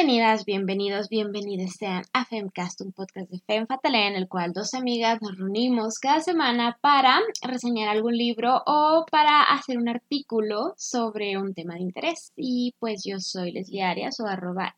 Bienvenidas, 0.00 0.46
bienvenidos, 0.46 1.08
bienvenidas 1.10 1.72
sean 1.78 2.04
a 2.14 2.24
Femcast, 2.24 2.80
un 2.80 2.90
podcast 2.90 3.30
de 3.30 3.38
Fem 3.40 3.66
Fatale 3.66 4.06
en 4.06 4.14
el 4.14 4.28
cual 4.28 4.54
dos 4.54 4.72
amigas 4.72 5.20
nos 5.20 5.36
reunimos 5.36 5.98
cada 5.98 6.20
semana 6.20 6.78
para 6.80 7.20
reseñar 7.42 7.90
algún 7.90 8.16
libro 8.16 8.62
o 8.64 9.04
para 9.10 9.42
hacer 9.42 9.76
un 9.76 9.90
artículo 9.90 10.72
sobre 10.78 11.36
un 11.36 11.52
tema 11.52 11.74
de 11.74 11.80
interés. 11.80 12.32
Y 12.34 12.74
pues 12.78 13.02
yo 13.04 13.20
soy 13.20 13.52
Leslie 13.52 13.82
Arias 13.82 14.18
o 14.20 14.26
arroba 14.26 14.72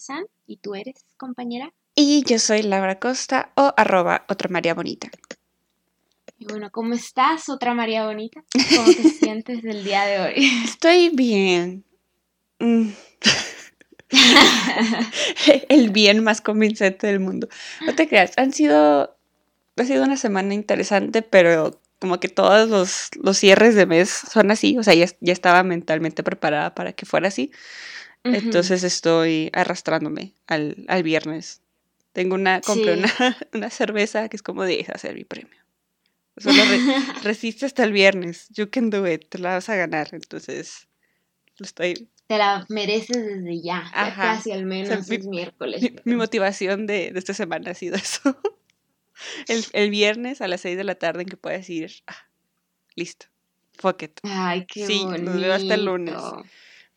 San 0.00 0.26
y 0.46 0.58
tú 0.58 0.74
eres 0.74 1.02
compañera. 1.16 1.72
Y 1.94 2.22
yo 2.24 2.38
soy 2.38 2.60
Laura 2.60 2.98
Costa 2.98 3.52
o 3.54 3.72
arroba 3.74 4.26
otra 4.28 4.50
María 4.50 4.74
Bonita. 4.74 5.08
Y 6.38 6.44
bueno, 6.44 6.68
¿cómo 6.70 6.92
estás, 6.92 7.48
otra 7.48 7.72
María 7.72 8.04
Bonita? 8.04 8.44
¿Cómo 8.52 8.88
te 8.88 9.08
sientes 9.18 9.64
el 9.64 9.82
día 9.82 10.04
de 10.04 10.20
hoy? 10.20 10.50
Estoy 10.66 11.08
bien. 11.08 11.86
Mm. 12.58 12.90
el 15.68 15.90
bien 15.90 16.22
más 16.22 16.40
convincente 16.40 17.06
del 17.06 17.20
mundo. 17.20 17.48
No 17.84 17.94
te 17.94 18.08
creas, 18.08 18.32
han 18.36 18.52
sido, 18.52 19.16
ha 19.76 19.84
sido 19.84 20.04
una 20.04 20.16
semana 20.16 20.54
interesante, 20.54 21.22
pero 21.22 21.80
como 21.98 22.20
que 22.20 22.28
todos 22.28 23.10
los, 23.20 23.38
cierres 23.38 23.74
de 23.74 23.86
mes 23.86 24.08
son 24.08 24.50
así, 24.50 24.78
o 24.78 24.82
sea, 24.82 24.94
ya, 24.94 25.06
ya 25.20 25.32
estaba 25.32 25.62
mentalmente 25.62 26.22
preparada 26.22 26.74
para 26.74 26.92
que 26.92 27.06
fuera 27.06 27.28
así. 27.28 27.50
Entonces 28.24 28.82
estoy 28.82 29.50
arrastrándome 29.52 30.34
al, 30.46 31.02
viernes. 31.02 31.62
Tengo 32.12 32.34
una, 32.34 32.60
compré 32.60 32.94
una, 33.52 33.70
cerveza 33.70 34.28
que 34.28 34.36
es 34.36 34.42
como 34.42 34.64
de 34.64 34.86
hacer 34.92 35.14
mi 35.14 35.24
premio. 35.24 35.56
Solo 36.36 36.62
resiste 37.22 37.66
hasta 37.66 37.84
el 37.84 37.92
viernes. 37.92 38.48
You 38.50 38.70
can 38.70 38.90
do 38.90 39.06
it. 39.06 39.28
Te 39.28 39.38
la 39.38 39.54
vas 39.54 39.68
a 39.68 39.76
ganar. 39.76 40.08
Entonces, 40.12 40.88
lo 41.56 41.64
estoy 41.64 42.08
te 42.28 42.36
la 42.36 42.66
mereces 42.68 43.16
desde 43.16 43.62
ya, 43.62 43.90
casi 44.14 44.52
al 44.52 44.66
menos 44.66 45.10
es 45.10 45.26
miércoles. 45.26 45.82
Mi, 46.04 46.14
motivación 46.14 46.86
de, 46.86 47.10
esta 47.16 47.32
semana 47.32 47.70
ha 47.70 47.74
sido 47.74 47.96
eso. 47.96 48.20
El, 49.72 49.90
viernes 49.90 50.42
a 50.42 50.46
las 50.46 50.60
6 50.60 50.76
de 50.76 50.84
la 50.84 50.94
tarde 50.94 51.22
en 51.22 51.28
que 51.28 51.38
puedes 51.38 51.68
ir, 51.70 51.90
ah, 52.06 52.28
listo, 52.94 53.26
fuck 53.78 54.02
it. 54.02 54.20
Ay, 54.22 54.66
qué 54.66 54.86
sí, 54.86 55.00
bonito. 55.04 55.32
nos 55.32 55.44
hasta 55.44 55.74
el 55.74 55.86
lunes. 55.86 56.14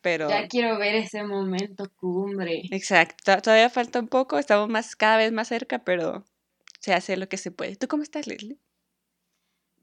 Pero... 0.01 0.29
Ya 0.29 0.47
quiero 0.47 0.77
ver 0.77 0.95
ese 0.95 1.23
momento 1.23 1.89
cumbre. 1.95 2.63
Exacto, 2.69 3.41
todavía 3.41 3.69
falta 3.69 3.99
un 3.99 4.09
poco, 4.09 4.37
estamos 4.37 4.69
más, 4.69 4.95
cada 4.95 5.17
vez 5.17 5.31
más 5.31 5.47
cerca, 5.47 5.79
pero 5.79 6.25
se 6.79 6.93
hace 6.93 7.15
lo 7.15 7.29
que 7.29 7.37
se 7.37 7.51
puede. 7.51 7.77
¿Tú 7.77 7.87
cómo 7.87 8.03
estás, 8.03 8.27
Leslie? 8.27 8.57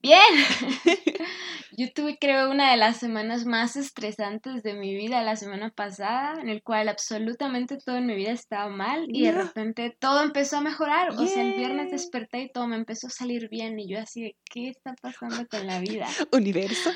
Bien. 0.03 0.21
Yo 1.79 1.87
tuve 1.93 2.19
creo 2.19 2.51
una 2.51 2.73
de 2.73 2.77
las 2.77 2.97
semanas 2.97 3.47
más 3.47 3.77
estresantes 3.77 4.65
de 4.65 4.75
mi 4.75 4.97
vida 4.97 5.23
la 5.23 5.37
semana 5.37 5.71
pasada, 5.71 6.35
en 6.43 6.49
el 6.49 6.61
cual 6.61 6.89
absolutamente 6.89 7.79
todo 7.79 7.99
en 7.99 8.07
mi 8.07 8.17
vida 8.17 8.33
estaba 8.33 8.69
mal 8.69 9.07
y 9.07 9.23
de 9.23 9.31
repente 9.31 9.97
todo 10.01 10.25
empezó 10.25 10.57
a 10.57 10.61
mejorar. 10.61 11.11
O 11.11 11.25
sea, 11.25 11.41
el 11.41 11.55
viernes 11.55 11.93
desperté 11.93 12.41
y 12.41 12.51
todo 12.51 12.67
me 12.67 12.75
empezó 12.75 13.07
a 13.07 13.11
salir 13.11 13.49
bien 13.49 13.79
y 13.79 13.89
yo 13.89 14.01
así 14.01 14.23
de, 14.23 14.37
¿qué 14.51 14.71
está 14.71 14.97
pasando 15.01 15.47
con 15.47 15.69
la 15.69 15.79
vida? 15.79 16.09
Universo. 16.33 16.91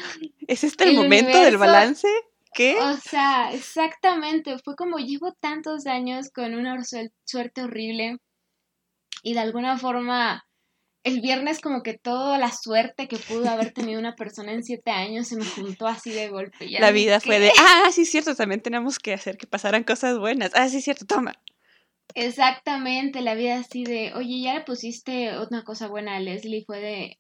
¿Es 0.49 0.65
este 0.65 0.89
el, 0.89 0.97
momento 0.97 1.39
del 1.39 1.59
balance? 1.59 2.09
¿Qué? 2.53 2.77
O 2.81 2.97
sea, 2.97 3.53
exactamente. 3.53 4.59
Fue 4.65 4.75
como 4.75 4.99
llevo 4.99 5.33
tantos 5.39 5.87
años 5.87 6.31
con 6.35 6.55
una 6.55 6.77
suerte 7.25 7.63
horrible 7.63 8.17
y 9.23 9.35
de 9.35 9.41
alguna 9.41 9.79
forma 9.79 10.45
el 11.05 11.21
viernes 11.21 11.61
como 11.61 11.83
que 11.83 11.99
toda 11.99 12.39
la 12.39 12.53
suerte 12.53 13.09
que 13.09 13.17
pudo 13.17 13.49
haber 13.49 13.73
tenido 13.73 13.99
una 13.99 14.15
persona 14.15 14.53
en 14.53 14.63
siete 14.63 14.91
años 14.91 15.29
se 15.29 15.37
me 15.37 15.45
juntó 15.45 15.87
así 15.87 16.11
de 16.11 16.29
golpe. 16.29 16.69
la 16.69 16.91
vida 16.93 17.21
fue 17.21 17.41
de, 17.41 17.51
ah, 17.59 17.91
sí, 17.93 18.05
cierto, 18.05 18.35
también 18.37 18.61
tenemos 18.61 18.99
que 18.99 19.13
hacer 19.13 19.37
que 19.37 19.47
pasaran 19.47 19.85
cosas 19.85 20.19
buenas. 20.19 20.53
Ah, 20.55 20.69
sí, 20.69 20.81
cierto, 20.81 21.05
toma. 21.05 21.35
Exactamente, 22.15 23.21
la 23.21 23.35
vida 23.35 23.59
así 23.59 23.85
de, 23.85 24.13
oye, 24.15 24.43
ya 24.43 24.55
le 24.55 24.61
pusiste 24.63 25.33
una 25.39 25.65
cosa 25.65 25.89
buena 25.89 26.17
a 26.17 26.21
Leslie, 26.21 26.65
fue 26.65 26.81
de... 26.81 27.19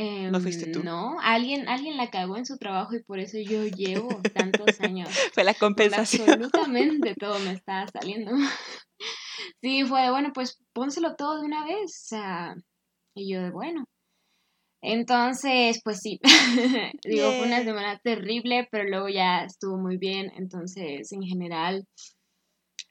Em, 0.00 0.30
no 0.30 0.40
fuiste 0.40 0.70
tú. 0.70 0.84
No, 0.84 1.18
alguien, 1.20 1.68
alguien 1.68 1.96
la 1.96 2.10
cagó 2.10 2.36
en 2.36 2.46
su 2.46 2.56
trabajo 2.56 2.94
y 2.94 3.02
por 3.02 3.18
eso 3.18 3.38
yo 3.38 3.64
llevo 3.64 4.20
tantos 4.32 4.66
años. 4.80 5.08
fue 5.32 5.42
la 5.42 5.54
compensación. 5.54 6.30
Absolutamente 6.30 7.14
todo 7.18 7.36
me 7.40 7.50
estaba 7.50 7.88
saliendo. 7.88 8.30
sí, 9.60 9.84
fue 9.84 10.02
de, 10.02 10.10
bueno, 10.10 10.30
pues 10.32 10.62
pónselo 10.72 11.16
todo 11.16 11.40
de 11.40 11.46
una 11.46 11.64
vez. 11.64 11.90
O 12.04 12.08
sea, 12.08 12.56
y 13.18 13.32
yo 13.32 13.42
de 13.42 13.50
bueno. 13.50 13.84
Entonces, 14.82 15.80
pues 15.84 15.98
sí, 16.00 16.20
digo, 17.04 17.32
fue 17.34 17.46
una 17.46 17.64
semana 17.64 17.98
terrible, 18.02 18.68
pero 18.70 18.84
luego 18.88 19.08
ya 19.08 19.44
estuvo 19.44 19.76
muy 19.76 19.96
bien. 19.98 20.32
Entonces, 20.36 21.12
en 21.12 21.22
general, 21.22 21.84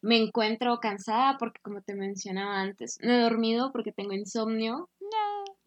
me 0.02 0.18
encuentro 0.18 0.80
cansada 0.80 1.38
porque, 1.40 1.60
como 1.62 1.82
te 1.82 1.96
mencionaba 1.96 2.62
antes, 2.62 2.98
no 3.02 3.14
he 3.14 3.20
dormido 3.20 3.72
porque 3.72 3.92
tengo 3.92 4.14
insomnio. 4.14 4.90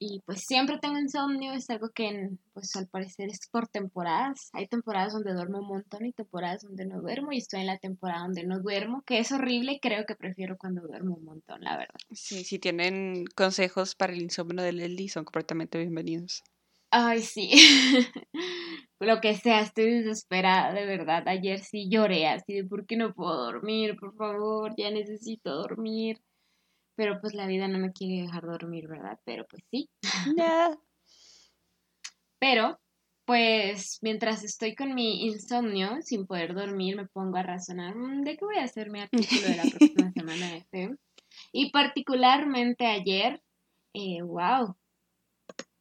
Y 0.02 0.22
pues 0.24 0.44
siempre 0.46 0.78
tengo 0.78 0.98
insomnio, 0.98 1.52
es 1.52 1.68
algo 1.68 1.90
que 1.90 2.30
pues 2.54 2.74
al 2.74 2.88
parecer 2.88 3.28
es 3.28 3.46
por 3.52 3.68
temporadas. 3.68 4.48
Hay 4.54 4.66
temporadas 4.66 5.12
donde 5.12 5.34
duermo 5.34 5.58
un 5.58 5.68
montón 5.68 6.06
y 6.06 6.12
temporadas 6.14 6.62
donde 6.62 6.86
no 6.86 7.02
duermo 7.02 7.32
y 7.32 7.36
estoy 7.36 7.60
en 7.60 7.66
la 7.66 7.76
temporada 7.76 8.22
donde 8.22 8.44
no 8.44 8.60
duermo, 8.60 9.02
que 9.02 9.18
es 9.18 9.30
horrible, 9.30 9.78
creo 9.82 10.06
que 10.06 10.14
prefiero 10.14 10.56
cuando 10.56 10.80
duermo 10.80 11.16
un 11.16 11.26
montón, 11.26 11.60
la 11.60 11.76
verdad. 11.76 12.00
Sí, 12.12 12.44
si 12.44 12.58
tienen 12.58 13.26
consejos 13.36 13.94
para 13.94 14.14
el 14.14 14.22
insomnio 14.22 14.64
de 14.64 14.72
Leslie 14.72 15.10
son 15.10 15.24
completamente 15.24 15.76
bienvenidos. 15.76 16.42
Ay, 16.90 17.20
sí. 17.20 17.50
Lo 19.00 19.20
que 19.20 19.34
sea, 19.34 19.60
estoy 19.60 20.02
desesperada, 20.02 20.72
de 20.72 20.86
verdad. 20.86 21.28
Ayer 21.28 21.60
sí 21.60 21.90
lloré 21.90 22.26
así 22.26 22.54
de 22.54 22.64
por 22.64 22.86
qué 22.86 22.96
no 22.96 23.12
puedo 23.12 23.36
dormir, 23.36 23.96
por 24.00 24.16
favor, 24.16 24.72
ya 24.78 24.90
necesito 24.90 25.54
dormir 25.56 26.22
pero 27.00 27.18
pues 27.18 27.32
la 27.32 27.46
vida 27.46 27.66
no 27.66 27.78
me 27.78 27.94
quiere 27.94 28.26
dejar 28.26 28.44
dormir, 28.44 28.86
¿verdad? 28.86 29.18
Pero 29.24 29.46
pues 29.48 29.64
sí. 29.70 29.88
pero, 32.38 32.78
pues 33.24 34.00
mientras 34.02 34.44
estoy 34.44 34.74
con 34.74 34.94
mi 34.94 35.24
insomnio, 35.24 36.02
sin 36.02 36.26
poder 36.26 36.52
dormir, 36.52 36.96
me 36.96 37.06
pongo 37.06 37.38
a 37.38 37.42
razonar 37.42 37.94
de 37.94 38.36
qué 38.36 38.44
voy 38.44 38.58
a 38.58 38.64
hacer 38.64 38.90
mi 38.90 39.00
artículo 39.00 39.48
de 39.48 39.56
la 39.56 39.62
próxima 39.62 40.12
semana 40.12 40.52
de 40.52 40.62
FEM. 40.64 40.98
Y 41.52 41.70
particularmente 41.70 42.84
ayer, 42.84 43.42
eh, 43.94 44.20
wow, 44.20 44.76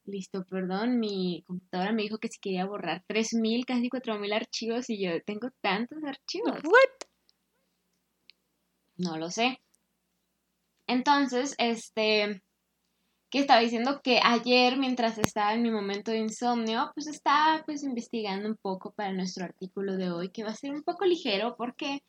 listo, 0.06 0.46
perdón, 0.46 1.01
mi 1.01 1.44
computadora 1.46 1.91
me 1.91 2.03
dijo 2.03 2.19
que 2.19 2.30
si 2.30 2.40
quería 2.40 2.66
borrar 2.66 3.03
3.000, 3.07 3.66
casi 3.66 3.90
4.000 3.90 4.31
archivos 4.31 4.90
y 4.90 5.03
yo 5.03 5.22
tengo 5.25 5.50
tantos 5.59 6.01
archivos. 6.01 6.63
¿What? 6.63 7.09
No 8.96 9.18
lo 9.18 9.30
sé. 9.30 9.59
Entonces, 10.89 11.53
este, 11.59 12.41
que 13.29 13.39
estaba 13.39 13.61
diciendo 13.61 14.01
que 14.03 14.19
ayer, 14.23 14.75
mientras 14.75 15.19
estaba 15.19 15.53
en 15.53 15.61
mi 15.61 15.69
momento 15.69 16.09
de 16.09 16.17
insomnio, 16.17 16.91
pues 16.95 17.05
estaba 17.05 17.61
pues 17.63 17.83
investigando 17.83 18.50
un 18.50 18.57
poco 18.57 18.91
para 18.91 19.13
nuestro 19.13 19.45
artículo 19.45 19.97
de 19.97 20.09
hoy, 20.09 20.29
que 20.29 20.44
va 20.44 20.50
a 20.50 20.55
ser 20.55 20.72
un 20.72 20.81
poco 20.81 21.05
ligero 21.05 21.55
porque 21.55 22.01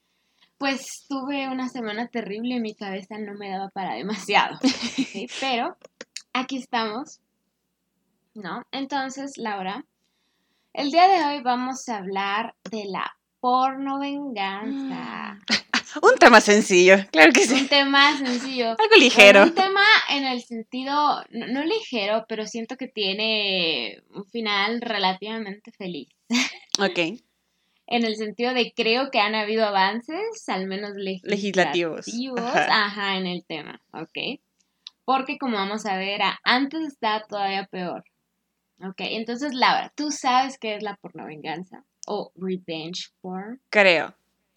pues 0.57 1.05
tuve 1.11 1.49
una 1.49 1.69
semana 1.69 2.09
terrible 2.09 2.55
y 2.55 2.61
mi 2.61 2.75
cabeza 2.75 3.19
no 3.19 3.35
me 3.35 3.51
daba 3.51 3.69
para 3.69 3.97
demasiado. 3.97 4.59
Pero 5.41 5.77
aquí 6.33 6.57
estamos, 6.57 7.21
¿no? 8.33 8.63
Entonces, 8.73 9.33
Laura, 9.37 9.85
el 10.73 10.91
día 10.91 11.07
de 11.07 11.25
hoy 11.27 11.43
vamos 11.43 11.87
a 11.91 11.99
hablar 11.99 12.55
de 12.71 12.87
la 12.87 13.15
porno 13.41 13.99
venganza. 13.99 15.39
Un 16.03 16.17
tema 16.19 16.41
sencillo, 16.41 16.97
claro 17.11 17.33
que 17.33 17.47
sí. 17.47 17.55
Un 17.55 17.69
tema 17.69 18.17
sencillo. 18.17 18.71
Algo 18.79 18.97
ligero. 18.99 19.43
un 19.43 19.55
tema 19.55 19.85
en 20.11 20.25
el 20.25 20.43
sentido, 20.43 21.23
no, 21.31 21.65
ligero, 21.65 22.25
pero 22.29 22.47
siento 22.47 22.77
que 22.77 22.89
tiene 22.89 24.03
un 24.11 24.25
final 24.27 24.81
relativamente 24.81 25.73
feliz. 25.73 26.09
Ok. 26.79 26.99
en 27.89 28.05
el 28.07 28.17
sentido 28.17 28.55
de 28.55 28.73
creo 28.75 29.11
que 29.11 29.19
han 29.19 29.35
habido 29.35 29.67
avances, 29.67 30.49
al 30.49 30.67
menos 30.67 30.93
legislativos. 30.95 32.07
Ajá. 32.39 33.19
en 33.19 33.27
el 33.27 33.45
tema, 33.45 33.83
ok. 33.93 34.41
Porque 35.05 35.37
como 35.37 35.57
vamos 35.57 35.85
a 35.85 35.99
ver, 35.99 36.21
antes 36.43 36.81
está 36.87 37.23
todavía 37.29 37.67
peor. 37.71 38.05
Ok, 38.83 39.01
entonces 39.01 39.53
Laura, 39.53 39.93
¿tú 39.95 40.11
sabes 40.11 40.57
qué 40.59 40.77
es 40.77 40.83
la 40.83 40.97
pornovenganza? 40.97 41.85
O 42.07 42.33
revenge 42.37 43.11
porn. 43.21 43.61
Creo. 43.69 44.15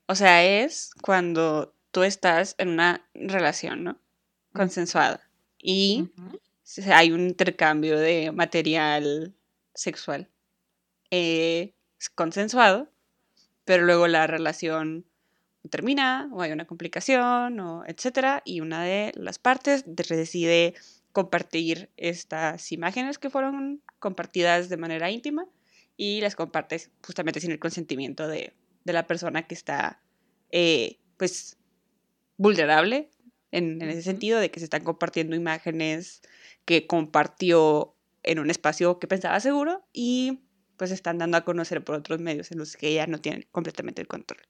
O 0.08 0.16
sea, 0.16 0.44
es 0.44 0.92
cuando 1.02 1.74
tú 1.92 2.04
estás 2.04 2.56
en 2.58 2.70
una 2.70 3.08
relación, 3.14 3.84
¿no? 3.84 4.00
Consensuada. 4.54 5.22
Y 5.58 6.10
hay 6.92 7.12
un 7.12 7.22
intercambio 7.22 7.98
de 7.98 8.32
material 8.32 9.34
sexual 9.74 10.30
eh, 11.12 11.74
consensuado, 12.16 12.90
pero 13.66 13.86
luego 13.86 14.08
la 14.08 14.28
relación 14.28 15.06
termina 15.70 16.30
o 16.34 16.42
hay 16.42 16.52
una 16.52 16.66
complicación 16.66 17.60
o 17.60 17.84
etcétera 17.86 18.42
y 18.44 18.60
una 18.60 18.84
de 18.84 19.14
las 19.16 19.40
partes 19.40 19.84
decide 19.86 20.74
compartir 21.14 21.90
estas 21.96 22.72
imágenes 22.72 23.18
que 23.18 23.30
fueron 23.30 23.82
compartidas 24.00 24.68
de 24.68 24.78
manera 24.78 25.12
íntima 25.12 25.46
y 25.96 26.20
las 26.22 26.36
compartes 26.36 26.90
justamente 27.06 27.40
sin 27.40 27.52
el 27.52 27.60
consentimiento 27.60 28.28
de, 28.28 28.54
de 28.84 28.94
la 28.94 29.08
persona 29.08 29.48
que 29.48 29.56
está, 29.56 30.02
eh, 30.52 31.00
pues, 31.18 31.58
vulnerable 32.38 33.10
en, 33.52 33.82
ese 33.82 34.02
sentido 34.02 34.40
de 34.40 34.50
que 34.50 34.60
se 34.60 34.66
están 34.66 34.84
compartiendo 34.84 35.36
imágenes 35.36 36.22
que 36.66 36.88
compartió 36.88 37.96
en 38.24 38.40
un 38.40 38.50
espacio 38.50 39.00
que 39.00 39.08
pensaba 39.08 39.40
seguro 39.40 39.86
y 39.94 40.40
pues 40.78 40.92
están 40.92 41.18
dando 41.20 41.38
a 41.38 41.46
conocer 41.46 41.84
por 41.84 41.96
otros 41.96 42.20
medios 42.20 42.52
en 42.52 42.58
los 42.58 42.76
que 42.76 42.88
ella 42.90 43.06
no 43.06 43.20
tiene 43.20 43.48
completamente 43.52 44.02
el 44.02 44.08
control. 44.08 44.42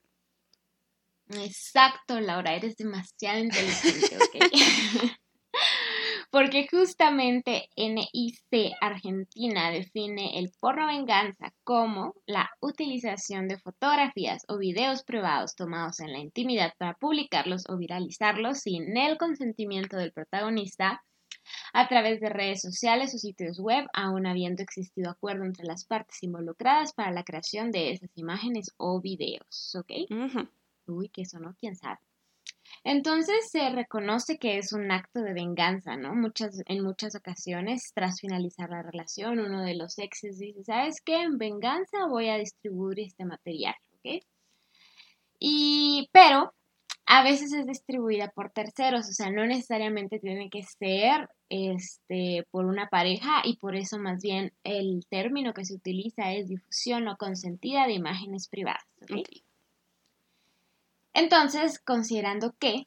Exacto, 1.30 2.20
Laura, 2.20 2.54
eres 2.54 2.76
demasiado 2.76 3.38
inteligente, 3.38 4.16
¿ok? 4.16 4.36
Porque 6.34 6.66
justamente 6.68 7.70
NIC 7.76 8.72
Argentina 8.80 9.70
define 9.70 10.36
el 10.40 10.50
porno 10.58 10.88
venganza 10.88 11.54
como 11.62 12.16
la 12.26 12.50
utilización 12.60 13.46
de 13.46 13.60
fotografías 13.60 14.42
o 14.48 14.58
videos 14.58 15.04
privados 15.04 15.54
tomados 15.54 16.00
en 16.00 16.10
la 16.10 16.18
intimidad 16.18 16.72
para 16.76 16.94
publicarlos 16.94 17.62
o 17.68 17.76
viralizarlos 17.76 18.58
sin 18.62 18.96
el 18.96 19.16
consentimiento 19.16 19.96
del 19.96 20.10
protagonista 20.10 21.04
a 21.72 21.86
través 21.86 22.20
de 22.20 22.30
redes 22.30 22.62
sociales 22.62 23.14
o 23.14 23.18
sitios 23.18 23.60
web, 23.60 23.86
aún 23.92 24.26
habiendo 24.26 24.64
existido 24.64 25.12
acuerdo 25.12 25.44
entre 25.44 25.66
las 25.66 25.84
partes 25.84 26.20
involucradas 26.24 26.94
para 26.94 27.12
la 27.12 27.22
creación 27.22 27.70
de 27.70 27.92
esas 27.92 28.10
imágenes 28.16 28.72
o 28.76 29.00
videos. 29.00 29.72
¿Ok? 29.76 29.92
Uy, 30.88 31.10
que 31.10 31.22
eso 31.22 31.38
no, 31.38 31.54
quién 31.60 31.76
sabe. 31.76 32.00
Entonces 32.84 33.48
se 33.50 33.70
reconoce 33.70 34.36
que 34.38 34.58
es 34.58 34.74
un 34.74 34.92
acto 34.92 35.20
de 35.20 35.32
venganza, 35.32 35.96
¿no? 35.96 36.14
Muchas, 36.14 36.62
en 36.66 36.84
muchas 36.84 37.14
ocasiones, 37.14 37.92
tras 37.94 38.20
finalizar 38.20 38.68
la 38.68 38.82
relación, 38.82 39.38
uno 39.38 39.62
de 39.62 39.74
los 39.74 39.98
exes 39.98 40.38
dice, 40.38 40.64
¿sabes 40.64 41.00
qué? 41.00 41.22
En 41.22 41.38
venganza 41.38 42.06
voy 42.06 42.28
a 42.28 42.36
distribuir 42.36 43.00
este 43.00 43.24
material, 43.24 43.74
¿ok? 43.94 44.22
Y, 45.38 46.10
pero 46.12 46.52
a 47.06 47.22
veces 47.22 47.54
es 47.54 47.66
distribuida 47.66 48.30
por 48.30 48.50
terceros, 48.50 49.08
o 49.08 49.12
sea, 49.12 49.30
no 49.30 49.46
necesariamente 49.46 50.18
tiene 50.18 50.50
que 50.50 50.62
ser 50.62 51.28
este, 51.48 52.46
por 52.50 52.66
una 52.66 52.88
pareja 52.88 53.40
y 53.44 53.56
por 53.56 53.76
eso 53.76 53.98
más 53.98 54.22
bien 54.22 54.52
el 54.62 55.06
término 55.08 55.54
que 55.54 55.64
se 55.64 55.74
utiliza 55.74 56.32
es 56.32 56.48
difusión 56.48 57.04
no 57.04 57.16
consentida 57.16 57.86
de 57.86 57.94
imágenes 57.94 58.48
privadas, 58.48 58.84
¿ok? 59.02 59.43
Entonces, 61.14 61.78
considerando 61.78 62.54
que 62.58 62.86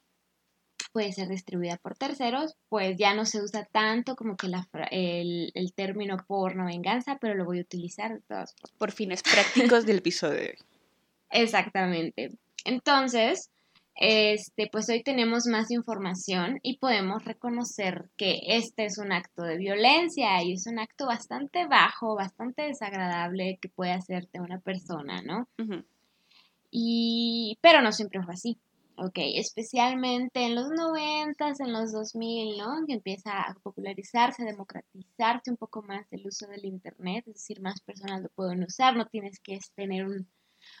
puede 0.92 1.12
ser 1.12 1.28
distribuida 1.28 1.76
por 1.76 1.96
terceros, 1.96 2.54
pues 2.68 2.96
ya 2.98 3.14
no 3.14 3.24
se 3.24 3.42
usa 3.42 3.64
tanto 3.64 4.16
como 4.16 4.36
que 4.36 4.46
el, 4.90 5.50
el, 5.54 5.72
término 5.74 6.16
porno 6.26 6.66
venganza, 6.66 7.18
pero 7.20 7.34
lo 7.34 7.44
voy 7.44 7.58
a 7.58 7.62
utilizar 7.62 8.12
de 8.12 8.20
todas 8.22 8.54
formas. 8.54 8.78
Por 8.78 8.92
fines 8.92 9.22
prácticos 9.22 9.86
del 9.86 9.98
episodio 9.98 10.52
Exactamente. 11.30 12.30
Entonces, 12.64 13.50
este, 13.94 14.68
pues 14.70 14.88
hoy 14.88 15.02
tenemos 15.02 15.46
más 15.46 15.70
información 15.70 16.60
y 16.62 16.78
podemos 16.78 17.24
reconocer 17.24 18.08
que 18.16 18.38
este 18.46 18.84
es 18.84 18.98
un 18.98 19.12
acto 19.12 19.42
de 19.42 19.56
violencia 19.58 20.42
y 20.42 20.52
es 20.52 20.66
un 20.66 20.78
acto 20.78 21.06
bastante 21.06 21.66
bajo, 21.66 22.14
bastante 22.14 22.62
desagradable 22.62 23.58
que 23.60 23.68
puede 23.68 23.92
hacerte 23.92 24.40
una 24.40 24.60
persona, 24.60 25.22
¿no? 25.22 25.48
Y, 26.70 27.58
pero 27.60 27.82
no 27.82 27.92
siempre 27.92 28.22
fue 28.22 28.34
así. 28.34 28.58
Ok, 29.00 29.18
especialmente 29.34 30.44
en 30.44 30.56
los 30.56 30.70
90, 30.70 31.52
en 31.60 31.72
los 31.72 31.92
2000, 31.92 32.58
¿no? 32.58 32.84
Que 32.84 32.94
empieza 32.94 33.42
a 33.42 33.54
popularizarse, 33.62 34.42
a 34.42 34.46
democratizarse 34.46 35.50
un 35.52 35.56
poco 35.56 35.82
más 35.82 36.04
el 36.10 36.26
uso 36.26 36.48
del 36.48 36.64
Internet, 36.64 37.24
es 37.28 37.34
decir, 37.34 37.60
más 37.60 37.80
personas 37.80 38.22
lo 38.22 38.28
pueden 38.30 38.64
usar, 38.64 38.96
no 38.96 39.06
tienes 39.06 39.38
que 39.38 39.60
tener 39.76 40.04
un, 40.04 40.28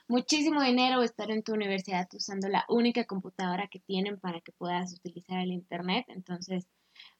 muchísimo 0.08 0.62
dinero 0.62 0.98
o 0.98 1.02
estar 1.04 1.30
en 1.30 1.44
tu 1.44 1.52
universidad 1.52 2.08
usando 2.12 2.48
la 2.48 2.64
única 2.68 3.04
computadora 3.04 3.68
que 3.68 3.78
tienen 3.80 4.18
para 4.18 4.40
que 4.40 4.52
puedas 4.52 4.92
utilizar 4.94 5.38
el 5.38 5.52
Internet. 5.52 6.06
Entonces, 6.08 6.66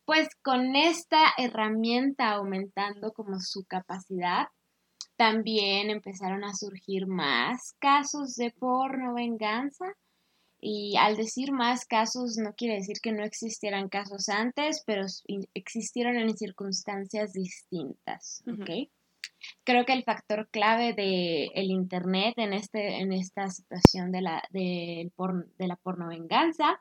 pues 0.04 0.28
con 0.42 0.74
esta 0.74 1.20
herramienta 1.36 2.30
aumentando 2.32 3.12
como 3.12 3.40
su 3.40 3.64
capacidad, 3.64 4.48
también 5.18 5.90
empezaron 5.90 6.44
a 6.44 6.54
surgir 6.54 7.08
más 7.08 7.74
casos 7.80 8.36
de 8.36 8.52
porno 8.52 9.14
venganza. 9.14 9.84
Y 10.60 10.96
al 10.96 11.16
decir 11.16 11.52
más 11.52 11.84
casos 11.84 12.36
no 12.36 12.54
quiere 12.54 12.76
decir 12.76 12.98
que 13.02 13.12
no 13.12 13.24
existieran 13.24 13.88
casos 13.88 14.28
antes, 14.28 14.82
pero 14.86 15.06
existieron 15.54 16.16
en 16.16 16.36
circunstancias 16.36 17.32
distintas, 17.32 18.42
Creo 19.64 19.84
que 19.84 19.92
el 19.92 20.02
factor 20.02 20.48
clave 20.50 20.94
del 20.94 21.50
el 21.54 21.70
Internet 21.70 22.34
en, 22.38 22.52
este, 22.52 23.00
en 23.00 23.12
esta 23.12 23.48
situación 23.50 24.10
de 24.10 24.22
la, 24.22 24.42
de, 24.50 25.12
de 25.58 25.68
la 25.68 25.76
porno 25.76 26.08
venganza 26.08 26.80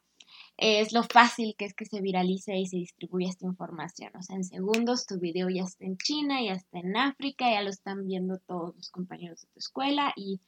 es 0.58 0.92
lo 0.92 1.04
fácil 1.04 1.56
que 1.56 1.66
es 1.66 1.74
que 1.76 1.86
se 1.86 2.02
viralice 2.02 2.58
y 2.58 2.66
se 2.66 2.78
distribuya 2.78 3.30
esta 3.30 3.46
información. 3.46 4.12
O 4.16 4.24
sea, 4.24 4.36
en 4.36 4.44
segundos 4.44 5.06
tu 5.06 5.20
video 5.20 5.50
ya 5.50 5.64
está 5.64 5.86
en 5.86 5.98
China, 5.98 6.42
ya 6.44 6.54
está 6.54 6.80
en 6.80 6.98
África, 6.98 7.50
ya 7.52 7.62
lo 7.62 7.70
están 7.70 8.06
viendo 8.06 8.40
todos 8.40 8.76
los 8.76 8.90
compañeros 8.90 9.42
de 9.42 9.48
tu 9.50 9.60
escuela 9.60 10.14
y 10.16 10.42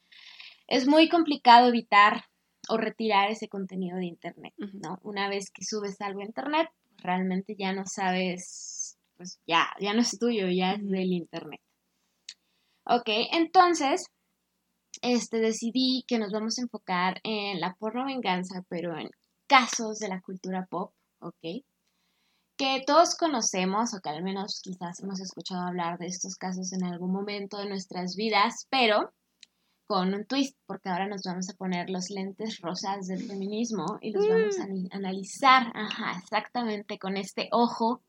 es 0.66 0.88
muy 0.88 1.08
complicado 1.08 1.68
evitar 1.68 2.24
o 2.68 2.76
retirar 2.76 3.30
ese 3.30 3.48
contenido 3.48 3.96
de 3.98 4.06
Internet, 4.06 4.54
¿no? 4.58 4.98
Una 5.02 5.28
vez 5.28 5.50
que 5.50 5.64
subes 5.64 6.00
algo 6.00 6.20
a 6.20 6.24
Internet, 6.24 6.68
realmente 6.98 7.56
ya 7.56 7.72
no 7.72 7.86
sabes, 7.86 8.98
pues 9.16 9.40
ya, 9.46 9.68
ya 9.80 9.94
no 9.94 10.00
es 10.00 10.18
tuyo, 10.18 10.48
ya 10.48 10.72
es 10.72 10.88
del 10.88 11.12
Internet. 11.12 11.60
Ok, 12.84 13.08
entonces, 13.32 14.06
este, 15.02 15.38
decidí 15.38 16.04
que 16.06 16.18
nos 16.18 16.32
vamos 16.32 16.58
a 16.58 16.62
enfocar 16.62 17.20
en 17.22 17.60
la 17.60 17.74
porno 17.74 18.04
venganza, 18.04 18.64
pero 18.68 18.96
en 18.96 19.10
casos 19.50 19.98
de 19.98 20.06
la 20.06 20.20
cultura 20.20 20.64
pop, 20.70 20.92
¿ok? 21.18 21.64
Que 22.56 22.84
todos 22.86 23.16
conocemos, 23.16 23.92
o 23.94 24.00
que 24.00 24.08
al 24.08 24.22
menos 24.22 24.60
quizás 24.62 25.00
hemos 25.00 25.18
escuchado 25.18 25.66
hablar 25.66 25.98
de 25.98 26.06
estos 26.06 26.36
casos 26.36 26.72
en 26.72 26.84
algún 26.84 27.10
momento 27.10 27.58
de 27.58 27.68
nuestras 27.68 28.14
vidas, 28.14 28.68
pero 28.70 29.12
con 29.88 30.14
un 30.14 30.24
twist, 30.24 30.56
porque 30.66 30.88
ahora 30.88 31.08
nos 31.08 31.22
vamos 31.24 31.50
a 31.50 31.54
poner 31.54 31.90
los 31.90 32.10
lentes 32.10 32.60
rosas 32.60 33.08
del 33.08 33.26
feminismo 33.26 33.98
y 34.00 34.12
los 34.12 34.28
vamos 34.28 34.56
a 34.60 34.68
mm. 34.68 34.88
analizar, 34.92 35.72
ajá, 35.74 36.20
exactamente, 36.22 37.00
con 37.00 37.16
este 37.16 37.48
ojo 37.50 38.02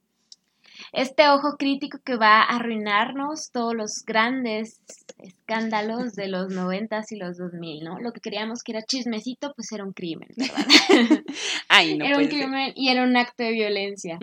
este 0.92 1.30
ojo 1.30 1.58
crítico 1.58 2.00
que 2.04 2.16
va 2.16 2.42
a 2.42 2.56
arruinarnos 2.56 3.52
todos 3.52 3.76
los 3.76 4.04
grandes 4.06 4.80
escándalos 5.18 6.14
de 6.14 6.28
los 6.28 6.52
noventas 6.52 7.12
y 7.12 7.16
los 7.16 7.38
2000, 7.38 7.84
¿no? 7.84 8.00
Lo 8.00 8.12
que 8.12 8.22
creíamos 8.22 8.64
que 8.64 8.72
era 8.72 8.84
chismecito, 8.84 9.54
pues 9.56 9.72
era 9.72 9.84
un 9.84 9.94
crimen, 9.94 10.30
¿verdad? 10.36 10.66
Ay, 11.68 11.98
no 11.98 12.06
era 12.06 12.18
un 12.18 12.28
crimen 12.28 12.74
y 12.76 12.90
era 12.90 13.04
un 13.04 13.16
acto 13.16 13.44
de 13.44 13.52
violencia. 13.52 14.20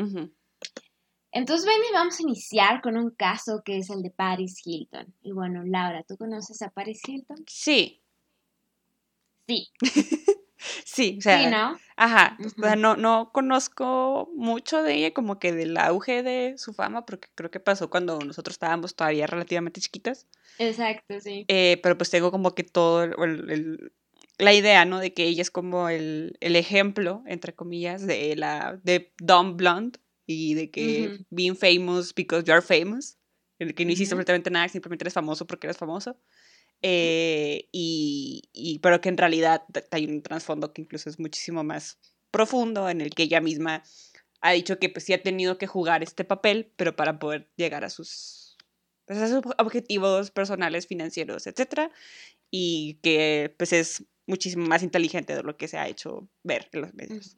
Entonces, 1.30 1.66
ven 1.66 1.76
y 1.88 1.92
vamos 1.92 2.18
a 2.18 2.22
iniciar 2.22 2.80
con 2.80 2.96
un 2.96 3.10
caso 3.10 3.62
que 3.64 3.78
es 3.78 3.90
el 3.90 4.02
de 4.02 4.10
Paris 4.10 4.60
Hilton. 4.64 5.14
Y 5.22 5.32
bueno, 5.32 5.62
Laura, 5.64 6.02
¿tú 6.02 6.16
conoces 6.16 6.62
a 6.62 6.70
Paris 6.70 7.00
Hilton? 7.06 7.44
Sí. 7.46 8.00
Sí. 9.46 9.68
Sí, 10.84 11.16
o 11.18 11.22
sea, 11.22 11.50
¿no? 11.50 11.78
Ajá, 11.96 12.38
o 12.44 12.62
sea, 12.62 12.76
no, 12.76 12.96
no 12.96 13.30
conozco 13.32 14.30
mucho 14.34 14.82
de 14.82 14.94
ella, 14.94 15.14
como 15.14 15.38
que 15.38 15.52
del 15.52 15.76
auge 15.76 16.22
de 16.22 16.54
su 16.56 16.72
fama, 16.72 17.04
porque 17.04 17.28
creo 17.34 17.50
que 17.50 17.60
pasó 17.60 17.90
cuando 17.90 18.18
nosotros 18.20 18.54
estábamos 18.54 18.94
todavía 18.94 19.26
relativamente 19.26 19.80
chiquitas. 19.80 20.26
Exacto, 20.58 21.20
sí. 21.20 21.44
Eh, 21.48 21.80
pero 21.82 21.98
pues 21.98 22.10
tengo 22.10 22.30
como 22.30 22.54
que 22.54 22.62
todo 22.62 23.10
la 24.38 24.54
idea, 24.54 24.84
¿no? 24.84 25.00
De 25.00 25.12
que 25.12 25.24
ella 25.24 25.42
es 25.42 25.50
como 25.50 25.88
el, 25.88 26.36
ejemplo, 26.40 27.22
entre 27.26 27.54
comillas, 27.54 28.06
de 28.06 28.36
la 28.36 28.78
de 28.84 29.12
Dumb 29.18 29.56
Blonde 29.56 29.98
y 30.24 30.54
de 30.54 30.70
que 30.70 31.24
being 31.30 31.56
famous 31.56 32.14
because 32.14 32.44
you 32.44 32.52
are 32.52 32.62
famous, 32.62 33.18
el 33.58 33.74
que 33.74 33.84
no 33.84 33.92
hiciste 33.92 34.14
absolutamente 34.14 34.50
nada, 34.50 34.68
simplemente 34.68 35.02
eres 35.02 35.14
famoso 35.14 35.46
porque 35.46 35.66
eres 35.66 35.78
famoso. 35.78 36.16
Eh, 36.82 37.68
y, 37.72 38.78
pero 38.82 39.00
que 39.00 39.08
en 39.08 39.16
realidad 39.16 39.64
hay 39.90 40.06
un 40.06 40.22
trasfondo 40.22 40.72
que 40.72 40.82
incluso 40.82 41.10
es 41.10 41.18
muchísimo 41.18 41.64
más 41.64 41.98
profundo, 42.30 42.88
en 42.88 43.00
el 43.00 43.10
que 43.10 43.24
ella 43.24 43.40
misma 43.40 43.82
ha 44.40 44.52
dicho 44.52 44.78
que 44.78 44.88
pues 44.88 45.04
sí 45.04 45.12
ha 45.12 45.22
tenido 45.22 45.58
que 45.58 45.66
jugar 45.66 46.02
este 46.02 46.24
papel, 46.24 46.72
pero 46.76 46.94
para 46.94 47.18
poder 47.18 47.50
llegar 47.56 47.84
a 47.84 47.90
sus, 47.90 48.56
pues, 49.06 49.18
a 49.18 49.28
sus 49.28 49.42
objetivos 49.58 50.30
personales, 50.30 50.86
financieros, 50.86 51.46
etc. 51.46 51.90
Y 52.50 53.00
que 53.02 53.54
pues 53.58 53.72
es 53.72 54.04
muchísimo 54.26 54.66
más 54.66 54.82
inteligente 54.82 55.34
de 55.34 55.42
lo 55.42 55.56
que 55.56 55.68
se 55.68 55.78
ha 55.78 55.88
hecho 55.88 56.28
ver 56.44 56.68
en 56.72 56.82
los 56.82 56.94
medios. 56.94 57.36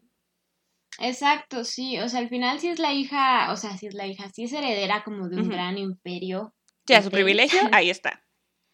Exacto, 0.98 1.64
sí, 1.64 1.98
o 1.98 2.08
sea, 2.08 2.20
al 2.20 2.28
final 2.28 2.60
sí 2.60 2.68
es 2.68 2.78
la 2.78 2.92
hija, 2.92 3.52
o 3.52 3.56
sea, 3.56 3.76
sí 3.78 3.86
es 3.86 3.94
la 3.94 4.06
hija, 4.06 4.28
sí 4.34 4.44
es 4.44 4.52
heredera 4.52 5.02
como 5.04 5.28
de 5.28 5.40
un 5.40 5.48
gran 5.48 5.78
imperio. 5.78 6.52
Ya, 6.86 7.00
su 7.00 7.10
privilegio, 7.10 7.60
ahí 7.72 7.88
está. 7.88 8.22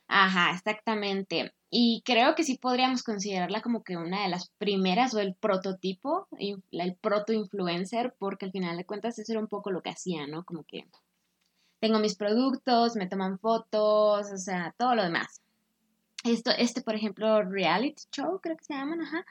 Ajá, 0.08 0.52
exactamente. 0.52 1.52
Y 1.68 2.02
creo 2.04 2.34
que 2.34 2.44
sí 2.44 2.58
podríamos 2.58 3.02
considerarla 3.02 3.60
como 3.60 3.82
que 3.82 3.96
una 3.96 4.22
de 4.22 4.28
las 4.28 4.50
primeras 4.58 5.14
o 5.14 5.18
el 5.18 5.34
prototipo, 5.34 6.28
el 6.70 6.94
proto-influencer, 6.96 8.14
porque 8.18 8.46
al 8.46 8.52
final 8.52 8.76
de 8.76 8.86
cuentas 8.86 9.18
eso 9.18 9.32
era 9.32 9.40
un 9.40 9.48
poco 9.48 9.70
lo 9.70 9.82
que 9.82 9.90
hacía, 9.90 10.26
¿no? 10.26 10.44
Como 10.44 10.64
que 10.64 10.86
tengo 11.80 11.98
mis 11.98 12.16
productos, 12.16 12.96
me 12.96 13.08
toman 13.08 13.38
fotos, 13.38 14.30
o 14.32 14.38
sea, 14.38 14.74
todo 14.78 14.94
lo 14.94 15.02
demás. 15.02 15.42
Esto, 16.24 16.50
este, 16.56 16.82
por 16.82 16.94
ejemplo, 16.94 17.42
reality 17.42 18.02
show, 18.12 18.40
creo 18.40 18.56
que 18.56 18.64
se 18.64 18.74
llaman, 18.74 19.00
ajá, 19.02 19.24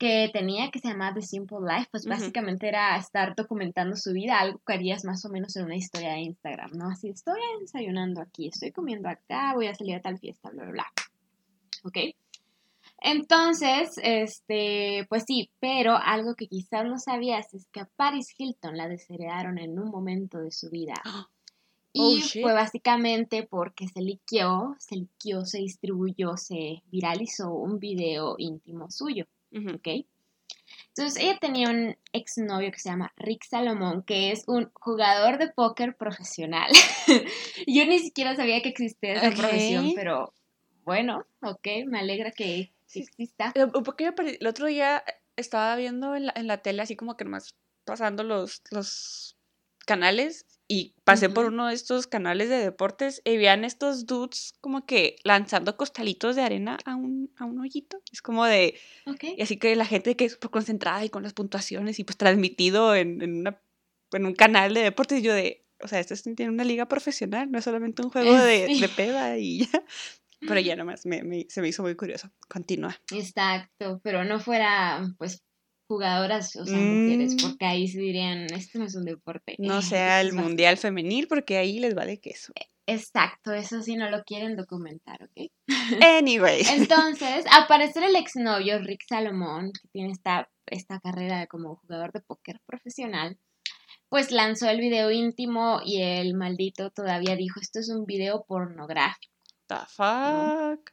que 0.00 0.30
tenía 0.32 0.70
que 0.70 0.78
se 0.78 0.88
llamaba 0.88 1.12
The 1.12 1.20
Simple 1.20 1.58
Life, 1.60 1.88
pues 1.90 2.06
básicamente 2.06 2.66
era 2.66 2.96
estar 2.96 3.36
documentando 3.36 3.96
su 3.96 4.14
vida, 4.14 4.40
algo 4.40 4.58
que 4.66 4.72
harías 4.72 5.04
más 5.04 5.26
o 5.26 5.28
menos 5.28 5.54
en 5.56 5.66
una 5.66 5.76
historia 5.76 6.12
de 6.12 6.20
Instagram, 6.20 6.70
¿no? 6.72 6.88
Así, 6.88 7.10
estoy 7.10 7.38
desayunando 7.60 8.22
aquí, 8.22 8.48
estoy 8.48 8.72
comiendo 8.72 9.10
acá, 9.10 9.52
voy 9.54 9.66
a 9.66 9.74
salir 9.74 9.96
a 9.96 10.00
tal 10.00 10.18
fiesta, 10.18 10.48
bla, 10.48 10.62
bla, 10.62 10.72
bla. 10.72 10.86
¿Ok? 11.84 11.98
Entonces, 13.02 14.00
este, 14.02 15.06
pues 15.10 15.24
sí, 15.26 15.50
pero 15.60 15.98
algo 15.98 16.34
que 16.34 16.46
quizás 16.46 16.86
no 16.86 16.98
sabías 16.98 17.52
es 17.52 17.66
que 17.66 17.80
a 17.80 17.90
Paris 17.96 18.34
Hilton 18.38 18.78
la 18.78 18.88
desheredaron 18.88 19.58
en 19.58 19.78
un 19.78 19.90
momento 19.90 20.38
de 20.38 20.50
su 20.50 20.70
vida. 20.70 20.94
Oh, 21.04 21.26
y 21.92 22.22
fue 22.22 22.54
básicamente 22.54 23.42
porque 23.42 23.86
se 23.86 24.00
liqueó, 24.00 24.76
se 24.78 24.96
liqueó, 24.96 25.44
se 25.44 25.58
distribuyó, 25.58 26.38
se 26.38 26.82
viralizó 26.90 27.52
un 27.52 27.78
video 27.78 28.36
íntimo 28.38 28.90
suyo. 28.90 29.26
¿Ok? 29.52 30.06
Entonces 30.88 31.22
ella 31.22 31.38
tenía 31.40 31.70
un 31.70 31.96
exnovio 32.12 32.70
que 32.70 32.78
se 32.78 32.90
llama 32.90 33.12
Rick 33.16 33.44
Salomón, 33.44 34.02
que 34.02 34.32
es 34.32 34.44
un 34.46 34.70
jugador 34.74 35.38
de 35.38 35.48
póker 35.48 35.96
profesional. 35.96 36.70
Yo 37.66 37.86
ni 37.86 37.98
siquiera 38.00 38.36
sabía 38.36 38.60
que 38.60 38.70
existía 38.70 39.14
esa 39.14 39.30
profesión, 39.30 39.92
pero 39.94 40.32
bueno, 40.84 41.24
ok, 41.42 41.66
me 41.86 42.00
alegra 42.00 42.32
que 42.32 42.72
exista. 42.92 43.52
Eh, 43.54 43.66
porque 43.84 44.12
el 44.40 44.46
otro 44.46 44.66
día 44.66 45.04
estaba 45.36 45.76
viendo 45.76 46.14
en 46.16 46.26
la, 46.26 46.32
en 46.36 46.46
la 46.46 46.58
tele 46.58 46.82
así 46.82 46.96
como 46.96 47.16
que 47.16 47.24
nomás 47.24 47.54
pasando 47.84 48.24
los, 48.24 48.62
los 48.70 49.36
canales 49.86 50.46
y 50.72 50.94
pasé 51.02 51.28
por 51.28 51.46
uno 51.46 51.66
de 51.66 51.74
estos 51.74 52.06
canales 52.06 52.48
de 52.48 52.58
deportes 52.58 53.22
y 53.24 53.36
veían 53.36 53.64
estos 53.64 54.06
dudes 54.06 54.54
como 54.60 54.86
que 54.86 55.16
lanzando 55.24 55.76
costalitos 55.76 56.36
de 56.36 56.42
arena 56.42 56.78
a 56.84 56.94
un, 56.94 57.34
a 57.38 57.44
un 57.44 57.58
hoyito. 57.58 58.00
Es 58.12 58.22
como 58.22 58.44
de... 58.44 58.78
Y 59.20 59.42
así 59.42 59.56
que 59.56 59.74
la 59.74 59.84
gente 59.84 60.14
que 60.14 60.26
es 60.26 60.34
súper 60.34 60.50
concentrada 60.50 61.04
y 61.04 61.08
con 61.08 61.24
las 61.24 61.32
puntuaciones 61.32 61.98
y 61.98 62.04
pues 62.04 62.16
transmitido 62.16 62.94
en, 62.94 63.20
en, 63.20 63.40
una, 63.40 63.60
en 64.12 64.26
un 64.26 64.34
canal 64.34 64.72
de 64.72 64.82
deportes. 64.82 65.18
Y 65.18 65.22
yo 65.22 65.34
de... 65.34 65.66
O 65.82 65.88
sea, 65.88 65.98
esto 65.98 66.14
tiene 66.36 66.52
una 66.52 66.62
liga 66.62 66.86
profesional, 66.86 67.50
no 67.50 67.58
es 67.58 67.64
solamente 67.64 68.02
un 68.02 68.10
juego 68.10 68.32
de, 68.32 68.68
de 68.80 68.88
peda 68.90 69.38
y 69.38 69.66
ya. 69.66 69.84
Pero 70.38 70.60
ya 70.60 70.76
nomás 70.76 71.04
me, 71.04 71.24
me, 71.24 71.46
se 71.48 71.62
me 71.62 71.68
hizo 71.68 71.82
muy 71.82 71.96
curioso. 71.96 72.30
Continúa. 72.48 72.96
Exacto, 73.10 74.00
pero 74.04 74.22
no 74.22 74.38
fuera 74.38 75.02
pues 75.18 75.42
jugadoras, 75.90 76.54
o 76.54 76.64
sea, 76.64 76.78
mujeres, 76.78 77.34
mm. 77.34 77.48
porque 77.48 77.66
ahí 77.66 77.88
se 77.88 77.98
dirían, 77.98 78.46
esto 78.54 78.78
no 78.78 78.84
es 78.84 78.94
un 78.94 79.04
deporte. 79.04 79.56
No 79.58 79.82
sea 79.82 80.20
el 80.20 80.32
mundial 80.32 80.76
femenil, 80.76 81.26
porque 81.26 81.56
ahí 81.58 81.80
les 81.80 81.96
vale 81.96 82.20
queso. 82.20 82.52
E, 82.54 82.68
exacto, 82.86 83.52
eso 83.52 83.82
sí 83.82 83.96
no 83.96 84.08
lo 84.08 84.22
quieren 84.22 84.54
documentar, 84.54 85.20
¿ok? 85.24 85.50
Anyway. 86.18 86.62
Entonces, 86.70 87.44
aparecer 87.50 88.04
el 88.04 88.14
exnovio 88.14 88.78
Rick 88.78 89.00
Salomón, 89.08 89.72
que 89.72 89.88
tiene 89.88 90.12
esta, 90.12 90.48
esta 90.66 91.00
carrera 91.00 91.48
como 91.48 91.74
jugador 91.74 92.12
de 92.12 92.20
póker 92.20 92.60
profesional, 92.66 93.36
pues 94.08 94.30
lanzó 94.30 94.68
el 94.68 94.78
video 94.78 95.10
íntimo 95.10 95.80
y 95.84 96.02
el 96.02 96.34
maldito 96.34 96.90
todavía 96.90 97.34
dijo, 97.34 97.58
esto 97.60 97.80
es 97.80 97.88
un 97.88 98.06
video 98.06 98.44
pornográfico. 98.46 99.34
The 99.66 99.86
fuck? 99.88 100.92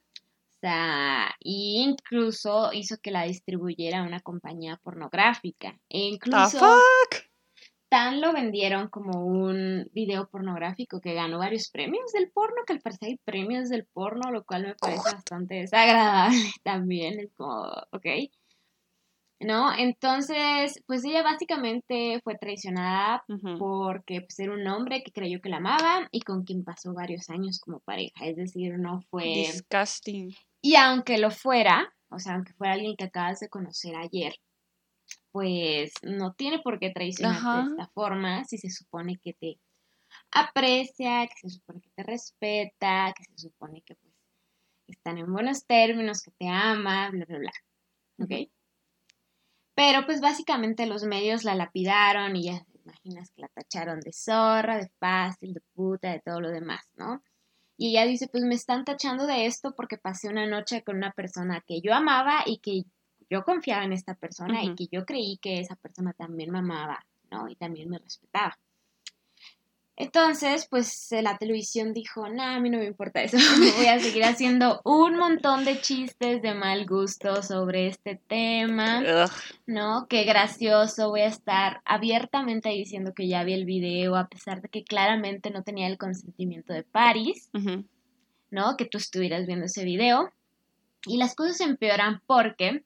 O 0.58 0.60
sea, 0.60 1.36
incluso 1.42 2.74
hizo 2.74 2.98
que 2.98 3.12
la 3.12 3.24
distribuyera 3.24 4.02
una 4.02 4.20
compañía 4.22 4.80
pornográfica. 4.84 5.80
E 5.88 6.00
incluso 6.00 6.80
tan 7.90 8.22
lo 8.22 8.34
vendieron 8.34 8.90
como 8.90 9.24
un 9.24 9.88
video 9.94 10.28
pornográfico 10.28 11.00
que 11.00 11.14
ganó 11.14 11.38
varios 11.38 11.70
premios 11.70 12.12
del 12.12 12.32
porno, 12.32 12.64
que 12.66 12.74
al 12.74 12.82
parecer 12.82 13.10
hay 13.10 13.18
premios 13.24 13.70
del 13.70 13.86
porno, 13.86 14.32
lo 14.32 14.46
cual 14.46 14.64
me 14.64 14.76
parece 14.76 15.12
bastante 15.14 15.56
desagradable 15.56 16.38
también. 16.64 17.20
Es 17.20 17.32
como, 17.36 17.68
ok. 17.92 18.08
¿no? 19.40 19.72
Entonces, 19.78 20.82
pues 20.88 21.06
ella 21.06 21.22
básicamente 21.22 22.20
fue 22.24 22.36
traicionada 22.36 23.24
porque 23.60 24.22
pues, 24.22 24.40
era 24.40 24.54
un 24.54 24.68
hombre 24.68 25.04
que 25.04 25.12
creyó 25.12 25.40
que 25.42 25.50
la 25.50 25.58
amaba 25.58 26.08
y 26.12 26.22
con 26.22 26.44
quien 26.44 26.64
pasó 26.64 26.94
varios 26.94 27.30
años 27.30 27.60
como 27.60 27.80
pareja, 27.80 28.26
es 28.26 28.36
decir, 28.36 28.80
no 28.80 29.02
fue... 29.10 29.24
Disgusting. 29.24 30.34
Y 30.62 30.76
aunque 30.76 31.18
lo 31.18 31.32
fuera, 31.32 31.94
o 32.10 32.20
sea, 32.20 32.36
aunque 32.36 32.54
fuera 32.54 32.74
alguien 32.74 32.96
que 32.98 33.06
acabas 33.06 33.40
de 33.40 33.50
conocer 33.50 33.96
ayer, 33.96 34.34
pues 35.32 35.92
no 36.02 36.34
tiene 36.34 36.60
por 36.60 36.80
qué 36.80 36.90
traicionarte 36.90 37.48
de 37.48 37.72
esta 37.72 37.92
forma 37.94 38.44
si 38.46 38.58
se 38.58 38.70
supone 38.70 39.18
que 39.24 39.34
te 39.34 39.60
aprecia, 40.32 41.28
que 41.28 41.36
se 41.42 41.50
supone 41.50 41.82
que 41.82 41.90
te 41.96 42.04
respeta, 42.04 43.14
que 43.16 43.24
se 43.24 43.50
supone 43.50 43.82
que 43.82 43.96
pues 43.96 44.14
están 44.88 45.18
en 45.18 45.32
buenos 45.32 45.66
términos, 45.66 46.22
que 46.22 46.32
te 46.32 46.48
ama, 46.48 47.10
bla, 47.12 47.26
bla, 47.26 47.40
bla. 47.40 47.52
¿Ok? 48.20 48.50
Pero 49.76 50.06
pues 50.06 50.22
básicamente 50.22 50.88
los 50.88 51.04
medios 51.04 51.44
la 51.44 51.54
lapidaron 51.54 52.36
y 52.36 52.46
ya 52.46 52.64
te 52.64 52.80
imaginas 52.80 53.30
que 53.32 53.42
la 53.42 53.50
tacharon 53.50 54.00
de 54.00 54.12
zorra, 54.12 54.78
de 54.78 54.90
fácil, 55.00 55.54
de 55.54 55.62
puta, 55.76 56.12
de 56.12 56.20
todo 56.22 56.42
lo 56.42 56.50
demás, 56.50 56.82
¿no? 56.96 57.22
Y 57.77 57.91
ella 57.91 58.05
dice, 58.05 58.27
pues 58.27 58.43
me 58.43 58.55
están 58.55 58.86
tachando 58.86 59.27
de 59.27 59.46
esto 59.46 59.75
porque 59.75 59.98
pasé 59.98 60.29
una 60.29 60.48
noche 60.48 60.84
con 60.84 60.98
una 60.98 61.12
persona 61.12 61.62
que 61.62 61.79
yo 61.79 61.93
amaba 61.93 62.41
y 62.46 62.57
que 62.57 62.86
yo 63.29 63.43
confiaba 63.43 63.84
en 63.84 63.93
esta 63.93 64.15
persona 64.15 64.63
y 64.63 64.74
que 64.75 64.88
yo 64.91 65.05
creí 65.05 65.38
que 65.38 65.60
esa 65.60 65.75
persona 65.75 66.13
también 66.13 66.51
me 66.51 66.60
amaba, 66.60 67.05
¿no? 67.29 67.48
Y 67.50 67.55
también 67.55 67.89
me 67.89 68.00
respetaba. 68.00 68.57
Entonces, 70.00 70.68
pues 70.70 71.12
eh, 71.12 71.24
la 71.24 71.39
televisión 71.39 71.92
dijo, 71.92 72.30
no, 72.30 72.44
a 72.44 72.60
mí 72.60 72.70
no 72.70 72.77
me 72.77 72.86
importa 72.86 73.24
eso, 73.24 73.38
voy 73.77 73.88
a 73.88 74.00
seguir 74.00 74.24
haciendo 74.25 74.80
un 74.86 75.18
montón 75.18 75.66
de 75.66 75.82
chistes 75.82 76.44
de 76.44 76.54
mal 76.54 76.86
gusto 76.86 77.42
sobre 77.42 77.88
este 77.88 78.22
tema, 78.27 79.01
¿no? 79.66 80.06
Qué 80.08 80.24
gracioso, 80.24 81.10
voy 81.10 81.22
a 81.22 81.27
estar 81.27 81.82
abiertamente 81.84 82.70
diciendo 82.70 83.13
que 83.16 83.27
ya 83.27 83.44
vi 83.44 83.54
el 83.54 83.66
video, 83.66 84.16
a 84.16 84.27
pesar 84.27 84.62
de 84.62 84.70
que 84.70 84.84
claramente 84.84 85.50
no 85.50 85.63
tenía 85.63 85.88
el 85.88 85.98
consentimiento 85.98 86.74
de 86.74 86.84
Paris, 86.84 87.50
¿no? 88.51 88.77
Que 88.77 88.86
tú 88.86 89.00
estuvieras 89.00 89.48
viendo 89.48 89.66
ese 89.66 89.84
video. 89.84 90.32
Y 91.06 91.18
las 91.18 91.36
cosas 91.36 91.62
empeoran 91.62 92.22
porque 92.27 92.84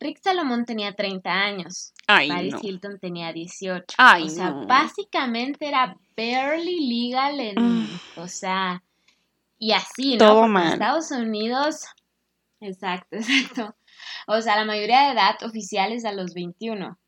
Rick 0.00 0.20
Salomón 0.22 0.64
tenía 0.64 0.94
30 0.94 1.30
años. 1.30 1.92
Paris 2.06 2.54
Hilton 2.62 2.98
tenía 2.98 3.32
18. 3.32 3.84
o 3.98 4.28
sea, 4.28 4.50
básicamente 4.50 5.68
era 5.68 5.96
barely 6.16 6.86
legal 6.88 7.40
en, 7.40 7.54
mm. 7.56 7.88
o 8.16 8.28
sea, 8.28 8.82
y 9.58 9.72
así, 9.72 10.16
¿no? 10.16 10.44
En 10.44 10.56
Estados 10.72 11.10
Unidos, 11.10 11.86
exacto, 12.60 13.16
exacto. 13.16 13.76
O 14.26 14.40
sea, 14.42 14.56
la 14.56 14.64
mayoría 14.64 15.06
de 15.06 15.12
edad 15.12 15.36
oficial 15.42 15.92
es 15.92 16.04
a 16.04 16.12
los 16.12 16.34
21. 16.34 16.98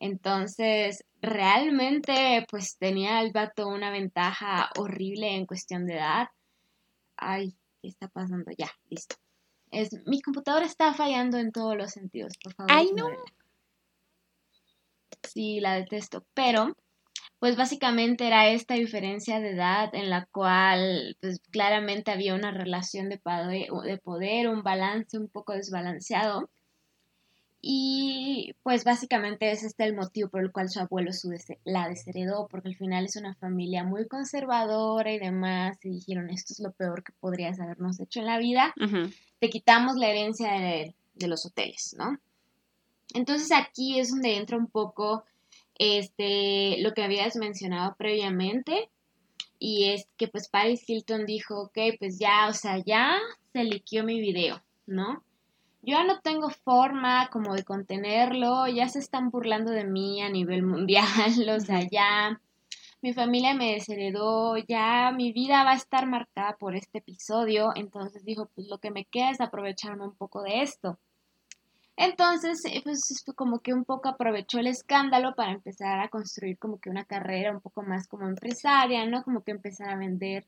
Entonces, 0.00 1.04
realmente, 1.22 2.44
pues 2.50 2.76
tenía 2.76 3.20
el 3.20 3.30
vato 3.30 3.68
una 3.68 3.92
ventaja 3.92 4.68
horrible 4.76 5.36
en 5.36 5.46
cuestión 5.46 5.86
de 5.86 5.94
edad. 5.94 6.28
Ay, 7.16 7.56
¿qué 7.80 7.86
está 7.86 8.08
pasando? 8.08 8.50
Ya, 8.58 8.68
listo. 8.90 9.14
Es, 9.74 9.90
mi 10.06 10.20
computadora 10.20 10.64
está 10.66 10.94
fallando 10.94 11.38
en 11.38 11.52
todos 11.52 11.76
los 11.76 11.90
sentidos, 11.90 12.34
por 12.42 12.54
favor. 12.54 12.72
Ay, 12.72 12.90
no. 12.96 13.06
Sí, 15.22 15.60
la 15.60 15.74
detesto. 15.74 16.24
Pero, 16.34 16.76
pues 17.38 17.56
básicamente 17.56 18.26
era 18.26 18.48
esta 18.48 18.74
diferencia 18.74 19.40
de 19.40 19.50
edad 19.50 19.94
en 19.94 20.10
la 20.10 20.26
cual, 20.26 21.16
pues 21.20 21.40
claramente 21.50 22.10
había 22.10 22.34
una 22.34 22.50
relación 22.50 23.08
de 23.08 23.20
de 23.24 23.98
poder 23.98 24.48
un 24.48 24.62
balance 24.62 25.18
un 25.18 25.28
poco 25.28 25.52
desbalanceado. 25.52 26.48
Y 27.66 28.54
pues 28.62 28.84
básicamente 28.84 29.50
es 29.50 29.64
este 29.64 29.84
el 29.84 29.96
motivo 29.96 30.28
por 30.28 30.42
el 30.42 30.52
cual 30.52 30.68
su 30.68 30.80
abuelo 30.80 31.12
la 31.64 31.88
desheredó, 31.88 32.46
porque 32.46 32.68
al 32.68 32.76
final 32.76 33.06
es 33.06 33.16
una 33.16 33.34
familia 33.36 33.84
muy 33.84 34.06
conservadora 34.06 35.10
y 35.10 35.18
demás, 35.18 35.78
y 35.82 35.88
dijeron, 35.88 36.28
esto 36.28 36.52
es 36.52 36.60
lo 36.60 36.72
peor 36.72 37.02
que 37.02 37.14
podrías 37.20 37.58
habernos 37.58 37.98
hecho 38.00 38.20
en 38.20 38.26
la 38.26 38.36
vida, 38.36 38.74
te 39.38 39.48
quitamos 39.48 39.96
la 39.96 40.10
herencia 40.10 40.52
de, 40.52 40.94
de, 41.14 41.26
los 41.26 41.46
hoteles, 41.46 41.96
¿no? 41.98 42.18
Entonces 43.14 43.50
aquí 43.50 43.98
es 43.98 44.10
donde 44.10 44.36
entra 44.36 44.58
un 44.58 44.66
poco 44.66 45.24
este, 45.78 46.82
lo 46.82 46.92
que 46.92 47.02
habías 47.02 47.34
mencionado 47.36 47.96
previamente, 47.96 48.90
y 49.58 49.84
es 49.84 50.06
que 50.18 50.28
pues 50.28 50.48
Paris 50.48 50.84
Hilton 50.86 51.24
dijo, 51.24 51.62
ok, 51.62 51.78
pues 51.98 52.18
ya, 52.18 52.46
o 52.46 52.52
sea, 52.52 52.76
ya 52.84 53.16
se 53.54 53.64
liqueó 53.64 54.04
mi 54.04 54.20
video, 54.20 54.62
¿no? 54.84 55.24
Yo 55.86 55.98
ya 55.98 56.04
no 56.04 56.20
tengo 56.20 56.50
forma 56.50 57.28
como 57.30 57.54
de 57.54 57.64
contenerlo, 57.64 58.66
ya 58.66 58.88
se 58.88 58.98
están 58.98 59.30
burlando 59.30 59.70
de 59.70 59.84
mí 59.84 60.22
a 60.22 60.30
nivel 60.30 60.62
mundial, 60.62 61.04
o 61.56 61.60
sea, 61.60 61.80
ya 61.90 62.40
mi 63.02 63.12
familia 63.12 63.54
me 63.54 63.72
desheredó, 63.72 64.56
ya 64.56 65.12
mi 65.12 65.32
vida 65.32 65.62
va 65.64 65.72
a 65.72 65.76
estar 65.76 66.06
marcada 66.06 66.56
por 66.58 66.74
este 66.74 66.98
episodio, 66.98 67.72
entonces 67.74 68.24
dijo, 68.24 68.48
pues 68.54 68.66
lo 68.68 68.78
que 68.78 68.90
me 68.90 69.04
queda 69.04 69.30
es 69.30 69.40
aprovecharme 69.40 70.04
un 70.04 70.16
poco 70.16 70.42
de 70.42 70.62
esto. 70.62 70.98
Entonces, 71.96 72.64
eh, 72.64 72.80
pues 72.82 73.24
como 73.36 73.60
que 73.60 73.72
un 73.72 73.84
poco 73.84 74.08
aprovechó 74.08 74.58
el 74.58 74.66
escándalo 74.66 75.34
para 75.36 75.52
empezar 75.52 76.00
a 76.00 76.08
construir 76.08 76.58
como 76.58 76.80
que 76.80 76.90
una 76.90 77.04
carrera 77.04 77.52
un 77.52 77.60
poco 77.60 77.82
más 77.82 78.08
como 78.08 78.26
empresaria, 78.26 79.06
¿no? 79.06 79.22
Como 79.22 79.42
que 79.44 79.52
empezar 79.52 79.90
a 79.90 79.96
vender 79.96 80.44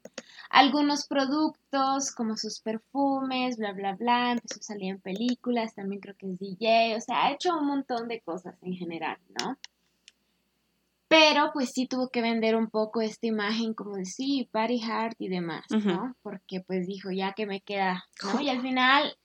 algunos 0.50 1.06
productos 1.06 2.10
como 2.12 2.36
sus 2.36 2.60
perfumes, 2.60 3.58
bla, 3.58 3.72
bla, 3.72 3.94
bla, 3.94 4.32
empezó 4.32 4.58
a 4.58 4.62
salir 4.62 4.90
en 4.90 5.00
películas, 5.00 5.74
también 5.74 6.00
creo 6.00 6.16
que 6.16 6.32
es 6.32 6.38
DJ, 6.38 6.96
o 6.96 7.00
sea, 7.00 7.26
ha 7.26 7.32
hecho 7.32 7.56
un 7.56 7.66
montón 7.66 8.08
de 8.08 8.20
cosas 8.20 8.56
en 8.62 8.74
general, 8.74 9.18
¿no? 9.40 9.56
Pero 11.08 11.50
pues 11.52 11.70
sí 11.70 11.86
tuvo 11.86 12.08
que 12.08 12.20
vender 12.20 12.56
un 12.56 12.68
poco 12.68 13.00
esta 13.00 13.28
imagen 13.28 13.74
como 13.74 13.94
de 13.94 14.06
sí, 14.06 14.48
party 14.50 14.82
hard 14.82 15.14
y 15.20 15.28
demás, 15.28 15.64
¿no? 15.70 16.16
Porque 16.22 16.60
pues 16.66 16.88
dijo, 16.88 17.12
ya 17.12 17.32
que 17.32 17.46
me 17.46 17.60
queda, 17.60 18.04
¿no? 18.24 18.40
Y 18.40 18.48
al 18.48 18.60
final 18.60 19.16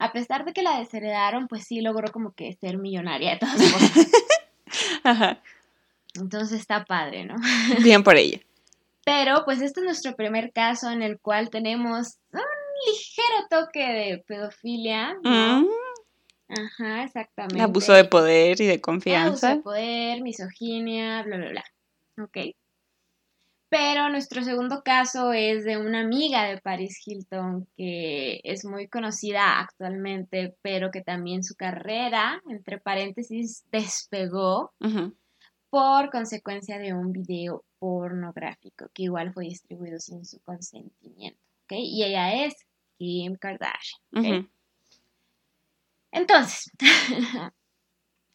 a 0.00 0.12
pesar 0.12 0.44
de 0.44 0.52
que 0.52 0.62
la 0.62 0.78
desheredaron, 0.78 1.46
pues 1.46 1.64
sí 1.64 1.82
logró 1.82 2.10
como 2.10 2.32
que 2.32 2.54
ser 2.54 2.78
millonaria 2.78 3.32
de 3.32 3.38
todas 3.38 3.56
cosas. 3.72 4.10
Ajá. 5.04 5.42
Entonces 6.14 6.58
está 6.58 6.84
padre, 6.84 7.26
¿no? 7.26 7.36
Bien 7.82 8.02
por 8.02 8.16
ella. 8.16 8.40
Pero 9.04 9.44
pues 9.44 9.60
este 9.60 9.80
es 9.80 9.84
nuestro 9.84 10.16
primer 10.16 10.52
caso 10.52 10.90
en 10.90 11.02
el 11.02 11.20
cual 11.20 11.50
tenemos 11.50 12.18
un 12.32 12.40
ligero 12.86 13.46
toque 13.50 13.80
de 13.80 14.24
pedofilia, 14.26 15.14
¿no? 15.22 15.60
Mm. 15.60 15.68
Ajá, 16.48 17.04
exactamente. 17.04 17.62
Abuso 17.62 17.92
de 17.92 18.04
poder 18.04 18.60
y 18.60 18.66
de 18.66 18.80
confianza. 18.80 19.28
Abuso 19.28 19.46
de 19.48 19.62
poder, 19.62 20.22
misoginia, 20.22 21.22
bla, 21.22 21.36
bla, 21.36 21.50
bla. 21.50 21.64
Ok. 22.24 22.54
Pero 23.70 24.08
nuestro 24.08 24.42
segundo 24.42 24.82
caso 24.82 25.32
es 25.32 25.64
de 25.64 25.78
una 25.78 26.00
amiga 26.00 26.42
de 26.44 26.58
Paris 26.58 27.00
Hilton 27.06 27.68
que 27.76 28.40
es 28.42 28.64
muy 28.64 28.88
conocida 28.88 29.60
actualmente, 29.60 30.56
pero 30.60 30.90
que 30.90 31.02
también 31.02 31.44
su 31.44 31.54
carrera, 31.54 32.42
entre 32.48 32.78
paréntesis, 32.78 33.64
despegó 33.70 34.72
por 35.70 36.10
consecuencia 36.10 36.78
de 36.78 36.92
un 36.94 37.12
video 37.12 37.64
pornográfico 37.78 38.88
que 38.92 39.04
igual 39.04 39.32
fue 39.32 39.44
distribuido 39.44 40.00
sin 40.00 40.24
su 40.24 40.40
consentimiento. 40.40 41.40
¿okay? 41.64 41.84
Y 41.84 42.02
ella 42.02 42.44
es 42.44 42.54
Kim 42.98 43.36
Kardashian. 43.36 44.50
Entonces, 46.10 46.72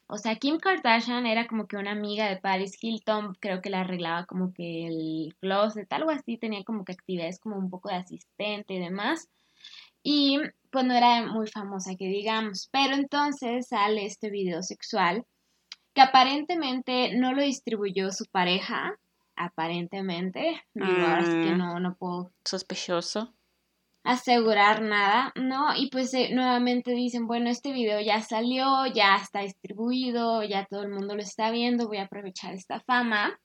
O 0.08 0.18
sea, 0.18 0.36
Kim 0.36 0.60
Kardashian 0.60 1.26
era 1.26 1.48
como 1.48 1.68
que 1.68 1.78
una 1.78 1.92
amiga 1.92 2.30
de 2.30 2.38
Paris 2.38 2.78
Hilton, 2.80 3.36
creo 3.40 3.62
que 3.62 3.72
la 3.72 3.82
arreglaba 3.82 4.26
como 4.26 4.54
que 4.54 4.88
el 4.88 5.36
closet, 5.40 5.92
algo 5.92 6.12
así, 6.12 6.38
tenía 6.38 6.64
como 6.64 6.86
que 6.86 6.94
actividades 6.94 7.40
como 7.40 7.58
un 7.58 7.70
poco 7.70 7.90
de 7.90 7.96
asistente 7.96 8.76
y 8.76 8.80
demás. 8.80 9.30
Y 10.04 10.40
pues 10.70 10.86
no 10.86 10.94
era 10.94 11.26
muy 11.26 11.48
famosa 11.48 11.96
que 11.96 12.06
digamos, 12.06 12.70
pero 12.72 12.96
entonces 12.96 13.68
sale 13.70 14.06
este 14.06 14.30
video 14.30 14.62
sexual 14.62 15.26
que 15.96 16.02
aparentemente 16.02 17.16
no 17.16 17.34
lo 17.34 17.42
distribuyó 17.42 18.12
su 18.12 18.26
pareja, 18.26 19.00
aparentemente, 19.36 20.62
digo, 20.74 20.92
ahora 20.92 21.24
que 21.24 21.52
mm. 21.52 21.58
no, 21.58 21.80
no 21.80 21.96
puedo... 21.96 22.32
Sospechoso 22.44 23.35
asegurar 24.06 24.84
nada, 24.84 25.34
¿no? 25.36 25.76
Y 25.76 25.90
pues 25.90 26.14
eh, 26.14 26.30
nuevamente 26.32 26.92
dicen, 26.92 27.26
bueno, 27.26 27.50
este 27.50 27.74
video 27.74 28.00
ya 28.00 28.22
salió, 28.22 28.86
ya 28.86 29.18
está 29.18 29.42
distribuido, 29.42 30.44
ya 30.44 30.66
todo 30.66 30.84
el 30.84 30.92
mundo 30.92 31.16
lo 31.16 31.22
está 31.22 31.50
viendo, 31.50 31.88
voy 31.88 31.98
a 31.98 32.04
aprovechar 32.04 32.54
esta 32.54 32.80
fama 32.80 33.40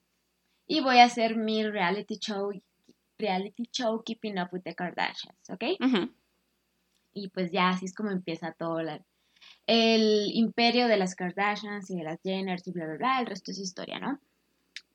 y 0.67 0.81
voy 0.81 0.99
a 0.99 1.05
hacer 1.05 1.35
mi 1.35 1.63
reality 1.63 2.17
show, 2.19 2.51
reality 3.17 3.63
show 3.71 4.03
Keeping 4.03 4.39
Up 4.39 4.49
with 4.51 4.61
the 4.61 4.75
Kardashians, 4.75 5.49
¿ok? 5.49 5.63
Y 7.13 7.29
pues 7.29 7.51
ya 7.51 7.69
así 7.69 7.85
es 7.85 7.95
como 7.95 8.11
empieza 8.11 8.53
todo 8.53 8.79
el 9.65 10.31
imperio 10.33 10.87
de 10.87 10.97
las 10.97 11.15
Kardashians 11.15 11.89
y 11.89 11.97
de 11.97 12.03
las 12.03 12.21
Jenners 12.21 12.67
y 12.67 12.71
bla, 12.71 12.85
bla, 12.85 12.97
bla, 12.97 13.19
el 13.19 13.25
resto 13.25 13.49
es 13.49 13.59
historia, 13.59 13.99
¿no? 13.99 14.19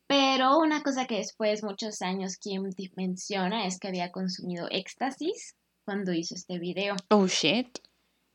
Pero 0.06 0.58
una 0.58 0.82
cosa 0.82 1.06
que 1.06 1.16
después, 1.16 1.64
muchos 1.64 2.00
años, 2.02 2.36
Kim 2.38 2.70
menciona 2.96 3.66
es 3.66 3.78
que 3.78 3.88
había 3.88 4.12
consumido 4.12 4.68
éxtasis 4.70 5.56
cuando 5.84 6.12
hizo 6.12 6.34
este 6.34 6.58
video. 6.58 6.94
Oh, 7.10 7.26
shit. 7.26 7.78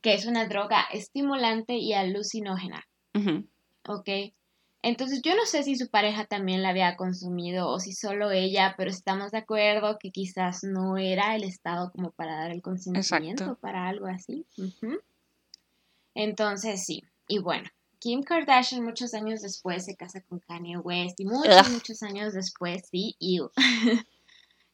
Que 0.00 0.14
es 0.14 0.26
una 0.26 0.46
droga 0.46 0.84
estimulante 0.92 1.76
y 1.76 1.92
alucinógena. 1.94 2.86
Ok. 3.88 4.08
Entonces 4.84 5.22
yo 5.22 5.36
no 5.36 5.46
sé 5.46 5.62
si 5.62 5.76
su 5.76 5.88
pareja 5.88 6.24
también 6.24 6.60
la 6.60 6.70
había 6.70 6.96
consumido 6.96 7.68
o 7.68 7.78
si 7.78 7.92
solo 7.92 8.32
ella, 8.32 8.74
pero 8.76 8.90
estamos 8.90 9.30
de 9.30 9.38
acuerdo 9.38 9.96
que 10.00 10.10
quizás 10.10 10.64
no 10.64 10.98
era 10.98 11.36
el 11.36 11.44
estado 11.44 11.92
como 11.92 12.10
para 12.10 12.36
dar 12.36 12.50
el 12.50 12.62
consentimiento 12.62 13.54
para 13.60 13.86
algo 13.86 14.06
así. 14.06 14.44
Entonces 16.14 16.84
sí, 16.84 17.04
y 17.28 17.38
bueno, 17.38 17.70
Kim 18.02 18.24
Kardashian 18.24 18.82
muchos 18.82 19.14
años 19.14 19.42
después 19.42 19.84
se 19.84 19.94
casa 19.94 20.20
con 20.22 20.40
Kanye 20.40 20.76
West 20.76 21.20
y 21.20 21.24
muchos, 21.24 21.70
muchos 21.70 22.02
años 22.02 22.32
después, 22.34 22.82
sí, 22.90 23.14
y 23.20 23.38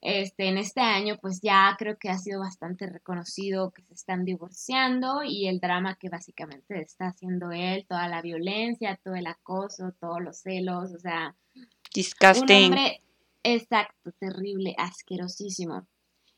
este, 0.01 0.49
en 0.49 0.57
este 0.57 0.81
año 0.81 1.19
pues 1.21 1.43
ya 1.43 1.77
creo 1.79 1.99
que 1.99 2.09
ha 2.09 2.17
sido 2.17 2.41
bastante 2.41 2.87
reconocido 2.87 3.71
que 3.71 3.83
se 3.83 3.93
están 3.93 4.25
divorciando 4.25 5.23
y 5.23 5.47
el 5.47 5.61
drama 5.61 5.97
que 5.97 6.09
básicamente 6.09 6.81
está 6.81 7.09
haciendo 7.09 7.53
él, 7.53 7.85
toda 7.87 8.09
la 8.09 8.23
violencia, 8.23 8.99
todo 9.05 9.15
el 9.15 9.27
acoso, 9.27 9.93
todos 10.01 10.23
los 10.23 10.39
celos, 10.39 10.95
o 10.95 10.99
sea, 10.99 11.37
Disgusting. 11.93 12.57
un 12.57 12.65
hombre 12.65 13.03
exacto, 13.43 14.11
terrible, 14.13 14.75
asquerosísimo. 14.79 15.87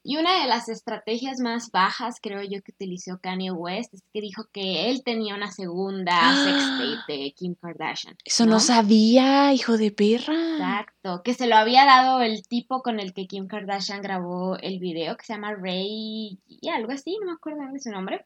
Y 0.03 0.17
una 0.17 0.41
de 0.41 0.49
las 0.49 0.71
estrategias 0.71 1.41
más 1.41 1.71
bajas, 1.71 2.21
creo 2.23 2.43
yo, 2.43 2.63
que 2.63 2.73
utilizó 2.73 3.19
Kanye 3.21 3.51
West 3.51 3.93
es 3.93 4.03
que 4.15 4.23
dijo 4.23 4.47
que 4.51 4.91
él 4.91 5.03
tenía 5.05 5.35
una 5.35 5.51
segunda 5.51 6.15
sextape 6.43 7.13
de 7.13 7.33
Kim 7.33 7.55
Kardashian. 7.55 8.17
Eso 8.25 8.47
¿no? 8.47 8.61
sabía, 8.61 9.53
hijo 9.53 9.77
de 9.77 9.91
perra. 9.91 10.35
Exacto, 10.53 11.23
que 11.23 11.35
se 11.35 11.47
lo 11.47 11.57
había 11.57 11.85
dado 11.85 12.23
el 12.23 12.47
tipo 12.47 12.83
con 12.83 12.99
el 12.99 13.13
que 13.13 13.27
Kim 13.27 13.47
Kardashian 13.47 14.01
grabó 14.01 14.57
el 14.57 14.79
video, 14.79 15.19
que 15.19 15.27
se 15.27 15.35
llama 15.35 15.55
Ray 15.55 16.39
y 16.47 16.69
algo 16.71 16.93
así, 16.93 17.19
no 17.21 17.27
me 17.27 17.33
acuerdo 17.33 17.71
de 17.71 17.79
su 17.79 17.91
nombre. 17.91 18.25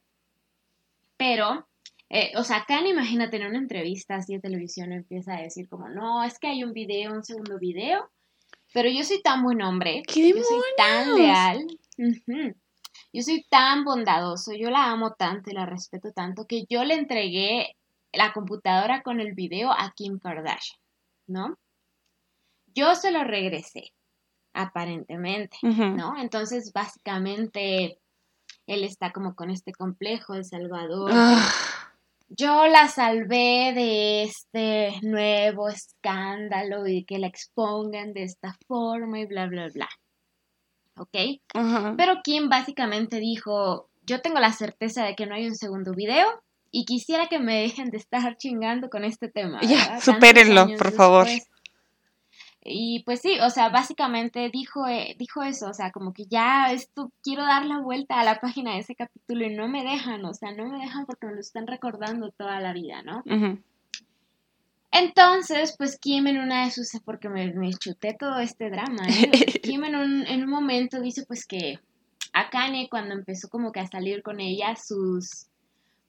Pero, 1.17 1.67
eh, 2.09 2.33
o 2.37 2.45
sea, 2.45 2.65
Kanye, 2.69 2.91
imagínate, 2.91 3.37
en 3.39 3.47
una 3.47 3.59
entrevista 3.59 4.15
así 4.15 4.35
de 4.35 4.41
televisión 4.41 4.93
empieza 4.93 5.35
a 5.35 5.43
decir 5.43 5.69
como, 5.69 5.89
no, 5.89 6.23
es 6.23 6.39
que 6.39 6.47
hay 6.47 6.63
un 6.63 6.73
video, 6.73 7.13
un 7.13 7.25
segundo 7.25 7.59
video 7.59 8.11
pero 8.75 8.91
yo 8.91 9.05
soy 9.05 9.23
tan 9.23 9.45
buen 9.45 9.63
hombre. 9.63 10.03
¿Qué 10.05 10.31
yo 10.31 10.43
soy 10.43 10.61
tan 10.77 11.15
leal. 11.15 11.67
Yo 13.13 13.23
soy 13.23 13.47
tan 13.49 13.85
bondadoso. 13.85 14.53
Yo 14.53 14.69
la 14.69 14.91
amo 14.91 15.13
tanto 15.13 15.49
y 15.49 15.55
la 15.55 15.65
respeto 15.65 16.11
tanto 16.11 16.47
que 16.49 16.65
yo 16.69 16.83
le 16.83 16.95
entregué 16.95 17.77
la 18.13 18.33
computadora 18.33 19.03
con 19.03 19.21
el 19.21 19.33
video 19.33 19.71
a 19.71 19.93
Kim 19.95 20.19
Kardashian, 20.19 20.81
¿no? 21.29 21.57
Yo 22.75 22.97
se 22.97 23.13
lo 23.13 23.23
regresé, 23.23 23.93
aparentemente, 24.53 25.57
¿no? 25.63 26.19
Entonces, 26.19 26.73
básicamente, 26.73 28.01
él 28.67 28.83
está 28.83 29.13
como 29.13 29.37
con 29.37 29.51
este 29.51 29.73
complejo 29.73 30.35
de 30.35 30.43
Salvador. 30.43 31.13
Ah 31.15 31.74
yo 32.29 32.67
la 32.67 32.89
salvé 32.89 33.73
de 33.75 34.23
este 34.25 34.99
nuevo 35.03 35.69
escándalo 35.69 36.87
y 36.87 37.05
que 37.05 37.19
la 37.19 37.27
expongan 37.27 38.13
de 38.13 38.25
esta 38.25 38.57
forma 38.67 39.21
y 39.21 39.27
bla, 39.27 39.47
bla, 39.47 39.69
bla. 39.73 39.89
¿Ok? 40.97 41.41
Pero 41.97 42.23
Kim 42.23 42.49
básicamente 42.49 43.19
dijo, 43.19 43.89
yo 44.07 44.21
tengo 44.21 44.39
la 44.39 44.53
certeza 44.53 45.05
de 45.05 45.15
que 45.15 45.27
no 45.27 45.35
hay 45.35 45.47
un 45.47 45.57
segundo 45.57 45.93
video 45.93 46.27
y 46.71 46.85
quisiera 46.85 47.29
que 47.29 47.39
me 47.39 47.63
dejen 47.63 47.91
de 47.91 47.99
estar 47.99 48.37
chingando 48.37 48.89
con 48.89 49.05
este 49.05 49.29
tema. 49.29 49.61
Ya, 49.63 50.01
supérenlo, 50.01 50.67
por 50.77 50.93
favor. 50.93 51.27
Y 52.67 53.03
pues 53.05 53.21
sí, 53.21 53.39
o 53.41 53.51
sea, 53.51 53.69
básicamente 53.69 54.49
dijo, 54.51 54.87
eh, 54.89 55.15
dijo 55.19 55.43
eso, 55.43 55.69
o 55.69 55.75
sea, 55.75 55.93
como 55.93 56.15
que 56.15 56.25
ya 56.25 56.73
esto, 56.73 57.13
quiero 57.23 57.43
dar 57.43 57.67
la 57.67 57.81
vuelta 57.81 58.19
a 58.19 58.25
la 58.25 58.41
página 58.41 58.73
de 58.73 58.79
ese 58.79 58.95
capítulo 58.95 59.45
y 59.45 59.55
no 59.55 59.69
me 59.69 59.85
dejan, 59.85 60.25
o 60.25 60.33
sea, 60.33 60.53
no 60.53 60.67
me 60.67 60.79
dejan 60.79 61.05
porque 61.05 61.27
me 61.27 61.35
lo 61.35 61.41
están 61.41 61.67
recordando 61.67 62.31
toda 62.31 62.61
la 62.61 62.73
vida, 62.73 63.03
¿no? 63.03 63.23
Entonces, 64.91 65.75
pues 65.77 65.99
Kim 65.99 66.27
en 66.27 66.39
una 66.39 66.65
de 66.65 66.71
sus, 66.71 66.89
porque 67.05 67.29
me, 67.29 67.53
me 67.53 67.75
chuté 67.75 68.17
todo 68.19 68.39
este 68.39 68.71
drama, 68.71 69.05
¿eh? 69.09 69.31
Kim 69.63 69.85
en 69.85 69.97
un, 69.97 70.27
en 70.27 70.45
un 70.45 70.51
momento 70.51 71.03
dice 71.03 71.27
pues 71.27 71.45
que 71.47 71.81
a 72.33 72.49
Kanye 72.49 72.89
cuando 72.89 73.15
empezó 73.15 73.51
como 73.51 73.73
que 73.73 73.81
a 73.81 73.87
salir 73.87 74.23
con 74.23 74.41
ella, 74.41 74.75
sus 74.77 75.49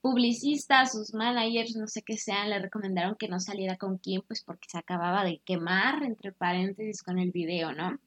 publicistas, 0.06 0.92
sus 0.92 1.16
managers, 1.16 1.76
no 1.76 1.88
sé 1.88 2.04
qué 2.04 2.16
sean, 2.16 2.52
le 2.52 2.60
recomendaron 2.60 3.16
que 3.16 3.28
no 3.28 3.40
saliera 3.40 3.76
con 3.76 3.98
Kim, 3.98 4.22
pues 4.28 4.44
porque 4.44 4.70
se 4.70 4.78
acababa 4.78 5.24
de 5.24 5.42
quemar, 5.44 6.04
entre 6.04 6.32
paréntesis, 6.32 7.02
con 7.02 7.18
el 7.18 7.32
video, 7.32 7.74
¿no? 7.74 7.98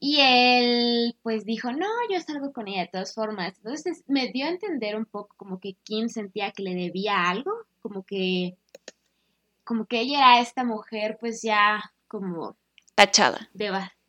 Y 0.00 0.18
él, 0.18 1.16
pues 1.22 1.44
dijo, 1.44 1.70
no, 1.70 1.86
yo 2.10 2.20
salgo 2.20 2.52
con 2.52 2.66
ella 2.66 2.80
de 2.80 2.88
todas 2.88 3.14
formas. 3.14 3.54
Entonces 3.58 4.02
me 4.08 4.32
dio 4.32 4.46
a 4.46 4.48
entender 4.48 4.96
un 4.96 5.04
poco 5.04 5.36
como 5.36 5.60
que 5.60 5.74
Kim 5.84 6.08
sentía 6.08 6.50
que 6.50 6.64
le 6.64 6.74
debía 6.74 7.30
algo, 7.30 7.52
como 7.80 8.02
que, 8.02 8.56
como 9.62 9.86
que 9.86 10.00
ella 10.00 10.18
era 10.18 10.40
esta 10.40 10.64
mujer, 10.64 11.16
pues 11.20 11.42
ya 11.42 11.92
como... 12.08 12.56
Tachada. 12.96 13.48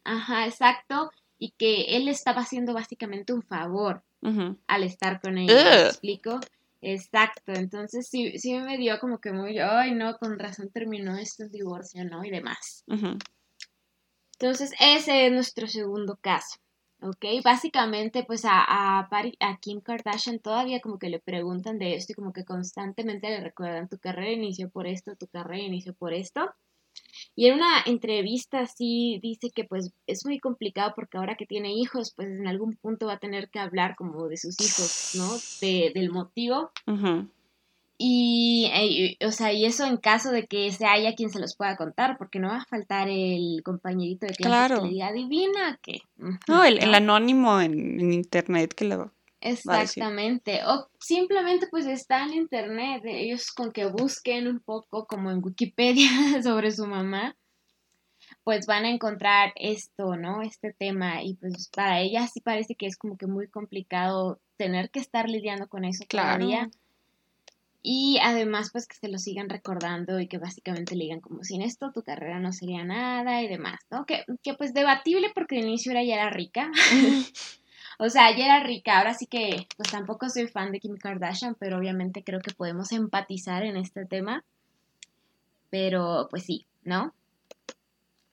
Ajá, 0.04 0.48
exacto. 0.48 1.12
Y 1.38 1.52
que 1.52 1.98
él 1.98 2.08
estaba 2.08 2.42
haciendo 2.42 2.74
básicamente 2.74 3.32
un 3.32 3.44
favor 3.44 4.04
al 4.66 4.82
estar 4.82 5.22
con 5.22 5.38
ella, 5.38 5.54
¿me 5.54 5.82
explico? 5.86 6.40
Exacto, 6.88 7.52
entonces 7.52 8.08
sí, 8.08 8.38
sí 8.38 8.54
me 8.60 8.78
dio 8.78 9.00
como 9.00 9.18
que 9.18 9.32
muy, 9.32 9.58
ay 9.58 9.96
no, 9.96 10.16
con 10.20 10.38
razón 10.38 10.70
terminó 10.70 11.18
esto 11.18 11.50
divorcio, 11.50 12.06
¿no? 12.06 12.24
Y 12.24 12.30
demás. 12.30 12.84
Entonces 14.34 14.72
ese 14.80 15.26
es 15.26 15.32
nuestro 15.32 15.66
segundo 15.66 16.16
caso. 16.22 16.60
¿ok? 17.02 17.26
Básicamente, 17.44 18.24
pues 18.24 18.46
a, 18.46 18.64
a, 18.64 19.10
a, 19.40 19.58
Kim 19.58 19.82
Kardashian 19.82 20.38
todavía 20.40 20.80
como 20.80 21.00
que 21.00 21.10
le 21.10 21.20
preguntan 21.20 21.80
de 21.80 21.96
esto 21.96 22.12
y 22.12 22.16
como 22.16 22.32
que 22.34 22.46
constantemente 22.46 23.30
le 23.30 23.42
recuerdan 23.42 23.90
tu 23.90 23.98
carrera 23.98 24.32
inició 24.32 24.70
por 24.70 24.86
esto, 24.86 25.16
tu 25.16 25.28
carrera 25.28 25.64
inició 25.64 25.96
por 25.96 26.14
esto. 26.14 26.54
Y 27.36 27.48
en 27.48 27.56
una 27.56 27.82
entrevista 27.86 28.66
sí 28.66 29.20
dice 29.22 29.50
que 29.54 29.66
pues 29.66 29.92
es 30.08 30.26
muy 30.26 30.40
complicado 30.40 30.94
porque 30.96 31.18
ahora 31.18 31.36
que 31.36 31.46
tiene 31.46 31.74
hijos, 31.74 32.14
pues 32.16 32.30
en 32.30 32.48
algún 32.48 32.76
punto 32.76 33.08
va 33.08 33.14
a 33.14 33.20
tener 33.20 33.50
que 33.50 33.60
hablar 33.60 33.96
como 33.96 34.28
de 34.28 34.38
sus 34.38 34.60
hijos, 34.62 35.12
¿no? 35.16 35.30
De, 35.62 35.92
del 35.94 36.12
motivo. 36.12 36.72
Y, 37.98 39.18
o 39.26 39.32
sea, 39.32 39.54
y 39.54 39.66
eso 39.66 39.86
en 39.86 39.98
caso 39.98 40.32
de 40.32 40.48
que 40.48 40.70
se 40.72 40.86
haya 40.86 41.16
quien 41.16 41.30
se 41.30 41.40
los 41.40 41.56
pueda 41.56 41.78
contar, 41.78 42.18
porque 42.18 42.40
no 42.40 42.50
va 42.50 42.58
a 42.58 42.66
faltar 42.66 43.08
el 43.10 43.62
compañerito 43.64 44.26
de 44.26 44.34
clase 44.34 44.76
que 44.76 44.82
le 44.82 44.90
diga, 44.90 45.08
adivina 45.08 45.80
que... 45.82 46.02
No, 46.48 46.66
el, 46.66 46.94
anónimo 46.94 47.62
en, 47.62 48.12
internet 48.12 48.74
que 48.74 48.86
lo... 48.86 49.12
Exactamente, 49.46 50.62
o 50.66 50.90
simplemente 51.00 51.68
pues 51.70 51.86
está 51.86 52.24
en 52.24 52.34
internet, 52.34 53.04
ellos 53.06 53.52
con 53.52 53.72
que 53.72 53.86
busquen 53.86 54.48
un 54.48 54.60
poco 54.60 55.06
como 55.06 55.30
en 55.30 55.44
Wikipedia 55.44 56.10
sobre 56.44 56.72
su 56.72 56.88
mamá, 56.88 57.36
pues 58.44 58.66
van 58.66 58.86
a 58.86 58.90
encontrar 58.90 59.54
esto, 59.56 60.16
¿no? 60.16 60.42
Este 60.42 60.74
tema 60.74 61.22
y 61.24 61.36
pues 61.36 61.70
para 61.70 62.00
ella 62.00 62.26
sí 62.28 62.42
parece 62.42 62.74
que 62.74 62.88
es 62.88 62.98
como 62.98 63.18
que 63.18 63.28
muy 63.28 63.48
complicado 63.48 64.40
tener 64.58 64.90
que 64.90 65.00
estar 65.00 65.30
lidiando 65.30 65.68
con 65.68 65.86
eso 65.86 66.06
claro. 66.08 66.44
día 66.44 66.72
y 67.84 68.18
además, 68.20 68.72
pues 68.72 68.88
que 68.88 68.96
se 68.96 69.10
lo 69.10 69.20
sigan 69.20 69.48
recordando 69.48 70.20
y 70.20 70.28
que 70.28 70.40
básicamente 70.40 70.96
le 70.96 71.04
digan 71.04 71.22
como 71.22 71.44
sin 71.44 71.62
esto 71.62 71.92
tu 71.92 72.02
carrera 72.02 72.40
no 72.40 72.52
sería 72.52 72.84
nada 72.84 73.44
y 73.44 73.48
demás, 73.48 73.80
¿no? 73.92 74.08
Que, 74.08 74.26
que 74.42 74.56
pues 74.56 74.74
debatible 74.74 75.30
porque 75.36 75.58
de 75.58 75.68
inicio 75.68 75.92
era 75.92 76.04
ya 76.04 76.16
era 76.16 76.32
rica. 76.32 76.72
o 78.00 78.10
sea, 78.10 78.36
ya 78.36 78.46
era 78.46 78.64
rica. 78.64 78.98
Ahora 78.98 79.14
sí 79.14 79.28
que, 79.28 79.68
pues 79.78 79.92
tampoco 79.92 80.30
soy 80.30 80.48
fan 80.48 80.72
de 80.72 80.80
Kim 80.80 80.98
Kardashian, 80.98 81.56
pero 81.56 81.78
obviamente 81.78 82.24
creo 82.24 82.40
que 82.40 82.54
podemos 82.54 82.92
empatizar 82.92 83.64
en 83.64 83.78
este 83.78 84.06
tema. 84.06 84.44
Pero 85.70 86.28
pues 86.30 86.44
sí, 86.44 86.66
¿no? 86.84 87.14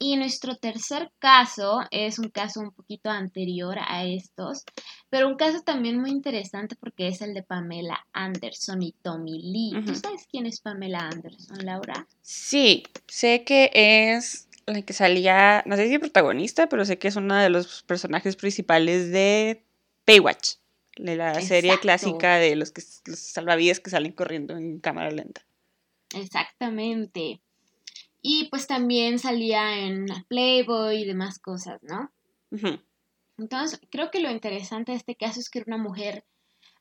Y 0.05 0.17
nuestro 0.17 0.57
tercer 0.57 1.13
caso 1.21 1.83
es 1.93 2.19
un 2.19 2.29
caso 2.29 2.59
un 2.59 2.73
poquito 2.73 3.09
anterior 3.09 3.79
a 3.79 4.05
estos, 4.05 4.65
pero 5.11 5.29
un 5.29 5.37
caso 5.37 5.61
también 5.63 6.01
muy 6.01 6.11
interesante 6.11 6.75
porque 6.75 7.07
es 7.07 7.23
el 7.23 7.35
de 7.35 7.45
Pamela 7.45 8.05
Anderson 8.13 8.83
y 8.83 8.97
Tommy 9.01 9.41
Lee. 9.41 9.85
¿Tú 9.87 9.95
sabes 9.95 10.27
quién 10.29 10.47
es 10.47 10.61
Pamela 10.61 11.09
Anderson, 11.09 11.65
Laura? 11.65 12.09
Sí, 12.21 12.83
sé 13.07 13.45
que 13.45 13.71
es 13.73 14.49
la 14.67 14.83
que 14.83 14.93
salía, 14.93 15.63
no 15.67 15.77
sé 15.77 15.89
si 15.89 15.99
protagonista, 15.99 16.69
pero 16.69 16.85
sé 16.85 16.99
que 16.99 17.09
es 17.09 17.17
uno 17.17 17.37
de 17.37 17.51
los 17.51 17.83
personajes 17.83 18.37
principales 18.37 19.11
de 19.11 19.65
Baywatch, 20.07 20.55
de 20.97 21.17
la 21.17 21.41
serie 21.41 21.79
clásica 21.79 22.37
de 22.37 22.57
los, 22.57 22.71
que, 22.71 22.83
los 23.07 23.19
salvavidas 23.19 23.81
que 23.81 23.91
salen 23.91 24.13
corriendo 24.13 24.57
en 24.57 24.79
cámara 24.79 25.11
lenta. 25.11 25.45
Exactamente. 26.15 27.41
Y 28.21 28.49
pues 28.51 28.67
también 28.67 29.19
salía 29.19 29.79
en 29.85 30.07
Playboy 30.29 31.03
y 31.03 31.07
demás 31.07 31.39
cosas, 31.39 31.81
¿no? 31.83 32.13
Entonces, 33.39 33.81
creo 33.91 34.11
que 34.11 34.21
lo 34.21 34.31
interesante 34.31 34.93
de 34.93 34.99
este 34.99 35.17
caso 35.17 35.41
es 35.41 35.49
que 35.49 35.61
era 35.61 35.75
una 35.75 35.83
mujer 35.83 36.25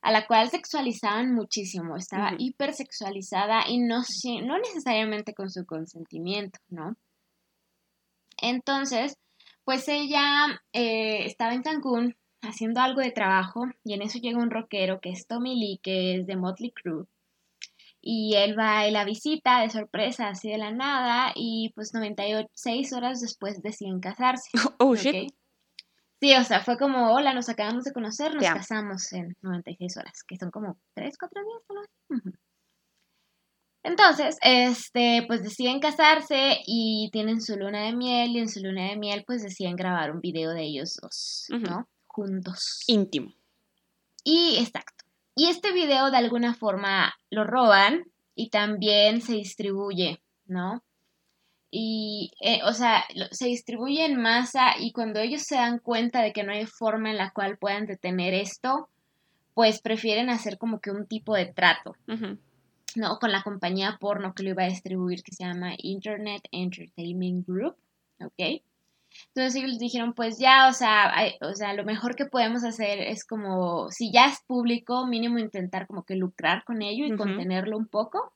a 0.01 0.11
la 0.11 0.27
cual 0.27 0.49
sexualizaban 0.49 1.33
muchísimo, 1.33 1.95
estaba 1.95 2.33
hipersexualizada 2.37 3.67
y 3.67 3.79
no, 3.79 4.01
no 4.43 4.57
necesariamente 4.57 5.33
con 5.33 5.49
su 5.51 5.65
consentimiento, 5.65 6.59
¿no? 6.69 6.95
Entonces, 8.41 9.17
pues 9.63 9.87
ella 9.87 10.61
eh, 10.73 11.25
estaba 11.25 11.53
en 11.53 11.63
Cancún 11.63 12.17
haciendo 12.41 12.81
algo 12.81 13.01
de 13.01 13.11
trabajo 13.11 13.65
y 13.83 13.93
en 13.93 14.01
eso 14.01 14.19
llega 14.19 14.39
un 14.39 14.51
rockero 14.51 14.99
que 14.99 15.11
es 15.11 15.27
Tommy 15.27 15.55
Lee, 15.55 15.79
que 15.81 16.15
es 16.15 16.27
de 16.27 16.35
Motley 16.35 16.71
Crue 16.71 17.05
y 18.01 18.35
él 18.35 18.57
va 18.57 18.87
y 18.87 18.91
la 18.91 19.05
visita 19.05 19.61
de 19.61 19.69
sorpresa, 19.69 20.29
así 20.29 20.49
de 20.49 20.57
la 20.57 20.71
nada, 20.71 21.31
y 21.35 21.71
pues 21.75 21.93
96 21.93 22.93
horas 22.93 23.21
después 23.21 23.61
deciden 23.61 23.99
casarse. 23.99 24.49
Oh, 24.79 24.95
shit. 24.95 25.33
Sí, 26.19 26.35
o 26.35 26.43
sea, 26.43 26.59
fue 26.61 26.77
como, 26.77 27.13
hola, 27.13 27.33
nos 27.33 27.49
acabamos 27.49 27.83
de 27.83 27.93
conocer, 27.93 28.35
nos 28.35 28.43
casamos 28.43 29.11
en 29.13 29.35
96 29.41 29.97
horas, 29.97 30.23
que 30.27 30.37
son 30.37 30.51
como 30.51 30.77
3, 30.93 31.17
4 31.17 31.41
días, 31.41 31.63
¿no? 31.69 32.31
Entonces, 33.83 34.37
este, 34.41 35.23
pues 35.27 35.41
deciden 35.41 35.79
casarse 35.79 36.59
y 36.65 37.09
tienen 37.11 37.41
su 37.41 37.57
luna 37.57 37.85
de 37.85 37.95
miel 37.95 38.31
y 38.31 38.39
en 38.39 38.49
su 38.49 38.59
luna 38.61 38.89
de 38.89 38.95
miel 38.95 39.23
pues 39.25 39.41
deciden 39.41 39.75
grabar 39.75 40.11
un 40.11 40.21
video 40.21 40.51
de 40.51 40.63
ellos 40.63 40.99
dos, 41.01 41.47
¿no? 41.49 41.87
Juntos. 42.05 42.83
Íntimo. 42.87 43.33
Y 44.23 44.57
exacto. 44.59 45.05
Y 45.35 45.47
este 45.47 45.71
video 45.71 46.11
de 46.11 46.17
alguna 46.17 46.53
forma 46.53 47.13
lo 47.31 47.43
roban 47.43 48.03
y 48.35 48.49
también 48.49 49.21
se 49.21 49.33
distribuye, 49.33 50.21
¿no? 50.45 50.83
Y, 51.71 52.31
eh, 52.41 52.59
o 52.65 52.73
sea, 52.73 53.05
se 53.31 53.47
distribuye 53.47 54.05
en 54.05 54.21
masa 54.21 54.73
y 54.77 54.91
cuando 54.91 55.21
ellos 55.21 55.43
se 55.43 55.55
dan 55.55 55.79
cuenta 55.79 56.21
de 56.21 56.33
que 56.33 56.43
no 56.43 56.51
hay 56.51 56.65
forma 56.65 57.09
en 57.09 57.17
la 57.17 57.31
cual 57.31 57.57
puedan 57.57 57.85
detener 57.87 58.33
esto, 58.33 58.89
pues 59.53 59.81
prefieren 59.81 60.29
hacer 60.29 60.57
como 60.57 60.81
que 60.81 60.91
un 60.91 61.07
tipo 61.07 61.33
de 61.33 61.45
trato, 61.45 61.95
¿no? 62.95 63.19
Con 63.19 63.31
la 63.31 63.43
compañía 63.43 63.97
porno 63.99 64.33
que 64.33 64.43
lo 64.43 64.49
iba 64.49 64.63
a 64.63 64.69
distribuir 64.69 65.23
que 65.23 65.33
se 65.33 65.43
llama 65.43 65.73
Internet 65.77 66.43
Entertainment 66.51 67.47
Group, 67.47 67.75
¿ok? 68.19 68.61
Entonces 69.33 69.55
ellos 69.55 69.79
dijeron, 69.79 70.13
pues 70.13 70.39
ya, 70.39 70.67
o 70.69 70.73
sea, 70.73 71.13
o 71.41 71.53
sea, 71.53 71.73
lo 71.73 71.83
mejor 71.83 72.15
que 72.15 72.25
podemos 72.25 72.63
hacer 72.63 72.99
es 72.99 73.25
como, 73.25 73.89
si 73.89 74.11
ya 74.11 74.27
es 74.27 74.39
público, 74.47 75.05
mínimo 75.05 75.39
intentar 75.39 75.87
como 75.87 76.03
que 76.03 76.15
lucrar 76.15 76.63
con 76.63 76.81
ello 76.81 77.05
y 77.05 77.15
contenerlo 77.15 77.77
un 77.77 77.87
poco. 77.87 78.33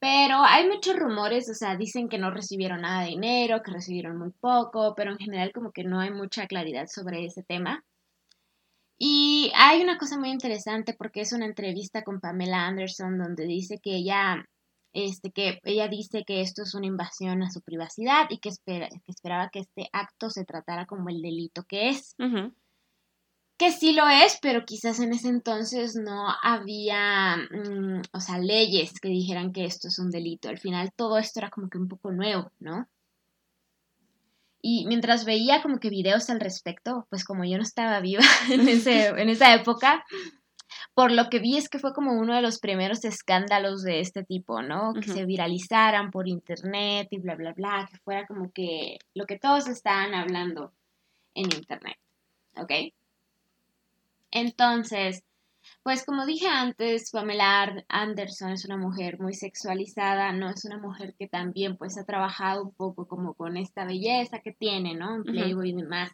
Pero 0.00 0.42
hay 0.44 0.68
muchos 0.68 0.96
rumores, 0.96 1.50
o 1.50 1.54
sea, 1.54 1.76
dicen 1.76 2.08
que 2.08 2.18
no 2.18 2.30
recibieron 2.30 2.82
nada 2.82 3.02
de 3.02 3.08
dinero, 3.08 3.62
que 3.62 3.72
recibieron 3.72 4.16
muy 4.16 4.30
poco, 4.30 4.94
pero 4.94 5.10
en 5.10 5.18
general 5.18 5.52
como 5.52 5.72
que 5.72 5.82
no 5.82 5.98
hay 5.98 6.10
mucha 6.10 6.46
claridad 6.46 6.86
sobre 6.86 7.24
ese 7.24 7.42
tema. 7.42 7.84
Y 8.98 9.52
hay 9.54 9.80
una 9.80 9.96
cosa 9.96 10.18
muy 10.18 10.30
interesante 10.30 10.92
porque 10.92 11.20
es 11.20 11.32
una 11.32 11.46
entrevista 11.46 12.02
con 12.02 12.20
Pamela 12.20 12.66
Anderson 12.66 13.16
donde 13.16 13.46
dice 13.46 13.78
que 13.78 13.94
ella 13.96 14.44
este, 14.92 15.30
que 15.30 15.60
ella 15.64 15.88
dice 15.88 16.24
que 16.26 16.40
esto 16.40 16.62
es 16.62 16.74
una 16.74 16.86
invasión 16.86 17.42
a 17.42 17.50
su 17.50 17.60
privacidad 17.62 18.26
y 18.30 18.38
que, 18.38 18.48
espera, 18.48 18.88
que 18.88 19.12
esperaba 19.12 19.50
que 19.50 19.60
este 19.60 19.88
acto 19.92 20.30
se 20.30 20.44
tratara 20.44 20.86
como 20.86 21.08
el 21.08 21.20
delito 21.22 21.64
que 21.64 21.90
es. 21.90 22.16
Que 23.58 23.72
sí 23.72 23.92
lo 23.92 24.08
es, 24.08 24.38
pero 24.40 24.64
quizás 24.64 25.00
en 25.00 25.12
ese 25.12 25.28
entonces 25.28 25.96
no 25.96 26.28
había, 26.42 27.36
mm, 27.36 28.02
o 28.12 28.20
sea, 28.20 28.38
leyes 28.38 29.00
que 29.00 29.08
dijeran 29.08 29.52
que 29.52 29.64
esto 29.64 29.88
es 29.88 29.98
un 29.98 30.10
delito. 30.10 30.48
Al 30.48 30.58
final 30.58 30.92
todo 30.94 31.18
esto 31.18 31.40
era 31.40 31.50
como 31.50 31.68
que 31.68 31.78
un 31.78 31.88
poco 31.88 32.12
nuevo, 32.12 32.52
¿no? 32.60 32.88
Y 34.60 34.86
mientras 34.86 35.24
veía 35.24 35.62
como 35.62 35.78
que 35.78 35.90
videos 35.90 36.30
al 36.30 36.40
respecto, 36.40 37.06
pues 37.10 37.24
como 37.24 37.44
yo 37.44 37.56
no 37.56 37.62
estaba 37.62 38.00
viva 38.00 38.22
en, 38.50 38.68
ese, 38.68 39.08
en 39.08 39.28
esa 39.28 39.54
época, 39.54 40.04
por 40.94 41.12
lo 41.12 41.30
que 41.30 41.38
vi 41.38 41.56
es 41.56 41.68
que 41.68 41.78
fue 41.78 41.92
como 41.92 42.12
uno 42.12 42.34
de 42.34 42.42
los 42.42 42.58
primeros 42.58 43.04
escándalos 43.04 43.82
de 43.82 44.00
este 44.00 44.24
tipo, 44.24 44.62
¿no? 44.62 44.94
Que 44.94 45.08
se 45.08 45.24
viralizaran 45.24 46.10
por 46.10 46.28
internet 46.28 47.08
y 47.10 47.20
bla, 47.20 47.36
bla, 47.36 47.52
bla, 47.52 47.88
que 47.90 47.98
fuera 47.98 48.26
como 48.26 48.50
que 48.52 48.98
lo 49.14 49.26
que 49.26 49.38
todos 49.38 49.68
estaban 49.68 50.14
hablando 50.14 50.72
en 51.34 51.44
internet, 51.44 51.96
¿ok? 52.56 52.72
Entonces, 54.30 55.22
pues 55.82 56.04
como 56.04 56.26
dije 56.26 56.46
antes, 56.46 57.10
Pamela 57.10 57.84
Anderson 57.88 58.50
es 58.50 58.64
una 58.64 58.76
mujer 58.76 59.18
muy 59.20 59.34
sexualizada, 59.34 60.32
no 60.32 60.50
es 60.50 60.64
una 60.64 60.78
mujer 60.78 61.14
que 61.18 61.28
también 61.28 61.76
pues 61.76 61.96
ha 61.96 62.04
trabajado 62.04 62.62
un 62.62 62.74
poco 62.74 63.06
como 63.06 63.34
con 63.34 63.56
esta 63.56 63.84
belleza 63.84 64.40
que 64.40 64.52
tiene, 64.52 64.94
¿no? 64.94 65.16
En 65.16 65.22
Playboy 65.22 65.70
y 65.70 65.74
demás. 65.74 66.10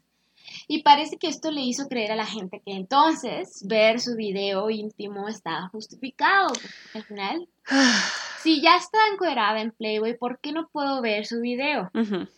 Y 0.69 0.83
parece 0.83 1.17
que 1.17 1.29
esto 1.29 1.51
le 1.51 1.63
hizo 1.63 1.89
creer 1.89 2.13
a 2.13 2.17
la 2.17 2.27
gente 2.27 2.63
que 2.65 2.73
entonces 2.73 3.65
ver 3.67 4.01
su 4.01 4.15
video 4.15 4.71
íntimo 4.71 5.29
estaba 5.29 5.69
justificado. 5.69 6.53
Al 6.95 7.03
final, 7.05 7.49
si 8.43 8.61
ya 8.61 8.77
está 8.77 8.99
encuadrada 9.13 9.61
en 9.61 9.73
Playboy, 9.73 10.17
¿por 10.17 10.39
qué 10.41 10.53
no 10.53 10.69
puedo 10.69 11.01
ver 11.01 11.27
su 11.27 11.41
video? 11.41 11.91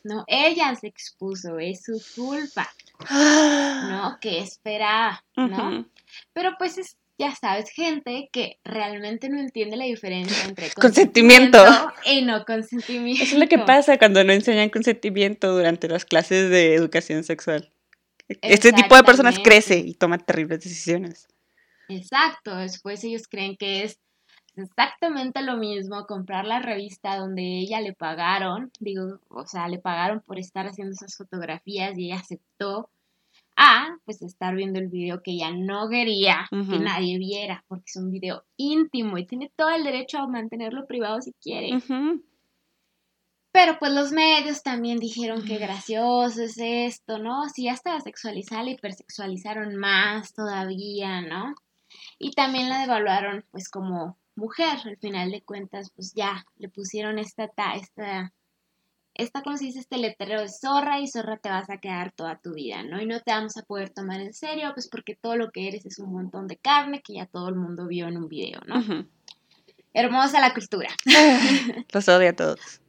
No, 0.05 0.25
ella 0.27 0.75
se 0.75 0.87
expuso, 0.87 1.59
es 1.59 1.85
su 1.85 2.01
culpa. 2.15 2.69
¿No? 3.91 4.19
Que 4.21 4.39
esperaba, 4.41 5.23
¿no? 5.37 5.85
Pero 6.33 6.53
pues 6.59 6.79
es 6.79 6.97
ya 7.19 7.35
sabes, 7.35 7.71
gente 7.71 8.29
que 8.33 8.59
realmente 8.65 9.29
no 9.29 9.41
entiende 9.41 9.77
la 9.77 9.85
diferencia 9.85 10.45
entre 10.47 10.71
consentimiento, 10.75 11.59
y 12.05 12.23
no 12.23 12.45
consentimiento. 12.45 13.23
Eso 13.23 13.35
es 13.35 13.41
lo 13.41 13.49
que 13.49 13.59
pasa 13.59 13.99
cuando 13.99 14.23
no 14.25 14.33
enseñan 14.33 14.71
consentimiento 14.71 15.55
durante 15.55 15.89
las 15.89 16.05
clases 16.05 16.51
de 16.51 16.75
educación 16.75 17.25
sexual. 17.25 17.71
Este 18.29 18.73
tipo 18.73 18.97
de 18.97 19.05
personas 19.05 19.39
crece 19.39 19.79
y 19.79 19.95
toma 19.95 20.19
terribles 20.19 20.61
decisiones. 20.61 21.29
Exacto, 21.89 22.57
después 22.57 23.03
ellos 23.05 23.29
creen 23.29 23.57
que 23.57 23.85
es 23.85 24.01
exactamente 24.57 25.43
lo 25.43 25.57
mismo 25.57 26.07
comprar 26.07 26.45
la 26.45 26.61
revista 26.61 27.17
donde 27.17 27.43
ella 27.61 27.81
le 27.81 27.93
pagaron, 27.93 28.73
digo, 28.81 29.21
o 29.29 29.47
sea, 29.47 29.69
le 29.69 29.79
pagaron 29.79 30.21
por 30.21 30.39
estar 30.39 30.67
haciendo 30.67 30.95
esas 30.95 31.17
fotografías 31.17 31.97
y 31.97 32.07
ella 32.07 32.21
aceptó 32.21 32.91
a 33.57 33.97
pues 34.05 34.23
estar 34.23 34.55
viendo 34.55 34.79
el 34.79 34.89
video 34.89 35.23
que 35.23 35.33
ella 35.33 35.51
no 35.51 35.89
quería 35.89 36.47
que 36.51 36.79
nadie 36.79 37.19
viera, 37.19 37.65
porque 37.69 37.85
es 37.87 37.97
un 37.97 38.11
video 38.11 38.45
íntimo 38.57 39.19
y 39.19 39.27
tiene 39.27 39.51
todo 39.57 39.71
el 39.71 39.85
derecho 39.85 40.19
a 40.19 40.29
mantenerlo 40.29 40.87
privado 40.87 41.21
si 41.23 41.33
quiere. 41.35 41.71
Pero 43.53 43.79
pues 43.79 43.93
los 43.93 44.13
medios 44.13 44.63
también 44.63 44.99
dijeron 44.99 45.43
que 45.43 45.57
gracioso 45.57 46.43
es 46.43 46.59
esto, 46.59 47.19
¿no? 47.19 47.49
Si 47.49 47.69
hasta 47.69 47.95
la 47.95 48.01
sexualizaron 48.01 48.69
y 48.69 48.73
hipersexualizaron 48.73 49.77
más 49.77 50.35
todavía, 50.35 51.23
¿no? 51.23 51.55
Y 52.19 52.33
también 52.33 52.69
la 52.69 52.81
devaluaron 52.81 53.47
pues 53.51 53.71
como 53.71 54.19
mujer, 54.35 54.79
al 54.85 54.99
final 54.99 55.31
de 55.31 55.43
cuentas, 55.43 55.91
pues 55.97 56.13
ya 56.15 56.45
le 56.57 56.69
pusieron 56.69 57.19
esta, 57.19 57.51
esta, 57.75 58.35
esta, 59.19 59.43
¿cómo 59.43 59.57
se 59.57 59.67
dice? 59.67 59.81
Este 59.81 59.99
letrero 59.99 60.41
de 60.41 60.49
zorra 60.49 61.01
y 61.01 61.09
zorra 61.09 61.37
te 61.37 61.49
vas 61.49 61.71
a 61.71 61.79
quedar 61.79 62.13
toda 62.13 62.39
tu 62.39 62.55
vida, 62.55 62.83
¿no? 62.83 63.01
Y 63.01 63.07
no 63.07 63.21
te 63.21 63.33
vamos 63.33 63.57
a 63.57 63.63
poder 63.63 63.91
tomar 63.91 64.21
en 64.21 64.33
serio, 64.33 64.71
pues 64.75 64.89
porque 64.89 65.15
todo 65.15 65.37
lo 65.37 65.51
que 65.51 65.69
eres 65.69 65.87
es 65.87 65.99
un 65.99 66.13
montón 66.13 66.47
de 66.47 66.57
carne 66.57 67.03
que 67.03 67.15
ya 67.15 67.27
todo 67.27 67.49
el 67.49 67.57
mundo 67.57 67.87
vio 67.87 68.09
en 68.09 68.17
un 68.17 68.29
video, 68.29 68.61
¿no? 68.67 69.07
Hermosa 69.93 70.41
la 70.41 70.53
cultura. 70.53 70.89
Los 71.93 72.09
odio 72.09 72.31
a 72.31 72.33
todos. 72.35 72.81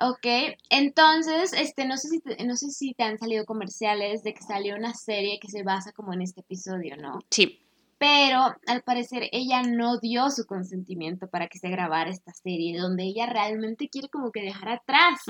Ok, 0.00 0.26
entonces, 0.70 1.52
este, 1.52 1.86
no 1.86 1.96
sé 1.96 2.08
si 2.08 2.22
no 2.44 2.56
sé 2.56 2.70
si 2.70 2.92
te 2.94 3.04
han 3.04 3.18
salido 3.18 3.44
comerciales 3.44 4.24
de 4.24 4.34
que 4.34 4.42
salió 4.42 4.74
una 4.74 4.94
serie 4.94 5.38
que 5.40 5.48
se 5.48 5.62
basa 5.62 5.92
como 5.92 6.12
en 6.12 6.22
este 6.22 6.40
episodio, 6.40 6.96
¿no? 6.96 7.20
Sí 7.30 7.62
pero 8.02 8.56
al 8.66 8.82
parecer 8.82 9.28
ella 9.30 9.62
no 9.62 10.00
dio 10.00 10.28
su 10.28 10.44
consentimiento 10.44 11.28
para 11.28 11.46
que 11.46 11.60
se 11.60 11.68
grabara 11.68 12.10
esta 12.10 12.32
serie, 12.32 12.76
donde 12.76 13.04
ella 13.04 13.26
realmente 13.26 13.88
quiere 13.88 14.08
como 14.08 14.32
que 14.32 14.42
dejar 14.42 14.70
atrás 14.70 15.20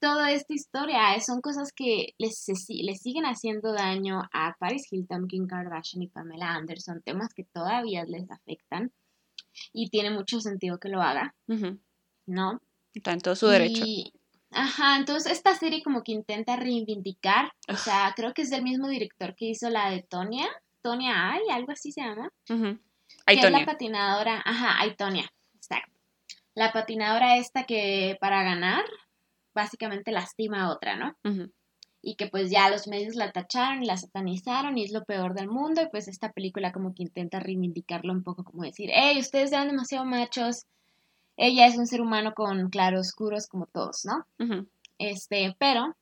toda 0.00 0.32
esta 0.32 0.54
historia. 0.54 0.98
Son 1.24 1.40
cosas 1.40 1.72
que 1.72 2.14
les, 2.18 2.46
les 2.68 3.00
siguen 3.00 3.26
haciendo 3.26 3.72
daño 3.72 4.22
a 4.32 4.56
Paris 4.58 4.88
Hilton, 4.90 5.28
Kim 5.28 5.46
Kardashian 5.46 6.02
y 6.02 6.08
Pamela 6.08 6.52
Anderson, 6.54 7.00
temas 7.02 7.32
que 7.32 7.44
todavía 7.44 8.04
les 8.06 8.28
afectan 8.28 8.90
y 9.72 9.88
tiene 9.88 10.10
mucho 10.10 10.40
sentido 10.40 10.80
que 10.80 10.88
lo 10.88 11.00
haga, 11.00 11.36
¿no? 12.26 12.60
Está 12.92 13.12
en 13.12 13.20
todo 13.20 13.36
su 13.36 13.46
derecho. 13.46 13.84
Ajá, 14.50 14.96
entonces 14.96 15.30
esta 15.30 15.54
serie 15.54 15.84
como 15.84 16.02
que 16.02 16.10
intenta 16.10 16.56
reivindicar, 16.56 17.52
o 17.68 17.76
sea, 17.76 18.14
creo 18.16 18.34
que 18.34 18.42
es 18.42 18.50
del 18.50 18.64
mismo 18.64 18.88
director 18.88 19.36
que 19.36 19.44
hizo 19.44 19.70
la 19.70 19.90
de 19.90 20.02
Tonya, 20.02 20.48
Tonia 20.88 21.32
Ay, 21.32 21.42
algo 21.50 21.72
así 21.72 21.92
se 21.92 22.00
llama. 22.00 22.32
Que 22.46 23.34
es 23.34 23.50
la 23.50 23.66
patinadora, 23.66 24.42
ajá, 24.44 24.80
Aitonia, 24.80 25.30
exacto. 25.54 25.92
La 26.54 26.72
patinadora 26.72 27.36
esta 27.36 27.64
que 27.64 28.16
para 28.20 28.42
ganar 28.42 28.84
básicamente 29.54 30.12
lastima 30.12 30.62
a 30.62 30.70
otra, 30.70 30.96
¿no? 30.96 31.14
Y 32.00 32.14
que 32.14 32.28
pues 32.28 32.50
ya 32.50 32.70
los 32.70 32.88
medios 32.88 33.16
la 33.16 33.32
tacharon 33.32 33.82
y 33.82 33.86
la 33.86 33.98
satanizaron 33.98 34.78
y 34.78 34.84
es 34.84 34.92
lo 34.92 35.04
peor 35.04 35.34
del 35.34 35.48
mundo 35.48 35.82
y 35.82 35.88
pues 35.90 36.08
esta 36.08 36.32
película 36.32 36.72
como 36.72 36.94
que 36.94 37.02
intenta 37.02 37.38
reivindicarlo 37.38 38.12
un 38.12 38.22
poco 38.22 38.44
como 38.44 38.62
decir, 38.62 38.88
hey, 38.94 39.18
ustedes 39.20 39.52
eran 39.52 39.68
demasiado 39.68 40.06
machos, 40.06 40.64
ella 41.36 41.66
es 41.66 41.76
un 41.76 41.86
ser 41.86 42.00
humano 42.00 42.32
con 42.34 42.70
claroscuros 42.70 43.46
como 43.46 43.66
todos, 43.66 44.06
¿no? 44.06 44.26
Este, 44.96 45.54
pero, 45.58 45.94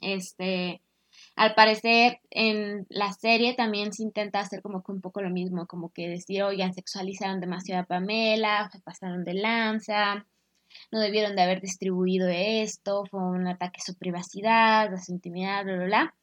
este, 0.00 0.82
al 1.38 1.54
parecer 1.54 2.18
en 2.30 2.84
la 2.88 3.12
serie 3.12 3.54
también 3.54 3.92
se 3.92 4.02
intenta 4.02 4.40
hacer 4.40 4.60
como 4.60 4.82
que 4.82 4.90
un 4.90 5.00
poco 5.00 5.22
lo 5.22 5.30
mismo, 5.30 5.68
como 5.68 5.92
que 5.92 6.08
decir, 6.08 6.42
oigan, 6.42 6.74
sexualizaron 6.74 7.38
demasiado 7.38 7.82
a 7.82 7.86
Pamela, 7.86 8.68
se 8.72 8.80
pasaron 8.80 9.22
de 9.22 9.34
lanza, 9.34 10.26
no 10.90 10.98
debieron 10.98 11.36
de 11.36 11.42
haber 11.42 11.60
distribuido 11.60 12.28
esto, 12.28 13.04
fue 13.08 13.20
un 13.20 13.46
ataque 13.46 13.78
a 13.80 13.84
su 13.84 13.94
privacidad, 13.94 14.92
a 14.92 14.98
su 14.98 15.12
intimidad, 15.12 15.62
bla, 15.64 15.76
bla, 15.76 15.84
bla. 15.84 16.14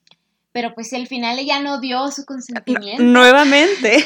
Pero 0.51 0.75
pues 0.75 0.91
al 0.91 1.07
final 1.07 1.39
ella 1.39 1.61
no 1.61 1.79
dio 1.79 2.11
su 2.11 2.25
consentimiento. 2.25 3.01
Nuevamente. 3.01 4.03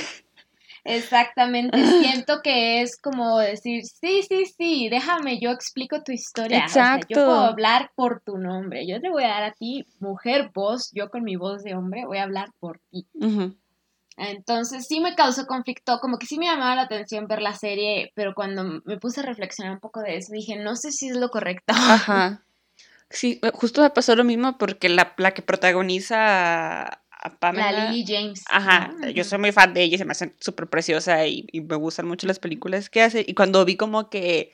Exactamente, 0.90 1.78
siento 2.24 2.42
que 2.42 2.82
es 2.82 3.00
como 3.00 3.38
decir, 3.38 3.84
sí, 3.86 4.24
sí, 4.28 4.46
sí, 4.46 4.90
déjame, 4.90 5.40
yo 5.40 5.52
explico 5.52 6.02
tu 6.04 6.12
historia. 6.12 6.60
Exacto. 6.60 7.08
yo 7.10 7.16
puedo 7.16 7.42
hablar 7.42 7.92
por 7.96 8.22
tu 8.22 8.38
nombre, 8.38 8.88
yo 8.88 9.00
te 9.00 9.10
voy 9.10 9.24
a 9.24 9.30
dar 9.30 9.44
a 9.44 9.52
ti, 9.52 9.86
mujer, 10.00 10.50
voz, 10.54 10.90
yo 10.94 11.10
con 11.10 11.24
mi 11.24 11.36
voz 11.36 11.64
de 11.64 11.76
hombre 11.76 12.06
voy 12.06 12.18
a 12.18 12.24
hablar 12.24 12.50
por 12.60 12.80
ti. 12.90 13.08
Entonces 14.18 14.88
sí 14.88 15.00
me 15.00 15.16
causó 15.16 15.46
conflicto, 15.46 16.00
como 16.00 16.18
que 16.18 16.26
sí 16.26 16.38
me 16.40 16.48
llamaba 16.48 16.76
la 16.76 16.82
atención 16.82 17.28
ver 17.28 17.42
la 17.42 17.54
serie, 17.54 18.12
pero 18.16 18.34
cuando 18.34 18.82
me 18.84 18.98
puse 18.98 19.22
a 19.22 19.24
reflexionar 19.24 19.74
un 19.74 19.80
poco 19.80 20.02
de 20.02 20.18
eso, 20.18 20.34
dije, 20.34 20.58
no 20.58 20.76
sé 20.76 20.92
si 20.92 21.10
es 21.10 21.16
lo 21.16 21.30
correcto. 21.30 21.74
Ajá. 21.74 22.44
Sí, 23.12 23.40
justo 23.54 23.82
me 23.82 23.90
pasó 23.90 24.16
lo 24.16 24.24
mismo 24.24 24.58
porque 24.58 24.90
la, 24.90 25.14
la 25.18 25.32
que 25.32 25.42
protagoniza 25.42 27.02
la 27.42 27.92
Lily 27.92 28.06
James. 28.08 28.44
Ajá, 28.50 28.94
yo 29.14 29.24
soy 29.24 29.40
muy 29.40 29.52
fan 29.52 29.74
de 29.74 29.84
ella, 29.84 29.98
se 29.98 30.06
me 30.06 30.12
hace 30.12 30.34
súper 30.40 30.68
preciosa 30.68 31.26
y, 31.28 31.48
me 31.54 31.76
gustan 31.76 32.08
mucho 32.08 32.28
las 32.28 32.40
películas 32.40 32.90
que 32.90 33.02
hace. 33.02 33.26
Y 33.28 33.34
cuando 33.34 33.66
vi 33.66 33.76
como 33.76 34.10
que 34.10 34.52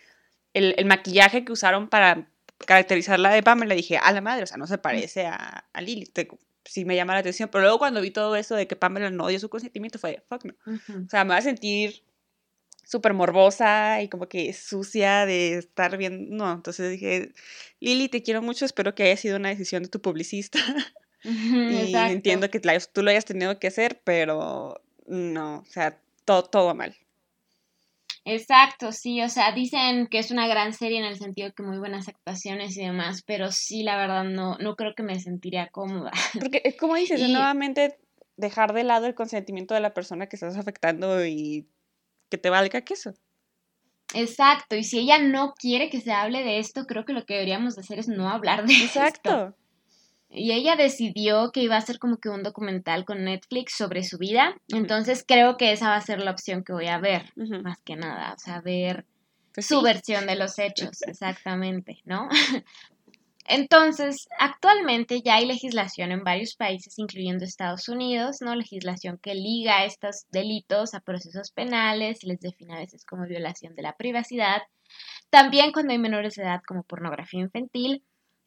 el, 0.53 0.85
maquillaje 0.85 1.45
que 1.45 1.51
usaron 1.51 1.89
para 1.89 2.27
caracterizarla 2.65 3.31
de 3.31 3.43
Pamela, 3.43 3.75
dije, 3.75 3.97
a 3.97 4.11
la 4.11 4.21
madre, 4.21 4.43
o 4.43 4.47
sea, 4.47 4.57
no 4.57 4.67
se 4.67 4.77
parece 4.77 5.27
a, 5.27 5.65
a 5.71 5.81
Lily. 5.81 6.11
sí 6.65 6.85
me 6.85 6.95
llama 6.95 7.13
la 7.13 7.19
atención, 7.19 7.49
pero 7.51 7.63
luego 7.63 7.79
cuando 7.79 8.01
vi 8.01 8.11
todo 8.11 8.35
eso 8.35 8.55
de 8.55 8.67
que 8.67 8.75
Pamela 8.75 9.09
no 9.11 9.27
dio 9.27 9.39
su 9.39 9.49
consentimiento, 9.49 9.99
fue, 9.99 10.23
fuck 10.27 10.45
no. 10.45 10.53
O 10.65 11.09
sea, 11.09 11.23
me 11.23 11.31
va 11.31 11.37
a 11.37 11.41
sentir 11.41 12.03
súper 12.85 13.13
morbosa 13.13 14.01
y 14.01 14.09
como 14.09 14.29
que 14.29 14.53
sucia 14.53 15.25
de 15.25 15.57
estar 15.57 15.97
bien. 15.97 16.29
No, 16.29 16.51
entonces 16.51 16.91
dije, 16.91 17.33
Lily, 17.79 18.09
te 18.09 18.23
quiero 18.23 18.41
mucho, 18.41 18.65
espero 18.65 18.95
que 18.95 19.03
haya 19.03 19.17
sido 19.17 19.37
una 19.37 19.49
decisión 19.49 19.83
de 19.83 19.89
tu 19.89 20.01
publicista. 20.01 20.59
y 21.25 21.93
entiendo 21.95 22.49
que 22.49 22.59
tú 22.59 23.01
lo 23.01 23.09
hayas 23.09 23.25
tenido 23.25 23.59
que 23.59 23.67
hacer, 23.67 24.01
pero 24.03 24.81
no, 25.07 25.57
o 25.59 25.65
sea, 25.65 25.99
todo, 26.23 26.43
todo 26.43 26.75
mal. 26.75 26.95
Exacto, 28.27 28.91
sí, 28.91 29.21
o 29.21 29.29
sea, 29.29 29.51
dicen 29.51 30.07
que 30.07 30.17
es 30.17 30.31
una 30.31 30.47
gran 30.47 30.73
serie 30.73 30.97
en 30.97 31.05
el 31.05 31.15
sentido 31.15 31.53
que 31.53 31.61
muy 31.61 31.77
buenas 31.77 32.07
actuaciones 32.07 32.75
y 32.75 32.83
demás, 32.83 33.21
pero 33.21 33.51
sí, 33.51 33.83
la 33.83 33.97
verdad, 33.97 34.23
no, 34.23 34.57
no 34.57 34.75
creo 34.75 34.95
que 34.95 35.03
me 35.03 35.19
sentiría 35.19 35.67
cómoda. 35.67 36.11
Porque, 36.39 36.61
es 36.65 36.75
como 36.75 36.95
dices, 36.95 37.21
nuevamente 37.29 37.99
dejar 38.35 38.73
de 38.73 38.83
lado 38.83 39.05
el 39.05 39.13
consentimiento 39.13 39.75
de 39.75 39.79
la 39.79 39.93
persona 39.93 40.27
que 40.27 40.37
estás 40.37 40.57
afectando 40.57 41.23
y 41.23 41.67
que 42.29 42.39
te 42.39 42.49
valga 42.49 42.81
queso. 42.81 43.13
Exacto, 44.15 44.75
y 44.75 44.83
si 44.83 44.99
ella 44.99 45.19
no 45.19 45.53
quiere 45.53 45.91
que 45.91 46.01
se 46.01 46.11
hable 46.11 46.43
de 46.43 46.57
esto, 46.57 46.85
creo 46.85 47.05
que 47.05 47.13
lo 47.13 47.25
que 47.25 47.35
deberíamos 47.35 47.77
hacer 47.77 47.99
es 47.99 48.07
no 48.07 48.29
hablar 48.29 48.65
de 48.65 48.73
Exacto. 48.73 49.29
Esto. 49.29 49.64
Y 50.35 50.51
ella 50.51 50.75
decidió 50.75 51.51
que 51.51 51.61
iba 51.61 51.75
a 51.75 51.79
hacer 51.79 51.97
como 51.97 52.17
que 52.17 52.29
un 52.29 52.43
documental 52.43 53.05
con 53.05 53.23
Netflix 53.23 53.75
sobre 53.77 54.03
su 54.03 54.17
vida. 54.17 54.55
Entonces 54.67 55.23
creo 55.25 55.57
que 55.57 55.71
esa 55.71 55.89
va 55.89 55.95
a 55.95 56.01
ser 56.01 56.21
la 56.21 56.31
opción 56.31 56.63
que 56.63 56.73
voy 56.73 56.87
a 56.87 56.99
ver, 56.99 57.31
más 57.35 57.81
que 57.81 57.95
nada. 57.95 58.33
O 58.33 58.39
sea, 58.39 58.61
ver 58.61 59.05
pues 59.53 59.67
su 59.67 59.81
versión 59.81 60.27
de 60.27 60.35
los 60.35 60.59
hechos, 60.59 61.01
exactamente, 61.07 62.01
¿no? 62.03 62.27
Entonces, 63.47 64.27
actualmente 64.39 65.21
ya 65.21 65.35
hay 65.35 65.45
legislación 65.45 66.11
en 66.11 66.23
varios 66.23 66.55
países, 66.55 66.97
incluyendo 66.97 67.45
Estados 67.45 67.87
Unidos, 67.87 68.37
¿no? 68.41 68.55
Legislación 68.55 69.19
que 69.19 69.35
liga 69.35 69.85
estos 69.85 70.25
delitos 70.31 70.95
a 70.95 70.99
procesos 70.99 71.51
penales 71.51 72.23
y 72.23 72.27
les 72.27 72.39
define 72.39 72.73
a 72.73 72.79
veces 72.79 73.05
como 73.05 73.27
violación 73.27 73.75
de 73.75 73.83
la 73.83 73.95
privacidad. 73.95 74.63
También 75.29 75.71
cuando 75.71 75.93
hay 75.93 75.99
menores 75.99 76.35
de 76.35 76.43
edad 76.43 76.61
como 76.67 76.83
pornografía 76.83 77.39
infantil 77.39 78.03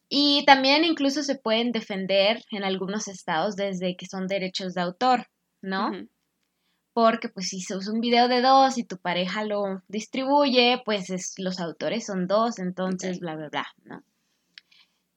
y 0.09 0.45
también 0.47 0.85
incluso 0.85 1.23
se 1.23 1.37
pueden 1.37 1.71
defender 1.71 2.43
en 2.51 2.65
algunos 2.65 3.09
estados 3.09 3.57
desde 3.57 3.97
que 3.97 4.07
son 4.07 4.27
derechos 4.27 4.75
de 4.75 4.81
autor, 4.81 5.27
¿no? 5.63 5.93
Porque 6.95 7.29
pues 7.29 7.49
si 7.49 7.61
se 7.61 7.77
usa 7.77 7.93
un 7.93 8.01
video 8.01 8.27
de 8.27 8.41
dos 8.41 8.79
y 8.79 8.85
tu 8.85 8.99
pareja 8.99 9.45
lo 9.45 9.83
distribuye, 9.87 10.81
pues 10.85 11.11
es, 11.11 11.35
los 11.37 11.61
autores 11.61 12.07
son 12.07 12.27
dos, 12.27 12.59
entonces 12.59 13.21
bla, 13.21 13.37
bla, 13.37 13.49
bla, 13.51 13.67
¿no? 13.85 14.03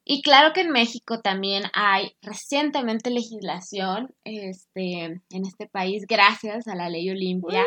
Y 0.03 0.23
claro 0.23 0.51
que 0.53 0.61
en 0.61 0.71
México 0.71 1.21
también 1.21 1.63
hay 1.73 2.17
recientemente 2.21 3.11
legislación 3.11 4.13
este, 4.25 5.03
en 5.03 5.45
este 5.45 5.67
país 5.67 6.05
gracias 6.07 6.67
a 6.67 6.75
la 6.75 6.89
ley 6.89 7.09
Olimpia. 7.09 7.63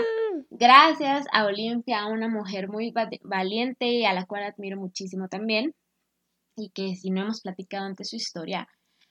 Gracias 0.51 1.27
a 1.33 1.47
Olimpia, 1.47 2.07
una 2.07 2.29
mujer 2.29 2.69
muy 2.69 2.93
valiente 3.23 3.87
y 3.87 4.05
a 4.05 4.13
la 4.13 4.27
cual 4.27 4.43
admiro 4.43 4.77
muchísimo 4.77 5.29
también 5.29 5.75
y 6.57 6.71
que 6.71 6.95
si 6.97 7.11
no 7.11 7.23
hemos 7.23 7.41
platicado 7.41 7.87
antes 7.87 8.11
su 8.11 8.17
historia, 8.17 8.69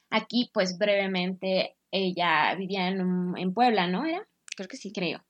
aquí 0.09 0.49
pues 0.53 0.77
brevemente 0.77 1.75
ella 1.91 2.55
vivía 2.55 2.87
en, 2.87 3.33
en 3.37 3.53
Puebla, 3.53 3.87
¿no? 3.87 4.05
¿Era? 4.05 4.27
Creo 4.55 4.67
que 4.67 4.77
sí. 4.77 4.91
Creo. 4.91 5.23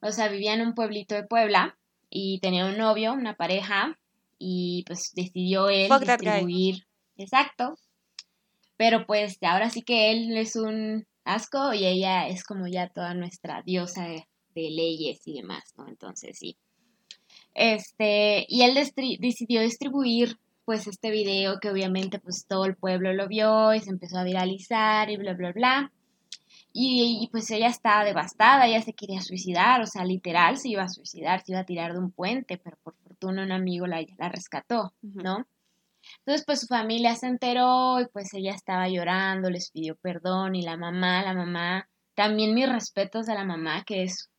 O 0.00 0.12
sea, 0.12 0.28
vivía 0.28 0.54
en 0.54 0.62
un 0.62 0.74
pueblito 0.74 1.14
de 1.14 1.24
Puebla 1.24 1.76
y 2.10 2.40
tenía 2.40 2.66
un 2.66 2.78
novio, 2.78 3.12
una 3.12 3.34
pareja, 3.34 3.98
y 4.38 4.84
pues 4.86 5.12
decidió 5.14 5.68
él 5.68 5.90
distribuir. 6.00 6.86
Exacto. 7.16 7.74
Pero 8.76 9.06
pues 9.06 9.38
ahora 9.42 9.70
sí 9.70 9.82
que 9.82 10.12
él 10.12 10.36
es 10.36 10.54
un 10.54 11.06
asco 11.24 11.74
y 11.74 11.84
ella 11.84 12.28
es 12.28 12.44
como 12.44 12.66
ya 12.68 12.88
toda 12.88 13.14
nuestra 13.14 13.62
diosa 13.62 14.06
de, 14.06 14.24
leyes 14.54 15.20
y 15.24 15.34
demás, 15.34 15.72
¿no? 15.76 15.86
Entonces 15.86 16.36
sí. 16.36 16.56
Este, 17.54 18.44
y 18.48 18.62
él 18.62 18.74
decidió 18.74 19.60
distribuir 19.60 20.36
pues 20.68 20.86
este 20.86 21.10
video 21.10 21.60
que 21.60 21.70
obviamente 21.70 22.18
pues 22.18 22.44
todo 22.46 22.66
el 22.66 22.76
pueblo 22.76 23.14
lo 23.14 23.26
vio 23.26 23.72
y 23.72 23.80
se 23.80 23.88
empezó 23.88 24.18
a 24.18 24.22
viralizar 24.22 25.08
y 25.08 25.16
bla, 25.16 25.32
bla, 25.32 25.52
bla. 25.52 25.92
Y, 26.74 27.26
pues 27.32 27.50
ella 27.50 27.68
estaba 27.68 28.04
devastada, 28.04 28.66
ella 28.66 28.82
se 28.82 28.92
quería 28.92 29.22
suicidar, 29.22 29.80
o 29.80 29.86
sea, 29.86 30.04
literal 30.04 30.58
se 30.58 30.68
iba 30.68 30.82
a 30.82 30.90
suicidar, 30.90 31.40
se 31.42 31.52
iba 31.52 31.60
a 31.60 31.64
tirar 31.64 31.94
de 31.94 32.00
un 32.00 32.10
puente, 32.10 32.58
pero 32.58 32.76
por 32.82 32.94
fortuna 32.96 33.44
un 33.44 33.52
amigo 33.52 33.86
la, 33.86 34.04
la 34.18 34.28
rescató, 34.28 34.92
¿no? 35.00 35.46
Entonces, 36.18 36.44
pues 36.44 36.60
su 36.60 36.66
familia 36.66 37.14
se 37.14 37.28
enteró 37.28 37.98
y 38.02 38.06
pues 38.12 38.34
ella 38.34 38.52
estaba 38.52 38.90
llorando, 38.90 39.48
les 39.48 39.70
pidió 39.70 39.96
perdón 39.96 40.54
y 40.54 40.60
la 40.60 40.76
mamá, 40.76 41.22
la 41.22 41.32
mamá, 41.32 41.88
también 42.14 42.52
mis 42.54 42.68
respetos 42.68 43.30
a 43.30 43.34
la 43.34 43.46
mamá, 43.46 43.84
que 43.86 44.02
es 44.02 44.30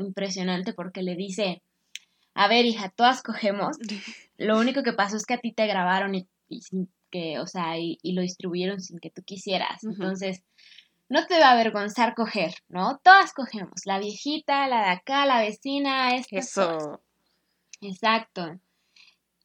impresionante 0.00 0.72
porque 0.72 1.02
le 1.02 1.14
dice, 1.14 1.62
a 2.34 2.48
ver, 2.48 2.66
hija, 2.66 2.90
todas 2.90 3.22
cogemos. 3.22 3.76
Lo 4.38 4.58
único 4.58 4.82
que 4.82 4.92
pasó 4.92 5.16
es 5.16 5.24
que 5.24 5.34
a 5.34 5.38
ti 5.38 5.52
te 5.52 5.66
grabaron 5.66 6.14
y, 6.14 6.28
sin 6.60 6.88
que, 7.10 7.38
o 7.38 7.46
sea, 7.46 7.78
y, 7.78 7.98
lo 8.02 8.22
distribuyeron 8.22 8.80
sin 8.80 8.98
que 8.98 9.10
tú 9.10 9.22
quisieras. 9.22 9.84
Entonces, 9.84 10.42
no 11.08 11.26
te 11.26 11.38
va 11.38 11.50
a 11.50 11.52
avergonzar 11.52 12.14
coger, 12.14 12.54
¿no? 12.68 12.98
Todas 13.04 13.32
cogemos. 13.32 13.86
La 13.86 14.00
viejita, 14.00 14.66
la 14.66 14.86
de 14.86 14.90
acá, 14.90 15.24
la 15.26 15.40
vecina, 15.40 16.16
esta. 16.16 16.38
Eso. 16.38 17.00
Exacto. 17.80 18.58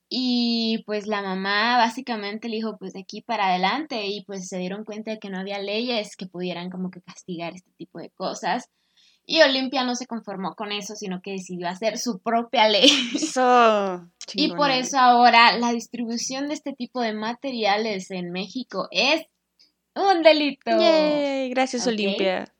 Y 0.10 0.82
pues 0.88 1.06
la 1.06 1.22
mamá 1.22 1.78
básicamente 1.78 2.50
le 2.50 2.56
dijo, 2.56 2.78
pues 2.80 2.94
de 2.94 3.02
aquí 3.02 3.22
para 3.22 3.50
adelante, 3.50 4.08
y 4.08 4.24
pues 4.24 4.48
se 4.48 4.58
dieron 4.58 4.84
cuenta 4.84 5.12
de 5.12 5.20
que 5.20 5.30
no 5.30 5.38
había 5.38 5.60
leyes 5.60 6.16
que 6.16 6.26
pudieran 6.26 6.72
como 6.72 6.90
que 6.90 7.02
castigar 7.02 7.54
este 7.54 7.70
tipo 7.78 8.00
de 8.00 8.10
cosas. 8.10 8.70
Y 9.32 9.44
Olimpia 9.44 9.84
no 9.84 9.94
se 9.94 10.08
conformó 10.08 10.56
con 10.56 10.72
eso, 10.72 10.96
sino 10.96 11.22
que 11.22 11.34
decidió 11.34 11.70
hacer 11.70 12.00
su 12.00 12.18
propia 12.18 12.68
ley. 12.68 12.90
y 14.34 14.56
por 14.56 14.72
eso 14.72 14.98
ahora 14.98 15.56
la 15.56 15.72
distribución 15.72 16.48
de 16.48 16.56
este 16.56 16.74
tipo 16.74 17.00
de 17.00 17.14
materiales 17.14 18.10
en 18.10 18.32
México 18.32 18.88
es 18.90 19.22
un 19.94 20.24
delito. 20.24 20.72
Gracias, 21.52 21.86
Olimpia. 21.86 22.52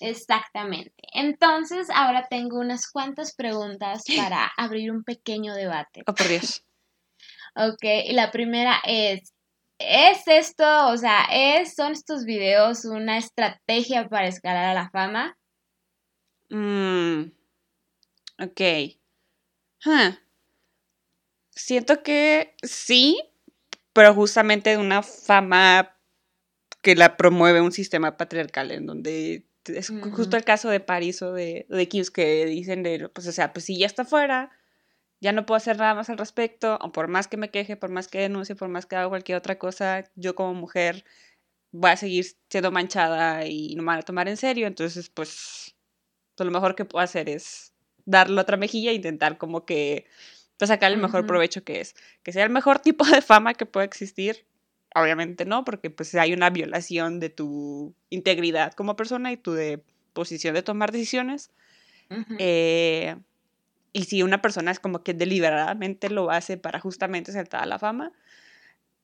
Exactamente. 0.00 0.94
Entonces, 1.12 1.88
ahora 1.94 2.26
tengo 2.30 2.58
unas 2.58 2.90
cuantas 2.90 3.34
preguntas 3.34 4.04
para 4.16 4.50
abrir 4.56 4.90
un 4.90 5.04
pequeño 5.04 5.52
debate. 5.52 6.04
Oh, 6.06 6.14
por 6.14 6.26
Dios. 6.26 6.64
ok, 7.54 7.84
y 8.06 8.14
la 8.14 8.30
primera 8.30 8.80
es, 8.86 9.33
¿Es 9.78 10.22
esto, 10.26 10.88
o 10.88 10.96
sea, 10.96 11.24
es, 11.30 11.74
son 11.74 11.92
estos 11.92 12.24
videos 12.24 12.84
una 12.84 13.18
estrategia 13.18 14.08
para 14.08 14.28
escalar 14.28 14.64
a 14.64 14.74
la 14.74 14.90
fama? 14.90 15.36
Mm, 16.50 17.32
ok. 18.42 18.60
Siento 21.50 22.02
que 22.02 22.54
sí, 22.62 23.20
pero 23.92 24.14
justamente 24.14 24.70
de 24.70 24.78
una 24.78 25.02
fama 25.02 25.96
que 26.82 26.94
la 26.94 27.16
promueve 27.16 27.60
un 27.60 27.72
sistema 27.72 28.16
patriarcal 28.16 28.70
en 28.70 28.86
donde 28.86 29.46
es 29.66 29.90
justo 30.12 30.36
el 30.36 30.44
caso 30.44 30.68
de 30.68 30.80
París 30.80 31.22
o 31.22 31.32
de, 31.32 31.66
de 31.68 31.88
que 31.88 32.46
dicen 32.46 32.82
de, 32.82 33.08
pues 33.08 33.26
o 33.26 33.32
sea, 33.32 33.52
pues 33.52 33.64
si 33.64 33.78
ya 33.78 33.86
está 33.86 34.04
fuera, 34.04 34.50
ya 35.24 35.32
no 35.32 35.46
puedo 35.46 35.56
hacer 35.56 35.78
nada 35.78 35.94
más 35.94 36.10
al 36.10 36.18
respecto, 36.18 36.78
o 36.82 36.92
por 36.92 37.08
más 37.08 37.28
que 37.28 37.38
me 37.38 37.50
queje, 37.50 37.78
por 37.78 37.88
más 37.88 38.08
que 38.08 38.18
denuncie, 38.18 38.54
por 38.54 38.68
más 38.68 38.84
que 38.84 38.96
haga 38.96 39.08
cualquier 39.08 39.38
otra 39.38 39.58
cosa, 39.58 40.04
yo 40.16 40.34
como 40.34 40.52
mujer 40.52 41.06
voy 41.72 41.92
a 41.92 41.96
seguir 41.96 42.26
siendo 42.50 42.70
manchada 42.70 43.46
y 43.46 43.74
no 43.74 43.82
me 43.82 43.86
van 43.86 44.00
a 44.00 44.02
tomar 44.02 44.28
en 44.28 44.36
serio, 44.36 44.66
entonces 44.66 45.08
pues, 45.08 45.74
pues 46.34 46.44
lo 46.46 46.52
mejor 46.52 46.74
que 46.74 46.84
puedo 46.84 47.02
hacer 47.02 47.30
es 47.30 47.72
darle 48.04 48.38
otra 48.38 48.58
mejilla 48.58 48.90
e 48.90 48.94
intentar 48.94 49.38
como 49.38 49.64
que 49.64 50.04
pues, 50.58 50.68
sacar 50.68 50.92
el 50.92 50.98
mejor 50.98 51.26
provecho 51.26 51.64
que 51.64 51.80
es, 51.80 51.94
que 52.22 52.30
sea 52.30 52.44
el 52.44 52.50
mejor 52.50 52.78
tipo 52.80 53.06
de 53.06 53.22
fama 53.22 53.54
que 53.54 53.64
pueda 53.64 53.86
existir, 53.86 54.44
obviamente 54.94 55.46
no, 55.46 55.64
porque 55.64 55.88
pues 55.88 56.14
hay 56.16 56.34
una 56.34 56.50
violación 56.50 57.18
de 57.18 57.30
tu 57.30 57.94
integridad 58.10 58.74
como 58.74 58.94
persona 58.94 59.32
y 59.32 59.38
tu 59.38 59.54
de 59.54 59.82
posición 60.12 60.54
de 60.54 60.62
tomar 60.62 60.92
decisiones. 60.92 61.50
eh, 62.38 63.16
y 63.94 64.04
si 64.04 64.24
una 64.24 64.42
persona 64.42 64.72
es 64.72 64.80
como 64.80 65.04
que 65.04 65.14
deliberadamente 65.14 66.10
lo 66.10 66.30
hace 66.30 66.58
para 66.58 66.80
justamente 66.80 67.32
saltar 67.32 67.62
a 67.62 67.66
la 67.66 67.78
fama, 67.78 68.12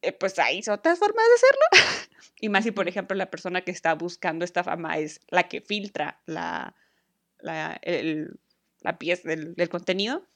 eh, 0.03 0.13
pues 0.13 0.37
hay 0.41 0.59
otras 0.69 0.99
formas 0.99 1.25
de 1.27 1.35
hacerlo. 1.35 2.09
y 2.41 2.49
más 2.49 2.65
si, 2.65 2.73
por 2.73 2.89
ejemplo, 2.89 3.17
la 3.17 3.31
persona 3.31 3.63
que 3.63 3.71
está 3.71 3.95
buscando 3.95 4.45
esta 4.45 4.65
fama 4.65 4.99
es 4.99 5.21
la 5.29 5.45
que 5.45 5.61
filtra 5.61 6.21
la, 6.27 6.75
la, 7.39 7.79
el, 7.83 8.41
la 8.81 8.99
pieza 8.99 9.29
del, 9.29 9.55
del 9.55 9.69
contenido. 9.69 10.27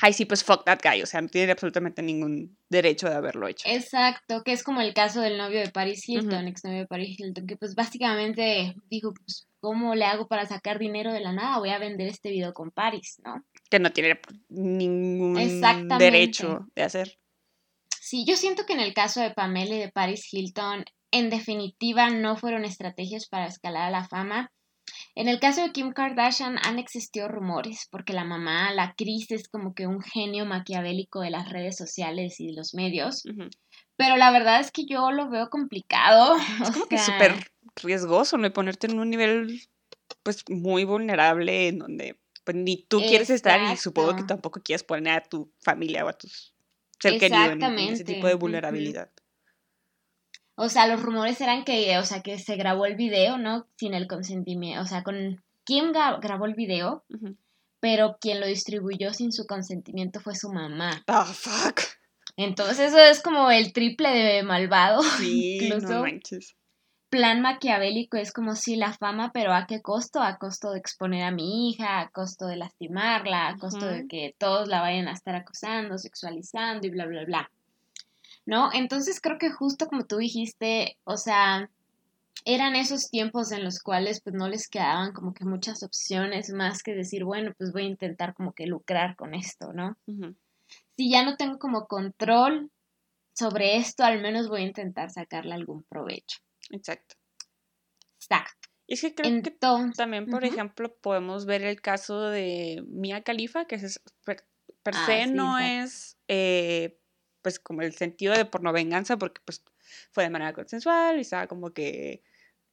Ahí 0.00 0.12
sí, 0.12 0.26
pues 0.26 0.44
fuck 0.44 0.64
that 0.64 0.80
guy, 0.82 1.02
o 1.02 1.06
sea, 1.06 1.20
no 1.20 1.28
tiene 1.28 1.50
absolutamente 1.52 2.02
ningún 2.02 2.56
derecho 2.68 3.08
de 3.08 3.16
haberlo 3.16 3.48
hecho. 3.48 3.68
Exacto, 3.68 4.42
que 4.44 4.52
es 4.52 4.62
como 4.62 4.80
el 4.80 4.94
caso 4.94 5.20
del 5.20 5.38
novio 5.38 5.60
de 5.60 5.70
Paris 5.70 6.08
Hilton, 6.08 6.48
ex 6.48 6.64
novio 6.64 6.80
de 6.80 6.86
Paris 6.86 7.18
Hilton, 7.18 7.46
que 7.46 7.56
pues 7.56 7.74
básicamente 7.74 8.74
dijo, 8.90 9.12
pues, 9.14 9.46
¿cómo 9.60 9.94
le 9.94 10.04
hago 10.04 10.26
para 10.26 10.46
sacar 10.46 10.78
dinero 10.78 11.12
de 11.12 11.20
la 11.20 11.32
nada? 11.32 11.58
Voy 11.58 11.70
a 11.70 11.78
vender 11.78 12.08
este 12.08 12.30
video 12.30 12.52
con 12.52 12.70
Paris, 12.72 13.20
¿no? 13.24 13.44
Que 13.72 13.78
no 13.78 13.90
tiene 13.90 14.20
ningún 14.50 15.34
derecho 15.98 16.68
de 16.76 16.82
hacer. 16.82 17.18
Sí, 17.98 18.26
yo 18.26 18.36
siento 18.36 18.66
que 18.66 18.74
en 18.74 18.80
el 18.80 18.92
caso 18.92 19.22
de 19.22 19.30
Pamela 19.30 19.74
y 19.74 19.78
de 19.78 19.90
Paris 19.90 20.28
Hilton, 20.30 20.84
en 21.10 21.30
definitiva 21.30 22.10
no 22.10 22.36
fueron 22.36 22.66
estrategias 22.66 23.28
para 23.30 23.46
escalar 23.46 23.84
a 23.84 23.90
la 23.90 24.06
fama. 24.06 24.52
En 25.14 25.26
el 25.26 25.40
caso 25.40 25.62
de 25.62 25.72
Kim 25.72 25.92
Kardashian 25.92 26.58
han 26.62 26.78
existido 26.78 27.28
rumores 27.28 27.88
porque 27.90 28.12
la 28.12 28.24
mamá, 28.24 28.74
la 28.74 28.92
Cris, 28.94 29.30
es 29.30 29.48
como 29.48 29.72
que 29.72 29.86
un 29.86 30.02
genio 30.02 30.44
maquiavélico 30.44 31.22
de 31.22 31.30
las 31.30 31.48
redes 31.48 31.78
sociales 31.78 32.40
y 32.40 32.48
de 32.48 32.52
los 32.52 32.74
medios. 32.74 33.22
Pero 33.96 34.18
la 34.18 34.30
verdad 34.32 34.60
es 34.60 34.70
que 34.70 34.84
yo 34.84 35.10
lo 35.12 35.30
veo 35.30 35.48
complicado. 35.48 36.36
Es 36.62 36.70
como 36.72 36.88
que 36.88 36.98
súper 36.98 37.50
riesgoso, 37.82 38.36
¿no? 38.36 38.48
Y 38.48 38.50
ponerte 38.50 38.88
en 38.88 38.98
un 38.98 39.08
nivel 39.08 39.62
pues 40.22 40.44
muy 40.50 40.84
vulnerable 40.84 41.68
en 41.68 41.78
donde 41.78 42.21
ni 42.52 42.84
tú 42.84 43.00
quieres 43.00 43.30
estar 43.30 43.72
y 43.72 43.76
supongo 43.76 44.16
que 44.16 44.24
tampoco 44.24 44.60
quieres 44.62 44.82
poner 44.82 45.14
a 45.14 45.22
tu 45.22 45.52
familia 45.60 46.04
o 46.04 46.08
a 46.08 46.12
tus 46.12 46.54
ser 47.00 47.18
querido 47.18 47.52
en, 47.52 47.78
ese 47.78 48.04
tipo 48.04 48.26
de 48.26 48.34
vulnerabilidad. 48.34 49.10
O 50.54 50.68
sea, 50.68 50.86
los 50.86 51.02
rumores 51.02 51.40
eran 51.40 51.64
que, 51.64 51.98
o 51.98 52.04
sea, 52.04 52.22
que 52.22 52.38
se 52.38 52.56
grabó 52.56 52.86
el 52.86 52.94
video, 52.94 53.38
¿no? 53.38 53.66
Sin 53.76 53.94
el 53.94 54.06
consentimiento, 54.06 54.82
o 54.82 54.86
sea, 54.86 55.02
con 55.02 55.42
quién 55.64 55.92
grabó 55.92 56.46
el 56.46 56.54
video, 56.54 57.04
pero 57.80 58.18
quien 58.20 58.38
lo 58.40 58.46
distribuyó 58.46 59.12
sin 59.12 59.32
su 59.32 59.46
consentimiento 59.46 60.20
fue 60.20 60.36
su 60.36 60.52
mamá. 60.52 61.02
Oh, 61.08 61.24
fuck. 61.24 61.80
Entonces 62.36 62.88
eso 62.88 62.98
es 62.98 63.20
como 63.20 63.50
el 63.50 63.72
triple 63.72 64.10
de 64.10 64.42
malvado. 64.42 65.02
Sí, 65.18 65.58
incluso. 65.60 65.88
No 65.88 66.02
manches 66.02 66.56
plan 67.12 67.42
maquiavélico 67.42 68.16
es 68.16 68.32
como 68.32 68.56
si 68.56 68.74
la 68.74 68.94
fama, 68.94 69.32
pero 69.34 69.52
¿a 69.52 69.66
qué 69.66 69.82
costo? 69.82 70.22
A 70.22 70.38
costo 70.38 70.70
de 70.72 70.78
exponer 70.78 71.24
a 71.24 71.30
mi 71.30 71.68
hija, 71.68 72.00
a 72.00 72.08
costo 72.08 72.46
de 72.46 72.56
lastimarla, 72.56 73.48
a 73.48 73.58
costo 73.58 73.86
de 73.86 74.08
que 74.08 74.34
todos 74.38 74.66
la 74.66 74.80
vayan 74.80 75.08
a 75.08 75.12
estar 75.12 75.34
acosando, 75.34 75.98
sexualizando 75.98 76.86
y 76.86 76.90
bla, 76.90 77.04
bla, 77.04 77.24
bla. 77.26 77.50
¿No? 78.46 78.70
Entonces 78.72 79.20
creo 79.20 79.36
que 79.36 79.50
justo 79.50 79.88
como 79.88 80.06
tú 80.06 80.16
dijiste, 80.16 80.96
o 81.04 81.18
sea, 81.18 81.68
eran 82.46 82.76
esos 82.76 83.10
tiempos 83.10 83.52
en 83.52 83.62
los 83.62 83.80
cuales 83.80 84.22
pues 84.22 84.34
no 84.34 84.48
les 84.48 84.66
quedaban 84.66 85.12
como 85.12 85.34
que 85.34 85.44
muchas 85.44 85.82
opciones 85.82 86.48
más 86.48 86.82
que 86.82 86.94
decir, 86.94 87.24
bueno, 87.24 87.52
pues 87.58 87.72
voy 87.72 87.82
a 87.82 87.88
intentar 87.88 88.32
como 88.32 88.54
que 88.54 88.66
lucrar 88.66 89.16
con 89.16 89.34
esto, 89.34 89.74
¿no? 89.74 89.98
Si 90.96 91.10
ya 91.10 91.26
no 91.26 91.36
tengo 91.36 91.58
como 91.58 91.86
control 91.86 92.70
sobre 93.34 93.76
esto, 93.76 94.02
al 94.02 94.22
menos 94.22 94.48
voy 94.48 94.62
a 94.62 94.66
intentar 94.66 95.10
sacarle 95.10 95.52
algún 95.52 95.82
provecho. 95.82 96.38
Exacto. 96.70 97.16
Exacto. 98.20 98.68
Y 98.86 98.94
es 98.94 99.00
que 99.00 99.14
creo 99.14 99.42
que 99.42 99.56
también, 99.96 100.26
por 100.26 100.44
ejemplo, 100.44 100.94
podemos 100.96 101.46
ver 101.46 101.62
el 101.62 101.80
caso 101.80 102.28
de 102.28 102.82
Mia 102.88 103.22
Khalifa, 103.22 103.64
que 103.64 103.76
es, 103.76 104.02
per, 104.24 104.44
ah, 104.86 105.06
se 105.06 105.26
no 105.26 105.58
es 105.58 106.18
eh, 106.28 106.98
pues 107.42 107.58
como 107.58 107.82
el 107.82 107.94
sentido 107.94 108.34
de 108.34 108.44
porno 108.44 108.72
venganza, 108.72 109.16
porque 109.16 109.40
pues 109.44 109.64
fue 110.10 110.24
de 110.24 110.30
manera 110.30 110.52
consensual 110.52 111.18
y 111.18 111.22
estaba 111.22 111.46
como 111.46 111.72
que 111.72 112.22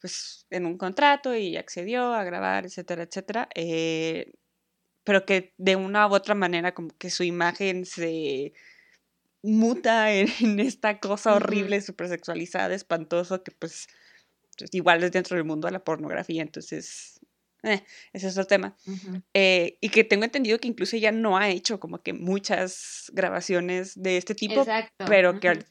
pues 0.01 0.45
en 0.49 0.65
un 0.65 0.77
contrato 0.77 1.35
y 1.35 1.57
accedió 1.57 2.13
a 2.13 2.23
grabar, 2.23 2.65
etcétera, 2.65 3.03
etcétera. 3.03 3.49
Eh, 3.55 4.33
pero 5.03 5.25
que 5.25 5.53
de 5.57 5.75
una 5.75 6.07
u 6.07 6.13
otra 6.13 6.35
manera 6.35 6.73
como 6.73 6.89
que 6.97 7.09
su 7.09 7.23
imagen 7.23 7.85
se 7.85 8.53
muta 9.41 10.11
en, 10.11 10.59
esta 10.59 10.99
cosa 10.99 11.35
horrible, 11.35 11.81
súper 11.81 12.09
sexualizada, 12.09 12.73
espantoso, 12.73 13.43
que 13.43 13.51
pues, 13.51 13.87
pues, 14.57 14.69
igual 14.73 15.03
es 15.03 15.11
dentro 15.11 15.35
del 15.35 15.45
mundo 15.45 15.67
de 15.67 15.73
la 15.73 15.83
pornografía, 15.83 16.41
entonces, 16.41 17.19
eh, 17.63 17.83
ese 18.13 18.27
es 18.27 18.37
otro 18.37 18.47
tema. 18.47 18.75
Eh, 19.33 19.77
y 19.81 19.89
que 19.89 20.03
tengo 20.03 20.23
entendido 20.23 20.59
que 20.59 20.67
incluso 20.67 20.95
ella 20.95 21.11
no 21.11 21.37
ha 21.37 21.49
hecho 21.49 21.79
como 21.79 22.01
que 22.01 22.13
muchas 22.13 23.11
grabaciones 23.13 24.01
de 24.01 24.17
este 24.17 24.35
tipo, 24.35 24.65
pero 25.07 25.39
que, 25.39 25.65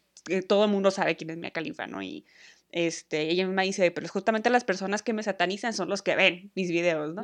todo 0.46 0.64
el 0.64 0.70
mundo 0.70 0.90
sabe 0.90 1.16
quién 1.16 1.30
es 1.30 1.38
Mia 1.38 1.50
Khalifa, 1.50 1.86
¿no? 1.86 2.02
Y 2.02 2.26
Este, 2.70 3.30
ella 3.30 3.46
misma 3.46 3.62
dice, 3.62 3.90
pero 3.90 4.06
justamente 4.08 4.50
las 4.50 4.64
personas 4.64 5.02
que 5.02 5.14
me 5.14 5.22
satanizan 5.22 5.72
son 5.72 5.88
los 5.88 6.02
que 6.02 6.16
ven 6.16 6.52
mis 6.54 6.70
videos, 6.70 7.14
¿no? 7.14 7.22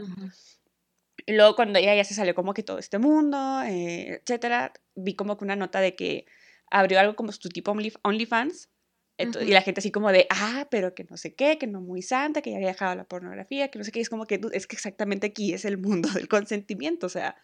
Y 1.27 1.33
luego 1.33 1.57
cuando 1.57 1.79
ella 1.79 1.95
ya 1.95 2.05
se 2.05 2.15
salió 2.15 2.35
como 2.35 2.53
que 2.55 2.63
todo 2.63 2.79
este 2.79 2.99
mundo, 2.99 3.63
eh, 3.63 4.21
etcétera, 4.23 4.73
vi 4.95 5.15
como 5.15 5.39
que 5.39 5.45
una 5.45 5.57
nota 5.57 5.81
de 5.81 5.97
que 5.97 6.27
abrió 6.71 7.01
algo 7.01 7.17
como 7.17 7.33
su 7.33 7.49
tipo 7.49 7.75
OnlyFans. 8.03 8.69
Y 9.17 9.53
la 9.53 9.63
gente 9.63 9.79
así 9.79 9.93
como 9.93 10.11
de, 10.11 10.27
ah, 10.29 10.67
pero 10.71 10.95
que 10.95 11.05
no 11.05 11.17
sé 11.17 11.35
qué, 11.35 11.57
que 11.57 11.69
no 11.69 11.81
muy 11.81 12.03
santa, 12.03 12.43
que 12.43 12.51
ya 12.51 12.57
había 12.57 12.69
dejado 12.69 12.97
la 12.97 13.05
pornografía, 13.05 13.69
que 13.69 13.79
no 13.79 13.85
sé 13.85 13.93
qué. 13.93 14.01
es 14.01 14.11
como 14.11 14.27
que 14.27 14.41
es 14.53 14.67
que 14.67 14.75
exactamente 14.75 15.29
aquí 15.29 15.55
es 15.55 15.65
el 15.65 15.79
mundo 15.79 16.09
del 16.11 16.27
consentimiento. 16.29 17.07
O 17.07 17.11
sea, 17.11 17.37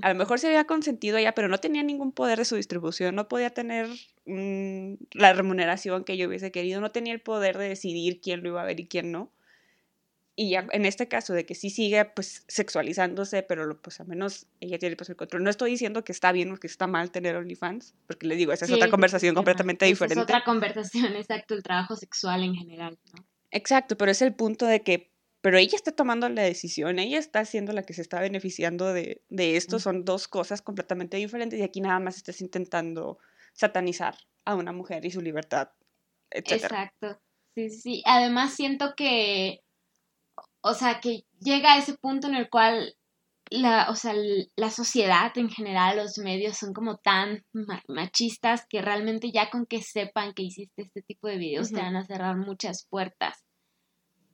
a 0.00 0.08
lo 0.10 0.14
mejor 0.14 0.38
se 0.38 0.46
había 0.46 0.64
consentido 0.64 1.18
ella, 1.18 1.34
pero 1.34 1.48
no 1.48 1.58
tenía 1.58 1.82
ningún 1.82 2.12
poder 2.12 2.38
de 2.38 2.44
su 2.44 2.56
distribución, 2.56 3.16
no 3.16 3.28
podía 3.28 3.50
tener 3.50 3.88
mm, 4.26 4.94
la 5.12 5.32
remuneración 5.32 6.04
que 6.04 6.16
yo 6.16 6.28
hubiese 6.28 6.52
querido, 6.52 6.80
no 6.80 6.92
tenía 6.92 7.12
el 7.12 7.20
poder 7.20 7.58
de 7.58 7.68
decidir 7.68 8.20
quién 8.20 8.42
lo 8.42 8.50
iba 8.50 8.62
a 8.62 8.64
ver 8.64 8.80
y 8.80 8.86
quién 8.86 9.12
no 9.12 9.32
y 10.34 10.50
ya 10.50 10.66
en 10.72 10.86
este 10.86 11.08
caso 11.08 11.34
de 11.34 11.44
que 11.44 11.54
sí 11.54 11.68
sigue 11.68 12.04
pues 12.06 12.44
sexualizándose, 12.48 13.42
pero 13.42 13.80
pues 13.80 14.00
al 14.00 14.06
menos 14.06 14.46
ella 14.60 14.78
tiene 14.78 14.96
pues 14.96 15.10
el 15.10 15.16
control. 15.16 15.44
No 15.44 15.50
estoy 15.50 15.70
diciendo 15.70 16.04
que 16.04 16.12
está 16.12 16.32
bien 16.32 16.50
o 16.52 16.56
que 16.56 16.66
está 16.66 16.86
mal 16.86 17.10
tener 17.10 17.36
OnlyFans, 17.36 17.94
porque 18.06 18.26
les 18.26 18.38
digo, 18.38 18.52
esa 18.52 18.64
es 18.64 18.72
otra 18.72 18.88
conversación 18.88 19.34
completamente 19.34 19.84
diferente. 19.84 20.20
Es 20.20 20.24
otra 20.24 20.44
conversación, 20.44 21.14
exacto, 21.16 21.54
el 21.54 21.62
trabajo 21.62 21.96
sexual 21.96 22.44
en 22.44 22.54
general, 22.54 22.98
¿no? 23.12 23.24
Exacto, 23.50 23.98
pero 23.98 24.10
es 24.10 24.22
el 24.22 24.34
punto 24.34 24.64
de 24.64 24.80
que, 24.80 25.12
pero 25.42 25.58
ella 25.58 25.76
está 25.76 25.92
tomando 25.92 26.26
la 26.30 26.42
decisión, 26.42 26.98
ella 26.98 27.18
está 27.18 27.44
siendo 27.44 27.74
la 27.74 27.82
que 27.82 27.92
se 27.92 28.00
está 28.00 28.18
beneficiando 28.20 28.94
de, 28.94 29.22
de 29.28 29.56
esto, 29.56 29.78
son 29.78 30.06
dos 30.06 30.28
cosas 30.28 30.62
completamente 30.62 31.18
diferentes 31.18 31.58
y 31.58 31.62
aquí 31.62 31.82
nada 31.82 32.00
más 32.00 32.16
estás 32.16 32.40
intentando 32.40 33.18
satanizar 33.52 34.16
a 34.46 34.54
una 34.54 34.72
mujer 34.72 35.04
y 35.04 35.10
su 35.10 35.20
libertad, 35.20 35.68
etc. 36.30 36.52
Exacto, 36.52 37.20
sí, 37.54 37.68
sí, 37.68 38.02
además 38.06 38.54
siento 38.54 38.94
que 38.96 39.62
o 40.62 40.74
sea, 40.74 41.00
que 41.00 41.24
llega 41.40 41.74
a 41.74 41.78
ese 41.78 41.94
punto 41.94 42.28
en 42.28 42.34
el 42.34 42.48
cual 42.48 42.94
la, 43.50 43.90
o 43.90 43.94
sea, 43.94 44.14
la 44.56 44.70
sociedad 44.70 45.36
en 45.36 45.50
general, 45.50 45.98
los 45.98 46.18
medios 46.18 46.56
son 46.56 46.72
como 46.72 46.96
tan 46.96 47.44
machistas 47.86 48.64
que 48.68 48.80
realmente 48.80 49.30
ya 49.30 49.50
con 49.50 49.66
que 49.66 49.82
sepan 49.82 50.32
que 50.32 50.42
hiciste 50.42 50.82
este 50.82 51.02
tipo 51.02 51.28
de 51.28 51.36
videos 51.36 51.70
te 51.70 51.80
van 51.80 51.96
a 51.96 52.04
cerrar 52.04 52.36
muchas 52.36 52.86
puertas. 52.88 53.44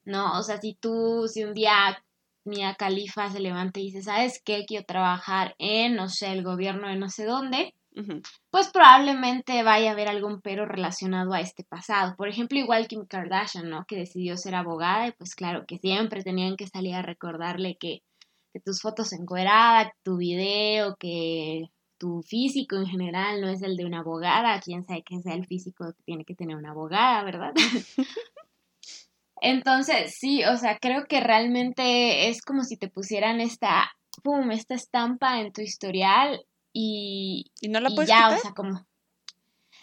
¿No? 0.04 0.38
O 0.38 0.42
sea, 0.42 0.58
si 0.58 0.74
tú, 0.74 1.26
si 1.28 1.44
un 1.44 1.52
día 1.52 2.02
Mia 2.44 2.74
Califa 2.74 3.30
se 3.30 3.40
levanta 3.40 3.80
y 3.80 3.84
dice, 3.84 4.02
¿sabes 4.02 4.40
qué? 4.42 4.64
Quiero 4.66 4.86
trabajar 4.86 5.54
en, 5.58 5.96
no 5.96 6.08
sé, 6.08 6.32
el 6.32 6.42
gobierno 6.42 6.88
de 6.88 6.96
no 6.96 7.10
sé 7.10 7.24
dónde, 7.24 7.74
pues 8.51 8.68
probablemente 8.68 9.62
vaya 9.62 9.91
a 9.91 9.93
haber 9.93 10.09
algún 10.09 10.41
pero 10.41 10.66
relacionado 10.66 11.32
a 11.32 11.41
este 11.41 11.64
pasado. 11.64 12.14
Por 12.16 12.28
ejemplo, 12.28 12.59
igual 12.59 12.86
Kim 12.86 13.07
Kardashian, 13.07 13.68
¿no? 13.68 13.84
Que 13.86 13.97
decidió 13.97 14.36
ser 14.36 14.55
abogada 14.55 15.09
y 15.09 15.12
pues 15.12 15.34
claro 15.34 15.64
que 15.66 15.78
siempre 15.78 16.22
tenían 16.22 16.57
que 16.57 16.68
salir 16.68 16.95
a 16.95 17.03
recordarle 17.03 17.76
que, 17.76 18.03
que 18.53 18.61
tus 18.61 18.80
fotos 18.80 19.12
encueradas, 19.12 19.93
tu 20.05 20.16
video, 20.16 20.97
que 20.97 21.70
tu 21.99 22.22
físico 22.22 22.76
en 22.76 22.86
general 22.86 23.41
no 23.41 23.49
es 23.49 23.62
el 23.62 23.76
de 23.76 23.84
una 23.84 24.01
abogada, 24.01 24.61
quién 24.61 24.84
sabe 24.84 25.03
que 25.03 25.20
sea 25.20 25.34
el 25.34 25.47
físico 25.47 25.93
que 25.93 26.03
tiene 26.05 26.24
que 26.24 26.34
tener 26.34 26.57
una 26.57 26.70
abogada, 26.70 27.24
¿verdad? 27.24 27.53
Entonces, 29.41 30.14
sí, 30.16 30.45
o 30.45 30.57
sea, 30.57 30.78
creo 30.78 31.07
que 31.07 31.20
realmente 31.20 32.28
es 32.28 32.43
como 32.43 32.64
si 32.64 32.76
te 32.76 32.89
pusieran 32.89 33.41
esta, 33.41 33.91
pum, 34.22 34.51
esta 34.51 34.74
estampa 34.74 35.41
en 35.41 35.53
tu 35.53 35.61
historial 35.61 36.45
y, 36.72 37.50
no 37.68 37.80
la 37.80 37.90
puedes 37.90 38.08
ya, 38.08 38.28
o 38.28 38.38
sea, 38.38 38.52
como 38.52 38.86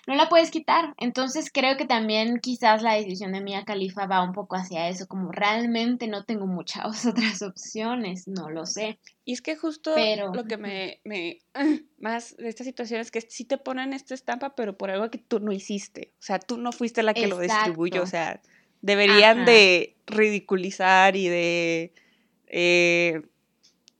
no 0.08 0.16
la 0.16 0.30
puedes 0.30 0.52
quitar. 0.52 0.94
Entonces 0.98 1.50
creo 1.52 1.78
que 1.78 1.86
también 1.86 2.40
quizás 2.40 2.82
la 2.82 2.94
decisión 2.94 3.32
de 3.32 3.42
Mia 3.42 3.66
Califa 3.66 4.06
va 4.06 4.22
un 4.22 4.34
poco 4.34 4.56
hacia 4.56 4.88
eso, 4.88 5.08
como 5.08 5.32
realmente 5.32 6.08
no 6.08 6.26
tengo 6.26 6.46
muchas 6.46 7.06
otras 7.06 7.42
opciones, 7.42 8.28
no 8.28 8.50
lo 8.50 8.66
sé. 8.66 9.00
Y 9.24 9.34
es 9.34 9.42
que 9.42 9.56
justo 9.56 9.96
lo 10.34 10.44
que 10.46 10.58
me, 10.58 11.00
me 11.04 11.40
más 12.00 12.38
de 12.38 12.50
esta 12.50 12.64
situación 12.64 13.02
es 13.02 13.12
que 13.12 13.22
sí 13.22 13.46
te 13.46 13.58
ponen 13.58 13.94
esta 13.94 14.14
estampa, 14.14 14.56
pero 14.56 14.78
por 14.78 14.92
algo 14.92 15.10
que 15.10 15.18
tú 15.18 15.40
no 15.40 15.52
hiciste. 15.52 16.12
O 16.20 16.24
sea, 16.24 16.40
tú 16.40 16.58
no 16.58 16.72
fuiste 16.72 17.04
la 17.04 17.14
que 17.14 17.28
lo 17.28 17.40
distribuyó. 17.40 18.04
O 18.04 18.08
sea, 18.08 18.42
deberían 18.82 19.46
de 19.46 19.96
ridiculizar 20.06 21.16
y 21.16 21.28
de 21.28 21.94
eh, 22.48 23.24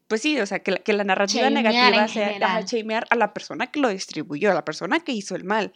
pues 0.08 0.22
sí, 0.22 0.40
o 0.40 0.46
sea, 0.46 0.60
que 0.60 0.72
la, 0.72 0.78
que 0.78 0.94
la 0.94 1.04
narrativa 1.04 1.50
negativa 1.50 2.08
sea 2.08 2.62
shamear 2.62 3.06
a 3.10 3.16
la 3.16 3.34
persona 3.34 3.68
que 3.68 3.80
lo 3.80 3.90
distribuyó, 3.90 4.52
a 4.52 4.54
la 4.54 4.66
persona 4.66 5.00
que 5.00 5.12
hizo 5.12 5.36
el 5.36 5.44
mal. 5.44 5.74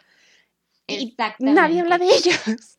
Y 0.88 1.16
nadie 1.40 1.82
habla 1.82 1.98
de 1.98 2.06
ellos. 2.06 2.78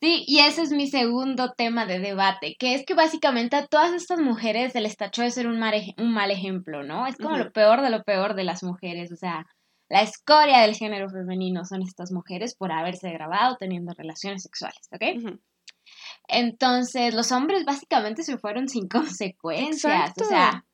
Sí, 0.00 0.24
y 0.28 0.38
ese 0.38 0.62
es 0.62 0.70
mi 0.70 0.86
segundo 0.86 1.54
tema 1.54 1.84
de 1.84 1.98
debate, 1.98 2.54
que 2.56 2.74
es 2.74 2.86
que 2.86 2.94
básicamente 2.94 3.56
a 3.56 3.66
todas 3.66 3.92
estas 3.92 4.20
mujeres 4.20 4.72
se 4.72 4.80
les 4.80 4.96
tachó 4.96 5.22
de 5.22 5.32
ser 5.32 5.48
un 5.48 5.58
mal, 5.58 5.74
un 5.98 6.12
mal 6.14 6.30
ejemplo, 6.30 6.84
¿no? 6.84 7.08
Es 7.08 7.16
como 7.16 7.36
lo 7.36 7.50
peor 7.50 7.82
de 7.82 7.90
lo 7.90 8.04
peor 8.04 8.34
de 8.34 8.44
las 8.44 8.62
mujeres, 8.62 9.10
o 9.10 9.16
sea, 9.16 9.44
la 9.88 10.02
escoria 10.02 10.60
del 10.60 10.76
género 10.76 11.08
femenino 11.10 11.64
son 11.64 11.82
estas 11.82 12.12
mujeres 12.12 12.54
por 12.54 12.70
haberse 12.70 13.10
grabado 13.10 13.56
teniendo 13.56 13.92
relaciones 13.92 14.44
sexuales, 14.44 14.88
¿ok? 14.92 15.40
Entonces, 16.28 17.14
los 17.14 17.32
hombres 17.32 17.64
básicamente 17.64 18.22
se 18.22 18.38
fueron 18.38 18.68
sin 18.68 18.88
consecuencias. 18.88 20.12
O 20.20 20.24
sea, 20.24 20.64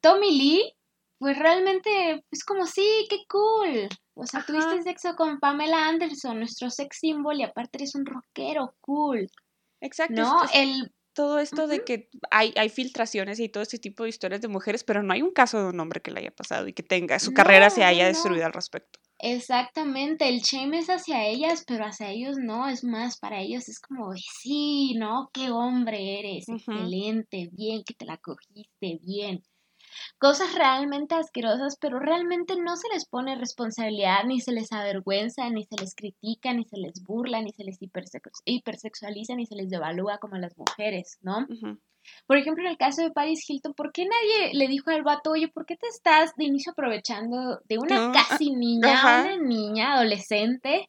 Tommy 0.00 0.38
Lee, 0.38 0.72
pues 1.18 1.38
realmente, 1.38 2.24
es 2.30 2.44
como, 2.44 2.66
sí, 2.66 3.06
qué 3.10 3.18
cool. 3.28 3.88
O 4.14 4.26
sea, 4.26 4.44
tuviste 4.46 4.82
sexo 4.82 5.16
con 5.16 5.40
Pamela 5.40 5.88
Anderson, 5.88 6.38
nuestro 6.38 6.70
sex 6.70 6.98
symbol, 7.00 7.38
y 7.38 7.42
aparte 7.42 7.78
eres 7.78 7.94
un 7.94 8.06
rockero, 8.06 8.76
cool. 8.80 9.28
Exacto. 9.80 10.14
¿No? 10.14 10.42
El... 10.54 10.92
Todo 11.14 11.38
esto 11.38 11.68
de 11.68 11.84
que 11.84 12.08
hay, 12.32 12.52
hay 12.56 12.68
filtraciones 12.68 13.38
y 13.38 13.48
todo 13.48 13.62
este 13.62 13.78
tipo 13.78 14.02
de 14.02 14.08
historias 14.08 14.40
de 14.40 14.48
mujeres, 14.48 14.82
pero 14.82 15.04
no 15.04 15.12
hay 15.12 15.22
un 15.22 15.30
caso 15.30 15.60
de 15.60 15.68
un 15.68 15.78
hombre 15.78 16.02
que 16.02 16.10
le 16.10 16.18
haya 16.18 16.32
pasado 16.32 16.66
y 16.66 16.72
que 16.72 16.82
tenga, 16.82 17.20
su 17.20 17.32
carrera 17.32 17.70
se 17.70 17.84
haya 17.84 18.08
destruido 18.08 18.44
al 18.44 18.52
respecto. 18.52 18.98
Exactamente, 19.26 20.28
el 20.28 20.40
shame 20.40 20.76
es 20.76 20.88
hacia 20.88 21.26
ellas, 21.26 21.64
pero 21.66 21.86
hacia 21.86 22.10
ellos 22.10 22.36
no, 22.36 22.68
es 22.68 22.84
más, 22.84 23.18
para 23.18 23.40
ellos 23.40 23.70
es 23.70 23.80
como, 23.80 24.12
sí, 24.16 24.92
¿no? 24.98 25.30
Qué 25.32 25.50
hombre 25.50 26.18
eres, 26.18 26.46
excelente, 26.46 27.48
bien, 27.52 27.84
que 27.84 27.94
te 27.94 28.04
la 28.04 28.18
cogiste, 28.18 29.00
bien. 29.02 29.42
Cosas 30.18 30.54
realmente 30.54 31.14
asquerosas, 31.14 31.78
pero 31.80 32.00
realmente 32.00 32.56
no 32.56 32.76
se 32.76 32.88
les 32.92 33.06
pone 33.08 33.34
responsabilidad, 33.36 34.24
ni 34.26 34.42
se 34.42 34.52
les 34.52 34.70
avergüenza, 34.72 35.48
ni 35.48 35.64
se 35.64 35.76
les 35.80 35.94
critica, 35.94 36.52
ni 36.52 36.66
se 36.66 36.76
les 36.76 37.02
burla, 37.02 37.40
ni 37.40 37.50
se 37.52 37.64
les 37.64 37.78
hipersexualiza, 38.44 39.36
ni 39.36 39.46
se 39.46 39.56
les 39.56 39.70
devalúa 39.70 40.18
como 40.18 40.34
a 40.34 40.40
las 40.40 40.54
mujeres, 40.58 41.16
¿no? 41.22 41.46
Por 42.26 42.36
ejemplo, 42.36 42.64
en 42.64 42.70
el 42.70 42.76
caso 42.76 43.02
de 43.02 43.10
Paris 43.10 43.48
Hilton, 43.48 43.74
¿por 43.74 43.92
qué 43.92 44.04
nadie 44.06 44.54
le 44.54 44.68
dijo 44.68 44.90
al 44.90 45.02
vato, 45.02 45.30
oye, 45.32 45.48
¿por 45.48 45.66
qué 45.66 45.76
te 45.76 45.86
estás 45.88 46.34
de 46.36 46.44
inicio 46.44 46.72
aprovechando 46.72 47.60
de 47.68 47.78
una 47.78 48.12
casi 48.12 48.50
niña, 48.50 49.22
una 49.22 49.36
niña 49.36 49.94
adolescente? 49.94 50.88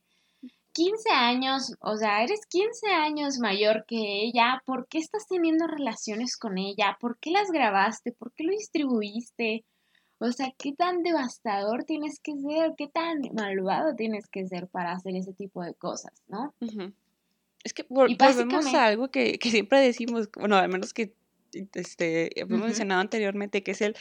15 0.75 1.09
años, 1.09 1.73
o 1.79 1.95
sea, 1.95 2.21
eres 2.21 2.41
15 2.49 2.87
años 2.87 3.39
mayor 3.39 3.85
que 3.87 4.23
ella, 4.23 4.61
¿por 4.65 4.87
qué 4.89 4.97
estás 4.97 5.25
teniendo 5.25 5.67
relaciones 5.67 6.35
con 6.35 6.57
ella? 6.57 6.97
¿Por 6.99 7.17
qué 7.17 7.31
las 7.31 7.49
grabaste? 7.49 8.11
¿Por 8.11 8.33
qué 8.33 8.43
lo 8.43 8.51
distribuiste? 8.51 9.63
O 10.19 10.31
sea, 10.33 10.53
¿qué 10.57 10.73
tan 10.73 11.01
devastador 11.01 11.85
tienes 11.85 12.19
que 12.19 12.33
ser? 12.35 12.73
¿Qué 12.77 12.87
tan 12.87 13.21
malvado 13.33 13.95
tienes 13.95 14.27
que 14.27 14.47
ser 14.47 14.67
para 14.67 14.91
hacer 14.91 15.15
ese 15.15 15.33
tipo 15.33 15.63
de 15.63 15.73
cosas, 15.75 16.13
no? 16.27 16.53
Es 17.65 17.73
que 17.73 17.83
volvemos 17.89 18.73
a 18.75 18.85
algo 18.85 19.09
que, 19.09 19.39
siempre 19.41 19.79
decimos, 19.79 20.29
bueno, 20.37 20.55
al 20.55 20.69
menos 20.69 20.93
que 20.93 21.13
este, 21.73 22.39
hemos 22.39 22.59
mencionado 22.59 23.01
anteriormente, 23.01 23.63
que 23.63 23.71
es 23.71 23.81
el 23.81 23.95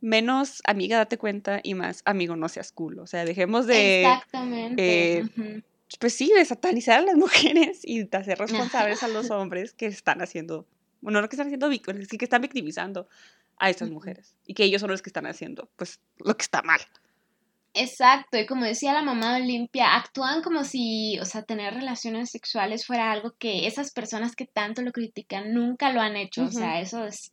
menos 0.00 0.62
amiga 0.64 0.96
date 0.96 1.18
cuenta 1.18 1.60
y 1.62 1.74
más 1.74 2.00
amigo 2.06 2.34
no 2.34 2.48
seas 2.48 2.72
cool. 2.72 2.98
O 2.98 3.06
sea, 3.06 3.26
dejemos 3.26 3.66
de... 3.66 4.04
Exactamente. 4.04 5.18
Eh, 5.18 5.62
pues 5.98 6.14
sí, 6.14 6.32
de 6.34 6.42
satanizar 6.46 7.00
a 7.00 7.02
las 7.02 7.16
mujeres 7.16 7.80
y 7.82 8.04
de 8.04 8.16
hacer 8.16 8.38
responsables 8.38 9.02
a 9.02 9.08
los 9.08 9.30
hombres 9.30 9.74
que 9.74 9.84
están 9.84 10.22
haciendo, 10.22 10.66
bueno, 11.02 11.20
no 11.20 11.28
que 11.28 11.36
están 11.36 11.48
haciendo, 11.48 11.70
sí 11.70 12.16
que 12.16 12.24
están 12.24 12.40
victimizando 12.40 13.06
a 13.58 13.68
estas 13.68 13.90
mujeres 13.90 14.34
y 14.46 14.54
que 14.54 14.64
ellos 14.64 14.80
son 14.80 14.90
los 14.90 15.02
que 15.02 15.10
están 15.10 15.26
haciendo, 15.26 15.68
pues, 15.76 16.00
lo 16.24 16.34
que 16.38 16.42
está 16.42 16.62
mal. 16.62 16.80
Exacto, 17.82 18.36
y 18.36 18.44
como 18.44 18.66
decía 18.66 18.92
la 18.92 19.00
mamá 19.00 19.34
de 19.34 19.42
Olimpia, 19.42 19.96
actúan 19.96 20.42
como 20.42 20.64
si, 20.64 21.18
o 21.18 21.24
sea, 21.24 21.44
tener 21.44 21.72
relaciones 21.72 22.30
sexuales 22.30 22.84
fuera 22.86 23.10
algo 23.10 23.32
que 23.38 23.66
esas 23.66 23.90
personas 23.90 24.36
que 24.36 24.44
tanto 24.44 24.82
lo 24.82 24.92
critican 24.92 25.54
nunca 25.54 25.90
lo 25.90 26.02
han 26.02 26.14
hecho, 26.14 26.44
o 26.44 26.50
sea, 26.50 26.82
eso 26.82 27.06
es, 27.06 27.32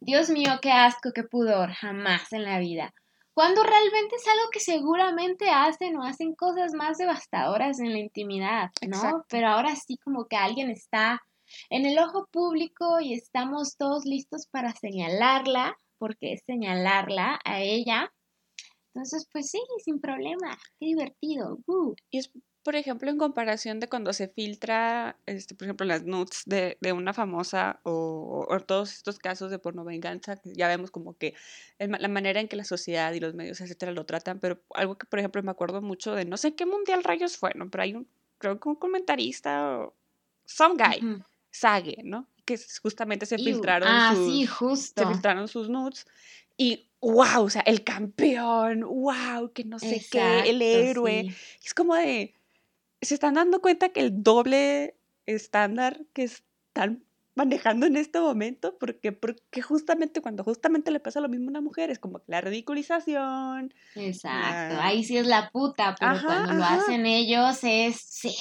Dios 0.00 0.30
mío, 0.30 0.58
qué 0.60 0.72
asco, 0.72 1.12
qué 1.14 1.22
pudor, 1.22 1.70
jamás 1.70 2.32
en 2.32 2.42
la 2.42 2.58
vida. 2.58 2.92
Cuando 3.34 3.62
realmente 3.62 4.16
es 4.16 4.26
algo 4.26 4.50
que 4.50 4.58
seguramente 4.58 5.50
hacen 5.50 5.96
o 5.96 6.02
hacen 6.02 6.34
cosas 6.34 6.74
más 6.74 6.98
devastadoras 6.98 7.78
en 7.78 7.92
la 7.92 8.00
intimidad, 8.00 8.72
¿no? 8.88 9.24
Pero 9.28 9.48
ahora 9.48 9.76
sí 9.76 9.96
como 9.98 10.26
que 10.26 10.36
alguien 10.36 10.70
está 10.70 11.22
en 11.70 11.86
el 11.86 11.96
ojo 12.00 12.26
público 12.32 13.00
y 13.00 13.14
estamos 13.14 13.76
todos 13.76 14.04
listos 14.06 14.48
para 14.48 14.72
señalarla, 14.72 15.78
porque 15.98 16.32
es 16.32 16.42
señalarla 16.44 17.38
a 17.44 17.60
ella 17.60 18.12
entonces, 18.94 19.28
pues 19.32 19.50
sí, 19.50 19.60
sin 19.84 20.00
problema, 20.00 20.56
qué 20.78 20.86
divertido. 20.86 21.58
Uh. 21.66 21.94
Y 22.10 22.18
es 22.18 22.30
por 22.64 22.76
ejemplo, 22.76 23.10
en 23.10 23.18
comparación 23.18 23.78
de 23.78 23.90
cuando 23.90 24.14
se 24.14 24.26
filtra, 24.26 25.18
este, 25.26 25.54
por 25.54 25.66
ejemplo, 25.66 25.84
las 25.84 26.04
nudes 26.04 26.44
de, 26.46 26.78
de 26.80 26.92
una 26.92 27.12
famosa 27.12 27.78
o, 27.82 28.46
o, 28.48 28.60
todos 28.60 28.94
estos 28.94 29.18
casos 29.18 29.50
de 29.50 29.58
porno 29.58 29.84
venganza, 29.84 30.40
ya 30.44 30.66
vemos 30.66 30.90
como 30.90 31.14
que 31.14 31.34
el, 31.78 31.90
la 31.90 32.08
manera 32.08 32.40
en 32.40 32.48
que 32.48 32.56
la 32.56 32.64
sociedad 32.64 33.12
y 33.12 33.20
los 33.20 33.34
medios, 33.34 33.60
etcétera, 33.60 33.92
lo 33.92 34.06
tratan, 34.06 34.40
pero 34.40 34.62
algo 34.74 34.96
que, 34.96 35.06
por 35.06 35.18
ejemplo, 35.18 35.42
me 35.42 35.50
acuerdo 35.50 35.82
mucho 35.82 36.14
de, 36.14 36.24
no 36.24 36.38
sé 36.38 36.54
qué 36.54 36.64
mundial 36.64 37.04
rayos 37.04 37.36
fue, 37.36 37.52
¿no? 37.54 37.68
Pero 37.68 37.82
hay 37.82 37.94
un, 37.94 38.08
creo 38.38 38.58
que 38.58 38.68
un 38.70 38.76
comentarista 38.76 39.78
o 39.80 39.94
some 40.46 40.76
guy, 40.76 41.06
uh 41.06 41.18
-huh. 41.18 41.24
Sage, 41.50 41.98
¿no? 42.02 42.26
Que 42.46 42.58
justamente 42.82 43.26
se 43.26 43.36
filtraron 43.36 43.88
ah, 43.88 44.14
sus, 44.14 44.26
sí, 44.26 44.46
justo. 44.46 45.02
se 45.02 45.08
filtraron 45.12 45.48
sus 45.48 45.68
nudes 45.68 46.06
y 46.56 46.88
wow, 47.12 47.44
o 47.44 47.50
sea, 47.50 47.62
el 47.62 47.84
campeón, 47.84 48.82
wow, 48.82 49.52
que 49.52 49.64
no 49.64 49.78
sé 49.78 49.96
Exacto, 49.96 50.44
qué, 50.44 50.50
el 50.50 50.62
héroe. 50.62 51.26
Sí. 51.28 51.36
Es 51.64 51.74
como 51.74 51.94
de, 51.94 52.34
se 53.00 53.14
están 53.14 53.34
dando 53.34 53.60
cuenta 53.60 53.90
que 53.90 54.00
el 54.00 54.22
doble 54.22 54.96
estándar 55.26 56.00
que 56.12 56.24
están 56.24 57.04
manejando 57.34 57.86
en 57.86 57.96
este 57.96 58.20
momento, 58.20 58.76
porque, 58.78 59.12
porque 59.12 59.60
justamente 59.60 60.20
cuando 60.20 60.44
justamente 60.44 60.90
le 60.90 61.00
pasa 61.00 61.20
lo 61.20 61.28
mismo 61.28 61.48
a 61.48 61.50
una 61.50 61.60
mujer, 61.60 61.90
es 61.90 61.98
como 61.98 62.22
la 62.26 62.40
ridiculización. 62.40 63.74
Exacto, 63.96 64.76
la... 64.76 64.86
ahí 64.86 65.04
sí 65.04 65.16
es 65.16 65.26
la 65.26 65.50
puta, 65.50 65.96
pero 65.98 66.12
ajá, 66.12 66.26
cuando 66.26 66.50
ajá. 66.50 66.58
lo 66.58 66.64
hacen 66.64 67.06
ellos 67.06 67.58
es, 67.62 67.96
sí, 67.96 68.34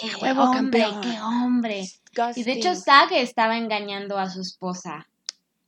qué 0.00 0.16
huevo, 0.20 0.42
hombre, 0.42 0.82
campeón. 0.82 1.00
qué 1.00 1.20
hombre. 1.20 1.80
Disgusting. 1.80 2.42
Y 2.42 2.44
de 2.44 2.52
hecho 2.52 2.74
Sage 2.74 3.22
estaba 3.22 3.56
engañando 3.56 4.18
a 4.18 4.28
su 4.28 4.42
esposa. 4.42 5.08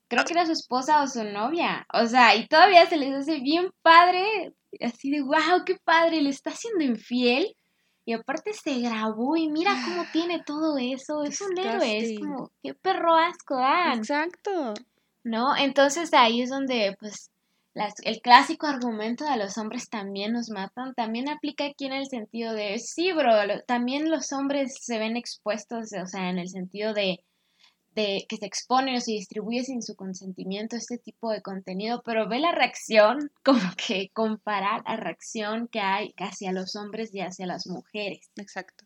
Creo 0.09 0.25
que 0.25 0.33
era 0.33 0.47
su 0.47 0.53
esposa 0.53 1.03
o 1.03 1.07
su 1.07 1.25
novia. 1.25 1.87
O 1.93 2.07
sea, 2.07 2.37
y 2.37 2.47
todavía 2.47 2.87
se 2.87 2.97
les 2.97 3.15
hace 3.15 3.41
bien 3.41 3.71
padre, 3.83 4.53
así 4.81 5.11
de, 5.11 5.23
wow, 5.23 5.65
qué 5.65 5.77
padre, 5.85 6.23
le 6.23 6.31
está 6.31 6.51
haciendo 6.51 6.85
infiel 6.85 7.57
y 8.07 8.13
aparte 8.13 8.53
se 8.53 8.79
grabó 8.79 9.37
y 9.37 9.49
mira 9.49 9.73
cómo 9.85 10.05
tiene 10.13 10.43
todo 10.45 10.79
eso. 10.79 11.25
Es 11.25 11.41
un 11.41 11.59
héroe, 11.59 11.99
es 11.99 12.21
como, 12.21 12.51
qué 12.63 12.73
perro 12.75 13.17
asco 13.17 13.57
dan. 13.57 13.99
Exacto. 13.99 14.75
¿No? 15.25 15.57
Entonces 15.57 16.15
ahí 16.15 16.41
es 16.41 16.51
donde, 16.51 16.97
pues, 17.01 17.33
las, 17.75 17.95
el 18.05 18.21
clásico 18.21 18.69
argumento 18.69 19.25
de 19.25 19.37
los 19.37 19.59
hombres 19.59 19.91
también 19.91 20.33
nos 20.33 20.51
matan, 20.51 20.95
también 20.95 21.29
aplica 21.29 21.67
aquí 21.67 21.87
en 21.87 21.93
el 21.95 22.07
sentido 22.07 22.55
de, 22.55 22.79
sí, 22.79 23.13
bro, 23.13 23.45
lo, 23.45 23.61
también 23.63 24.09
los 24.09 24.33
hombres 24.33 24.77
se 24.81 24.99
ven 24.99 25.17
expuestos, 25.17 25.89
o 26.01 26.07
sea, 26.07 26.31
en 26.31 26.39
el 26.39 26.49
sentido 26.49 26.95
de, 26.95 27.19
de 27.97 28.27
que 28.29 28.37
se 28.37 28.45
expone 28.45 28.97
o 28.97 29.01
se 29.01 29.13
distribuye 29.13 29.65
sin 29.65 29.83
su 29.83 29.97
consentimiento 29.97 30.77
este 30.77 30.99
tipo 30.99 31.31
de 31.31 31.41
contenido, 31.41 32.03
pero 32.05 32.29
ve 32.29 32.39
la 32.39 32.53
reacción, 32.53 33.33
como 33.45 33.61
que 33.77 34.11
comparar 34.13 34.83
la 34.87 34.97
reacción 34.97 35.67
que 35.69 35.81
hay 35.81 36.15
hacia 36.19 36.53
los 36.53 36.77
hombres 36.77 37.13
y 37.15 37.21
hacia 37.21 37.47
las 37.47 37.67
mujeres. 37.67 38.31
Exacto. 38.37 38.85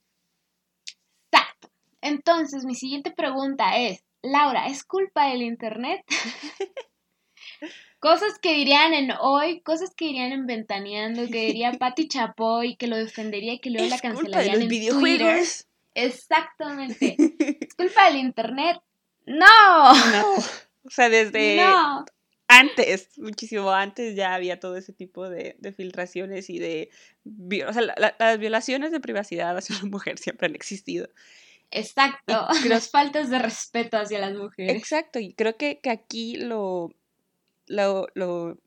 Exacto. 1.32 1.68
Entonces, 2.00 2.64
mi 2.64 2.76
siguiente 2.76 3.10
pregunta 3.10 3.76
es, 3.76 4.04
Laura, 4.22 4.68
¿es 4.68 4.84
culpa 4.84 5.28
del 5.28 5.42
Internet? 5.42 6.02
cosas 7.98 8.38
que 8.40 8.54
dirían 8.54 8.94
en 8.94 9.10
hoy, 9.20 9.60
cosas 9.62 9.92
que 9.94 10.06
dirían 10.06 10.32
en 10.32 10.46
Ventaneando, 10.46 11.26
que 11.26 11.46
diría 11.46 11.72
Patti 11.80 12.06
Chapoy, 12.06 12.76
que 12.76 12.86
lo 12.86 12.96
defendería 12.96 13.54
y 13.54 13.58
que 13.58 13.70
luego 13.70 13.88
la 13.88 13.98
cancelarían 13.98 14.62
en 14.62 14.88
Twitter. 14.88 15.42
Exactamente. 15.94 17.16
¿Es 17.60 17.74
culpa 17.74 18.06
del 18.06 18.18
Internet? 18.18 18.80
No. 19.30 19.94
No. 19.94 20.34
O 20.82 20.88
sea, 20.88 21.10
desde 21.10 21.56
no. 21.56 22.06
antes, 22.48 23.18
muchísimo 23.18 23.70
antes, 23.70 24.16
ya 24.16 24.34
había 24.34 24.58
todo 24.58 24.78
ese 24.78 24.94
tipo 24.94 25.28
de, 25.28 25.56
de 25.58 25.72
filtraciones 25.72 26.48
y 26.48 26.58
de... 26.58 26.88
O 27.68 27.72
sea, 27.74 27.82
la, 27.82 27.94
la, 27.98 28.16
las 28.18 28.38
violaciones 28.38 28.90
de 28.90 28.98
privacidad 28.98 29.54
hacia 29.54 29.76
la 29.76 29.84
mujer 29.84 30.18
siempre 30.18 30.46
han 30.46 30.54
existido. 30.54 31.10
Exacto. 31.70 32.46
Y 32.64 32.68
las 32.68 32.90
faltas 32.90 33.28
de 33.28 33.38
respeto 33.38 33.98
hacia 33.98 34.18
las 34.20 34.34
mujeres. 34.34 34.74
Exacto. 34.74 35.18
Y 35.18 35.34
creo 35.34 35.56
que, 35.58 35.80
que 35.80 35.90
aquí 35.90 36.36
lo, 36.36 36.94
lo, 37.66 38.08
lo, 38.14 38.58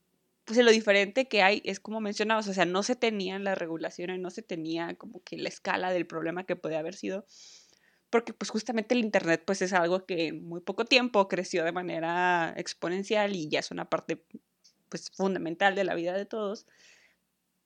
pues 0.46 0.60
lo 0.60 0.72
diferente 0.72 1.28
que 1.28 1.42
hay 1.42 1.62
es 1.66 1.80
como 1.80 2.00
mencionabas, 2.00 2.48
o 2.48 2.54
sea, 2.54 2.66
no 2.66 2.84
se 2.84 2.96
tenían 2.96 3.44
las 3.44 3.58
regulaciones, 3.58 4.20
no 4.20 4.30
se 4.30 4.42
tenía 4.42 4.96
como 4.96 5.22
que 5.24 5.38
la 5.38 5.50
escala 5.50 5.92
del 5.92 6.08
problema 6.08 6.46
que 6.46 6.56
podía 6.56 6.80
haber 6.80 6.96
sido 6.96 7.26
porque 8.14 8.32
pues 8.32 8.52
justamente 8.52 8.94
el 8.94 9.02
Internet 9.02 9.42
pues 9.44 9.64
es 9.64 9.74
algo 9.74 10.06
que 10.06 10.28
en 10.28 10.48
muy 10.48 10.62
poco 10.62 10.86
tiempo 10.86 11.28
creció 11.28 11.64
de 11.64 11.72
manera 11.72 12.54
exponencial 12.58 13.36
y 13.36 13.50
ya 13.50 13.58
es 13.58 13.72
una 13.72 13.90
parte 13.90 14.24
pues 14.88 15.10
fundamental 15.10 15.74
de 15.74 15.84
la 15.84 15.96
vida 15.96 16.14
de 16.16 16.28
todos 16.28 16.68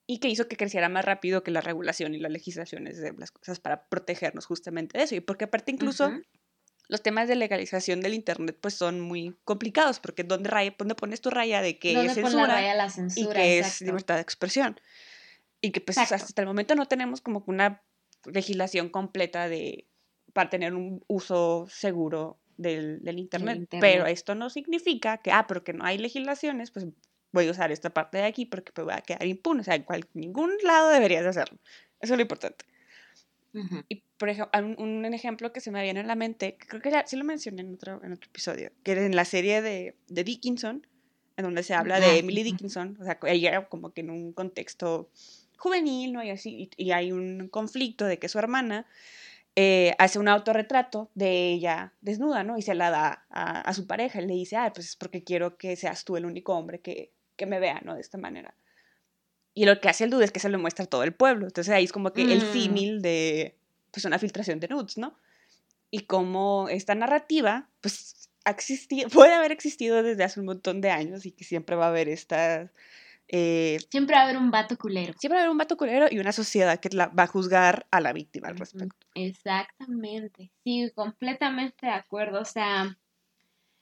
y 0.06 0.20
que 0.20 0.28
hizo 0.28 0.48
que 0.48 0.56
creciera 0.56 0.88
más 0.88 1.04
rápido 1.04 1.42
que 1.42 1.50
la 1.50 1.60
regulación 1.60 2.14
y 2.14 2.18
las 2.18 2.32
legislaciones 2.32 2.98
de 2.98 3.12
las 3.12 3.30
cosas 3.30 3.60
para 3.60 3.90
protegernos 3.90 4.46
justamente 4.46 4.96
de 4.96 5.04
eso 5.04 5.16
y 5.16 5.20
porque 5.20 5.44
aparte 5.44 5.70
incluso 5.70 6.06
uh 6.06 6.12
-huh. 6.12 6.24
los 6.88 7.02
temas 7.02 7.28
de 7.28 7.36
legalización 7.36 8.00
del 8.00 8.14
internet 8.14 8.56
pues 8.58 8.72
son 8.72 9.02
muy 9.02 9.36
complicados 9.44 10.00
porque 10.00 10.24
dónde 10.24 10.48
raya 10.48 10.74
dónde 10.78 10.94
pones 10.94 11.20
tu 11.20 11.28
raya 11.28 11.60
de 11.60 11.78
que 11.78 11.92
es 11.92 12.14
censura, 12.14 12.74
la 12.74 12.88
censura, 12.88 13.38
y 13.38 13.42
que 13.42 13.58
exacto. 13.58 13.84
es 13.84 13.86
libertad 13.86 14.14
de 14.14 14.22
expresión 14.22 14.80
y 15.60 15.72
que 15.72 15.82
pues 15.82 15.98
exacto. 15.98 16.24
hasta 16.24 16.40
el 16.40 16.48
momento 16.48 16.74
no 16.74 16.86
tenemos 16.86 17.20
como 17.20 17.44
una 17.46 17.82
legislación 18.24 18.88
completa 18.88 19.46
de 19.50 19.88
para 20.32 20.50
tener 20.50 20.74
un 20.74 21.02
uso 21.06 21.66
seguro 21.68 22.38
del, 22.56 23.00
del, 23.02 23.18
internet. 23.18 23.58
internet. 23.58 23.80
Pero 23.80 24.06
esto 24.06 24.34
no 24.34 24.50
significa 24.50 25.18
que, 25.18 25.30
ah, 25.30 25.46
porque 25.46 25.72
no 25.72 25.84
hay 25.84 25.98
legislaciones, 25.98 26.70
pues 26.70 26.86
voy 27.32 27.48
a 27.48 27.50
usar 27.50 27.72
esta 27.72 27.90
parte 27.90 28.18
de 28.18 28.24
aquí 28.24 28.46
porque 28.46 28.72
me 28.76 28.84
voy 28.84 28.94
a 28.94 29.00
quedar 29.00 29.26
impune. 29.26 29.60
O 29.60 29.64
sea, 29.64 29.74
en 29.74 29.82
cual, 29.82 30.06
ningún 30.14 30.52
lado 30.64 30.90
deberías 30.90 31.24
hacerlo. 31.24 31.58
Eso 32.00 32.14
es 32.14 32.18
lo 32.18 32.22
importante. 32.22 32.64
Uh 33.54 33.60
-huh. 33.60 33.84
Y, 33.88 34.02
por 34.18 34.28
ejemplo, 34.28 34.60
un, 34.78 35.04
un, 35.04 35.14
ejemplo 35.14 35.52
que 35.52 35.60
se 35.60 35.70
me 35.70 35.82
viene 35.82 36.00
a 36.00 36.04
la 36.04 36.16
mente, 36.16 36.56
que 36.56 36.66
creo 36.66 36.82
que 36.82 36.90
ya 36.90 37.06
sí 37.06 37.16
lo 37.16 37.24
mencioné 37.24 37.62
en 37.62 37.74
otro, 37.74 38.02
en 38.04 38.12
otro 38.12 38.28
episodio, 38.28 38.70
que 38.82 38.92
era 38.92 39.06
en 39.06 39.16
la 39.16 39.24
serie 39.24 39.62
de, 39.62 39.96
de 40.08 40.24
Dickinson, 40.24 40.86
en 41.36 41.44
donde 41.44 41.62
se 41.62 41.72
habla 41.74 41.98
uh 41.98 42.02
-huh. 42.02 42.12
de 42.12 42.18
Emily 42.18 42.42
Dickinson, 42.42 42.98
o 43.00 43.04
sea, 43.04 43.18
ella 43.26 43.66
como 43.66 43.92
que 43.92 44.02
en 44.02 44.10
un 44.10 44.32
contexto 44.32 45.08
juvenil, 45.56 46.12
¿no? 46.12 46.22
Y 46.22 46.30
así, 46.30 46.70
y, 46.76 46.84
y 46.84 46.90
hay 46.92 47.10
un 47.12 47.48
conflicto 47.48 48.04
de 48.04 48.18
que 48.18 48.28
su 48.28 48.38
hermana 48.38 48.86
eh, 49.60 49.96
hace 49.98 50.20
un 50.20 50.28
autorretrato 50.28 51.10
de 51.16 51.48
ella 51.48 51.92
desnuda, 52.00 52.44
¿no? 52.44 52.58
Y 52.58 52.62
se 52.62 52.76
la 52.76 52.90
da 52.90 53.26
a, 53.28 53.62
a, 53.62 53.74
su 53.74 53.88
pareja 53.88 54.22
y 54.22 54.26
le 54.26 54.34
dice, 54.34 54.54
ah, 54.56 54.70
pues 54.72 54.90
es 54.90 54.96
porque 54.96 55.24
quiero 55.24 55.58
que 55.58 55.74
seas 55.74 56.04
tú 56.04 56.16
el 56.16 56.26
único 56.26 56.54
hombre 56.54 56.80
que, 56.80 57.10
que 57.34 57.44
me 57.44 57.58
vea, 57.58 57.80
¿no? 57.84 57.96
De 57.96 58.00
esta 58.00 58.18
manera. 58.18 58.54
Y 59.54 59.64
lo 59.64 59.80
que 59.80 59.88
hace 59.88 60.04
el 60.04 60.10
dude 60.10 60.26
es 60.26 60.30
que 60.30 60.38
se 60.38 60.48
lo 60.48 60.60
muestra 60.60 60.84
a 60.84 60.88
todo 60.88 61.02
el 61.02 61.12
pueblo. 61.12 61.46
Entonces 61.46 61.74
ahí 61.74 61.82
es 61.82 61.90
como 61.90 62.12
que 62.12 62.24
mm. 62.24 62.30
el 62.30 62.42
símil 62.52 63.02
de, 63.02 63.56
pues, 63.90 64.04
una 64.04 64.20
filtración 64.20 64.60
de 64.60 64.68
nudes, 64.68 64.96
¿no? 64.96 65.18
Y 65.90 66.04
como 66.04 66.68
esta 66.68 66.94
narrativa, 66.94 67.68
pues, 67.80 68.30
puede 69.12 69.34
haber 69.34 69.50
existido 69.50 70.04
desde 70.04 70.22
hace 70.22 70.38
un 70.38 70.46
montón 70.46 70.80
de 70.80 70.90
años 70.90 71.26
y 71.26 71.32
que 71.32 71.42
siempre 71.42 71.74
va 71.74 71.86
a 71.86 71.88
haber 71.88 72.08
estas 72.08 72.70
eh, 73.28 73.78
siempre 73.90 74.16
va 74.16 74.22
a 74.22 74.24
haber 74.24 74.38
un 74.38 74.50
vato 74.50 74.76
culero. 74.76 75.12
Siempre 75.18 75.36
va 75.36 75.40
a 75.40 75.42
haber 75.44 75.50
un 75.50 75.58
vato 75.58 75.76
culero 75.76 76.06
y 76.10 76.18
una 76.18 76.32
sociedad 76.32 76.80
que 76.80 76.88
la 76.90 77.08
va 77.08 77.24
a 77.24 77.26
juzgar 77.26 77.86
a 77.90 78.00
la 78.00 78.12
víctima 78.12 78.48
al 78.48 78.58
respecto. 78.58 79.06
Exactamente. 79.14 80.50
Sí, 80.64 80.90
completamente 80.94 81.86
de 81.86 81.92
acuerdo. 81.92 82.40
O 82.40 82.44
sea, 82.46 82.96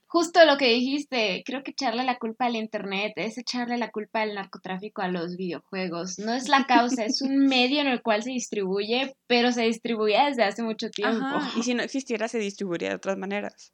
justo 0.06 0.44
lo 0.44 0.56
que 0.56 0.68
dijiste, 0.68 1.44
creo 1.46 1.62
que 1.62 1.70
echarle 1.70 2.02
la 2.02 2.18
culpa 2.18 2.46
al 2.46 2.56
internet 2.56 3.12
es 3.16 3.38
echarle 3.38 3.76
la 3.76 3.90
culpa 3.90 4.22
al 4.22 4.34
narcotráfico 4.34 5.02
a 5.02 5.08
los 5.08 5.36
videojuegos. 5.36 6.18
No 6.18 6.34
es 6.34 6.48
la 6.48 6.66
causa, 6.66 7.04
es 7.04 7.22
un 7.22 7.36
medio 7.46 7.80
en 7.80 7.86
el 7.86 8.02
cual 8.02 8.24
se 8.24 8.30
distribuye, 8.30 9.14
pero 9.28 9.52
se 9.52 9.62
distribuye 9.62 10.18
desde 10.26 10.42
hace 10.42 10.64
mucho 10.64 10.90
tiempo. 10.90 11.24
Ajá. 11.24 11.56
Y 11.56 11.62
si 11.62 11.74
no 11.74 11.84
existiera, 11.84 12.26
se 12.26 12.38
distribuiría 12.38 12.88
de 12.88 12.96
otras 12.96 13.16
maneras. 13.16 13.72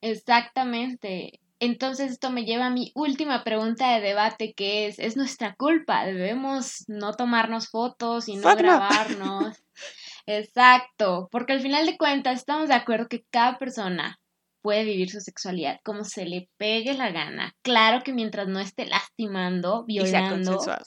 Exactamente. 0.00 1.40
Entonces 1.60 2.12
esto 2.12 2.30
me 2.30 2.44
lleva 2.44 2.66
a 2.66 2.70
mi 2.70 2.92
última 2.94 3.44
pregunta 3.44 3.94
de 3.94 4.00
debate 4.00 4.54
que 4.54 4.86
es, 4.86 4.98
¿es 4.98 5.16
nuestra 5.16 5.54
culpa? 5.54 6.04
¿Debemos 6.04 6.84
no 6.88 7.12
tomarnos 7.14 7.68
fotos 7.68 8.28
y 8.28 8.36
no 8.36 8.54
grabarnos? 8.56 9.18
No. 9.18 9.52
Exacto, 10.26 11.28
porque 11.30 11.52
al 11.52 11.60
final 11.60 11.86
de 11.86 11.98
cuentas 11.98 12.38
estamos 12.38 12.68
de 12.68 12.74
acuerdo 12.74 13.08
que 13.08 13.24
cada 13.30 13.58
persona 13.58 14.18
puede 14.62 14.84
vivir 14.84 15.10
su 15.10 15.20
sexualidad 15.20 15.78
como 15.84 16.04
se 16.04 16.24
le 16.24 16.48
pegue 16.56 16.94
la 16.94 17.10
gana. 17.10 17.54
Claro 17.62 18.02
que 18.02 18.14
mientras 18.14 18.48
no 18.48 18.60
esté 18.60 18.86
lastimando, 18.86 19.84
violando. 19.84 20.08
Y 20.08 20.10
sea 20.10 20.30
consensuado. 20.30 20.84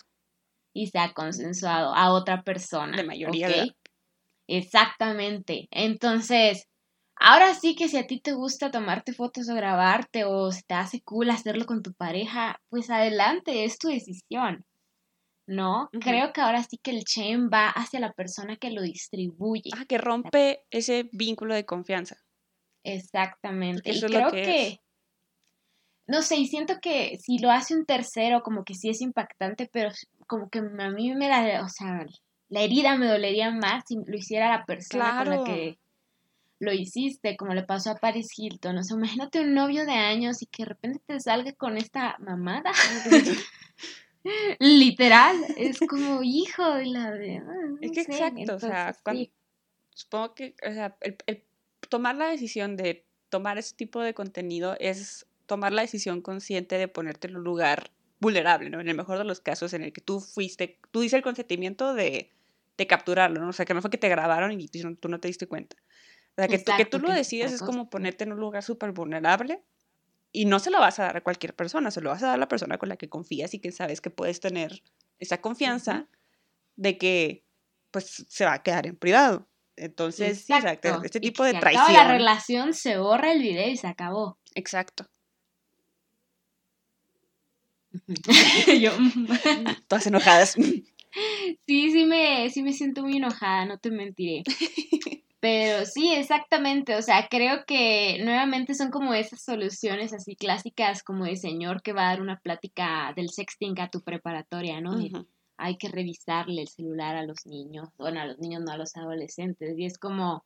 Y 0.73 0.87
sea 0.87 1.13
consensuado 1.13 1.93
a 1.93 2.11
otra 2.11 2.41
persona. 2.41 2.97
De 2.97 3.03
mayoría 3.03 3.47
¿okay? 3.47 3.69
de 3.69 3.75
Exactamente. 4.47 5.67
Entonces, 5.69 6.67
Ahora 7.19 7.53
sí 7.55 7.75
que 7.75 7.89
si 7.89 7.97
a 7.97 8.05
ti 8.05 8.19
te 8.19 8.33
gusta 8.33 8.71
tomarte 8.71 9.13
fotos 9.13 9.49
o 9.49 9.55
grabarte 9.55 10.23
o 10.25 10.51
se 10.51 10.61
te 10.63 10.75
hace 10.75 11.01
cool 11.01 11.29
hacerlo 11.29 11.65
con 11.65 11.81
tu 11.81 11.93
pareja, 11.93 12.59
pues 12.69 12.89
adelante, 12.89 13.63
es 13.63 13.77
tu 13.77 13.89
decisión. 13.89 14.65
¿No? 15.47 15.83
Uh 15.83 15.97
-huh. 15.97 16.03
Creo 16.03 16.33
que 16.33 16.41
ahora 16.41 16.61
sí 16.63 16.77
que 16.77 16.91
el 16.91 17.03
shame 17.03 17.49
va 17.49 17.69
hacia 17.69 17.99
la 17.99 18.11
persona 18.11 18.57
que 18.57 18.69
lo 18.71 18.81
distribuye. 18.81 19.71
Ah, 19.75 19.85
que 19.85 19.97
rompe 19.97 20.65
ese 20.69 21.09
vínculo 21.13 21.55
de 21.55 21.65
confianza. 21.65 22.17
Exactamente. 22.83 23.89
Eso 23.89 24.07
y 24.07 24.09
creo 24.09 24.31
que, 24.31 24.43
que 24.43 24.81
no 26.07 26.21
sé, 26.21 26.37
y 26.37 26.47
siento 26.47 26.75
que 26.81 27.17
si 27.17 27.37
lo 27.39 27.51
hace 27.51 27.75
un 27.75 27.85
tercero, 27.85 28.41
como 28.41 28.63
que 28.63 28.73
sí 28.73 28.89
es 28.89 29.01
impactante, 29.01 29.69
pero 29.71 29.89
como 30.25 30.49
que 30.49 30.59
a 30.59 30.89
mí 30.89 31.13
me 31.15 31.27
da, 31.27 31.63
o 31.63 31.69
sea, 31.69 32.05
la 32.49 32.61
herida 32.61 32.95
me 32.95 33.07
dolería 33.07 33.51
más 33.51 33.83
si 33.87 33.95
lo 34.05 34.17
hiciera 34.17 34.49
la 34.49 34.65
persona 34.65 35.17
con 35.17 35.29
la 35.29 35.43
que 35.43 35.77
lo 36.59 36.73
hiciste, 36.73 37.37
como 37.37 37.53
le 37.53 37.63
pasó 37.63 37.91
a 37.91 37.95
Paris 37.95 38.27
Hilton. 38.35 38.77
O 38.77 38.83
sea, 38.83 38.97
imagínate 38.97 39.41
un 39.41 39.53
novio 39.53 39.85
de 39.85 39.93
años 39.93 40.41
y 40.41 40.47
que 40.47 40.63
de 40.63 40.69
repente 40.69 41.01
te 41.05 41.19
salga 41.19 41.51
con 41.53 41.77
esta 41.77 42.17
mamada. 42.19 42.71
Literal, 44.59 45.37
es 45.55 45.79
como 45.79 46.21
hijo 46.23 46.73
de 46.75 46.85
la 46.87 47.11
de. 47.11 47.37
Ah, 47.37 47.77
es 47.81 47.91
que 47.91 48.01
exacto, 48.01 48.55
o 48.55 48.59
sea, 48.59 48.95
supongo 49.91 50.35
que, 50.35 50.55
o 50.67 50.73
sea, 50.73 50.97
el, 51.01 51.43
tomar 51.87 52.15
la 52.15 52.27
decisión 52.27 52.75
de 52.75 53.05
tomar 53.29 53.57
ese 53.57 53.75
tipo 53.75 54.01
de 54.01 54.13
contenido 54.13 54.75
es 54.79 55.27
tomar 55.45 55.71
la 55.71 55.81
decisión 55.81 56.21
consciente 56.21 56.77
de 56.77 56.87
ponerte 56.87 57.27
en 57.27 57.37
un 57.37 57.43
lugar 57.43 57.91
vulnerable, 58.19 58.69
¿no? 58.69 58.81
En 58.81 58.89
el 58.89 58.97
mejor 58.97 59.17
de 59.17 59.23
los 59.23 59.39
casos 59.39 59.73
en 59.73 59.83
el 59.83 59.93
que 59.93 60.01
tú 60.01 60.19
fuiste, 60.19 60.79
tú 60.91 61.01
hiciste 61.01 61.17
el 61.17 61.23
consentimiento 61.23 61.93
de, 61.93 62.31
de 62.77 62.87
capturarlo, 62.87 63.39
¿no? 63.39 63.49
O 63.49 63.53
sea, 63.53 63.65
que 63.65 63.73
no 63.73 63.81
fue 63.81 63.91
que 63.91 63.97
te 63.97 64.09
grabaron 64.09 64.51
y 64.59 64.67
tú 64.67 65.07
no 65.07 65.19
te 65.19 65.27
diste 65.27 65.47
cuenta. 65.47 65.77
O 66.37 66.41
sea, 66.41 66.47
que, 66.47 66.59
tú, 66.59 66.71
que 66.77 66.85
tú 66.85 66.99
lo 66.99 67.11
decides 67.11 67.51
es 67.51 67.61
como 67.61 67.89
ponerte 67.89 68.23
en 68.23 68.31
un 68.31 68.39
lugar 68.39 68.61
súper 68.61 68.91
vulnerable 68.91 69.63
y 70.31 70.45
no 70.45 70.59
se 70.59 70.69
lo 70.69 70.79
vas 70.79 70.99
a 70.99 71.03
dar 71.03 71.17
a 71.17 71.21
cualquier 71.21 71.55
persona, 71.55 71.89
se 71.89 71.99
lo 71.99 72.11
vas 72.11 72.21
a 72.21 72.27
dar 72.27 72.35
a 72.35 72.37
la 72.37 72.47
persona 72.47 72.77
con 72.77 72.89
la 72.89 72.97
que 72.97 73.09
confías 73.09 73.55
y 73.55 73.59
que 73.59 73.71
sabes 73.71 74.01
que 74.01 74.11
puedes 74.11 74.39
tener 74.39 74.83
esa 75.17 75.41
confianza 75.41 76.07
de 76.75 76.99
que 76.99 77.43
pues 77.89 78.25
se 78.29 78.45
va 78.45 78.53
a 78.53 78.63
quedar 78.63 78.85
en 78.85 78.95
privado. 78.95 79.47
Entonces, 79.75 80.45
sí, 80.45 80.53
exacto. 80.53 81.01
Este 81.03 81.19
tipo 81.19 81.43
de 81.43 81.53
traición. 81.53 81.93
la 81.93 82.07
relación, 82.07 82.73
se 82.73 82.97
borra 82.97 83.31
el 83.31 83.41
video 83.41 83.67
y 83.69 83.77
se 83.77 83.87
acabó. 83.87 84.37
Exacto. 84.53 85.07
Yo. 88.79 88.91
Todas 89.87 90.07
enojadas. 90.07 90.55
Sí, 91.65 91.91
sí 91.91 92.05
me, 92.05 92.47
sí 92.51 92.61
me 92.61 92.73
siento 92.73 93.01
muy 93.01 93.17
enojada, 93.17 93.65
no 93.65 93.79
te 93.79 93.89
mentiré. 93.89 94.43
Pero 95.39 95.85
sí, 95.85 96.13
exactamente, 96.13 96.95
o 96.95 97.01
sea, 97.01 97.27
creo 97.29 97.63
que 97.67 98.17
nuevamente 98.23 98.73
son 98.73 98.89
como 98.89 99.13
esas 99.13 99.43
soluciones 99.43 100.11
así 100.11 100.35
clásicas 100.35 101.03
como 101.03 101.25
de 101.25 101.35
señor 101.35 101.83
que 101.83 101.93
va 101.93 102.07
a 102.07 102.09
dar 102.11 102.21
una 102.21 102.39
plática 102.39 103.13
del 103.15 103.29
sexting 103.29 103.79
a 103.79 103.89
tu 103.89 104.01
preparatoria, 104.01 104.81
¿no? 104.81 104.97
hay 105.59 105.77
que 105.77 105.89
revisarle 105.89 106.61
el 106.61 106.67
celular 106.67 107.15
a 107.15 107.25
los 107.25 107.45
niños, 107.45 107.89
bueno, 107.97 108.21
a 108.21 108.25
los 108.25 108.37
niños 108.39 108.61
no 108.63 108.71
a 108.71 108.77
los 108.77 108.95
adolescentes, 108.95 109.77
y 109.77 109.85
es 109.85 109.97
como, 109.97 110.45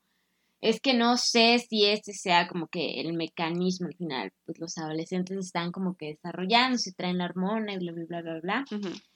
es 0.61 0.79
que 0.79 0.93
no 0.93 1.17
sé 1.17 1.59
si 1.59 1.85
este 1.85 2.13
sea 2.13 2.47
como 2.47 2.67
que 2.67 3.01
el 3.01 3.13
mecanismo 3.13 3.87
al 3.87 3.95
final, 3.95 4.31
pues 4.45 4.59
los 4.59 4.77
adolescentes 4.77 5.37
están 5.37 5.71
como 5.71 5.95
que 5.95 6.07
desarrollando, 6.07 6.77
se 6.77 6.93
traen 6.93 7.17
la 7.17 7.25
hormona 7.25 7.73
y 7.73 7.77
bla, 7.77 7.91
bla, 7.91 8.05
bla, 8.07 8.21
bla, 8.21 8.39
bla, 8.39 8.65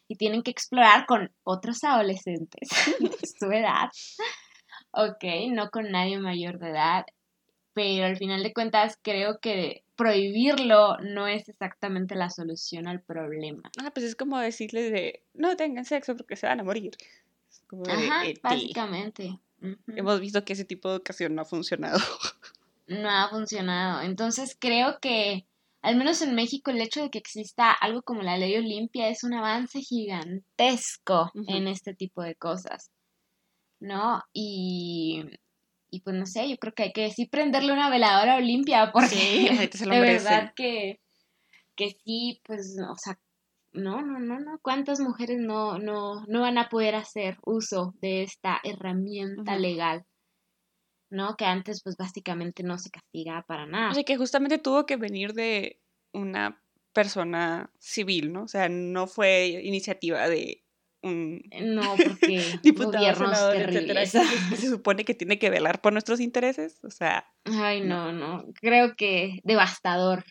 y 0.07 0.17
tienen 0.17 0.43
que 0.43 0.51
explorar 0.51 1.05
con 1.05 1.31
otros 1.43 1.83
adolescentes 1.83 2.69
de 2.99 3.27
su 3.27 3.45
edad 3.51 3.89
ok, 4.95 5.51
no 5.51 5.69
con 5.69 5.91
nadie 5.91 6.19
mayor 6.19 6.59
de 6.59 6.69
edad, 6.69 7.05
pero 7.73 8.05
al 8.05 8.17
final 8.17 8.41
de 8.43 8.53
cuentas 8.53 8.97
creo 9.01 9.39
que 9.39 9.83
prohibirlo 9.95 10.97
no 10.99 11.27
es 11.27 11.49
exactamente 11.49 12.15
la 12.15 12.29
solución 12.29 12.87
al 12.87 13.01
problema. 13.01 13.63
Ah, 13.81 13.91
pues 13.93 14.05
es 14.05 14.15
como 14.15 14.39
decirles 14.39 14.91
de 14.91 15.23
no 15.33 15.55
tengan 15.55 15.85
sexo 15.85 16.15
porque 16.15 16.35
se 16.35 16.47
van 16.47 16.59
a 16.59 16.63
morir. 16.63 16.95
Ajá, 17.87 18.27
eh, 18.27 18.35
básicamente. 18.41 19.39
Hemos 19.87 20.19
visto 20.19 20.43
que 20.45 20.53
ese 20.53 20.65
tipo 20.65 20.89
de 20.89 20.95
educación 20.95 21.35
no 21.35 21.41
ha 21.41 21.45
funcionado. 21.45 21.99
No 22.87 23.09
ha 23.09 23.27
funcionado. 23.29 24.01
Entonces 24.01 24.55
creo 24.59 24.99
que, 24.99 25.47
al 25.81 25.95
menos 25.95 26.21
en 26.21 26.35
México, 26.35 26.69
el 26.69 26.79
hecho 26.81 27.01
de 27.01 27.09
que 27.09 27.17
exista 27.17 27.71
algo 27.71 28.03
como 28.03 28.21
la 28.21 28.37
ley 28.37 28.55
Olimpia 28.57 29.09
es 29.09 29.23
un 29.23 29.33
avance 29.33 29.79
gigantesco 29.81 31.31
en 31.47 31.67
este 31.67 31.95
tipo 31.95 32.21
de 32.21 32.35
cosas. 32.35 32.91
¿No? 33.79 34.21
Y, 34.33 35.23
y 35.89 36.01
pues 36.01 36.15
no 36.15 36.25
sé, 36.25 36.49
yo 36.49 36.57
creo 36.57 36.73
que 36.73 36.83
hay 36.83 36.91
que 36.93 37.11
sí 37.11 37.25
prenderle 37.27 37.73
una 37.73 37.89
veladora 37.89 38.37
Olimpia 38.37 38.91
porque 38.91 39.69
de 39.89 39.99
verdad 39.99 40.53
que, 40.55 40.99
que 41.75 41.95
sí, 42.03 42.41
pues, 42.45 42.77
o 42.79 42.95
sea, 42.97 43.19
no, 43.73 44.01
no, 44.01 44.19
no, 44.19 44.39
no, 44.39 44.59
¿cuántas 44.61 44.99
mujeres 44.99 45.37
no, 45.39 45.77
no, 45.77 46.25
no 46.27 46.41
van 46.41 46.57
a 46.57 46.69
poder 46.69 46.95
hacer 46.95 47.37
uso 47.45 47.93
de 48.01 48.23
esta 48.23 48.59
herramienta 48.63 49.57
legal? 49.57 50.05
¿No? 51.09 51.35
Que 51.37 51.45
antes, 51.45 51.81
pues, 51.83 51.95
básicamente 51.97 52.63
no 52.63 52.77
se 52.77 52.89
castigaba 52.89 53.43
para 53.43 53.65
nada. 53.65 53.91
O 53.91 53.93
sea, 53.93 54.03
que 54.03 54.17
justamente 54.17 54.57
tuvo 54.57 54.85
que 54.85 54.97
venir 54.97 55.33
de 55.33 55.79
una 56.13 56.61
persona 56.93 57.71
civil, 57.79 58.33
¿no? 58.33 58.43
O 58.43 58.47
sea, 58.47 58.69
no 58.69 59.07
fue 59.07 59.47
iniciativa 59.63 60.27
de 60.27 60.64
no, 61.05 61.95
porque 61.95 62.59
gobiernos 62.75 63.51
terribles. 63.51 64.11
se 64.11 64.69
supone 64.69 65.05
que 65.05 65.13
tiene 65.13 65.37
que 65.37 65.49
velar 65.49 65.81
por 65.81 65.93
nuestros 65.93 66.19
intereses, 66.19 66.79
o 66.83 66.89
sea... 66.89 67.27
Ay, 67.45 67.81
no, 67.81 68.11
no, 68.11 68.45
creo 68.59 68.95
que 68.95 69.39
devastador. 69.43 70.25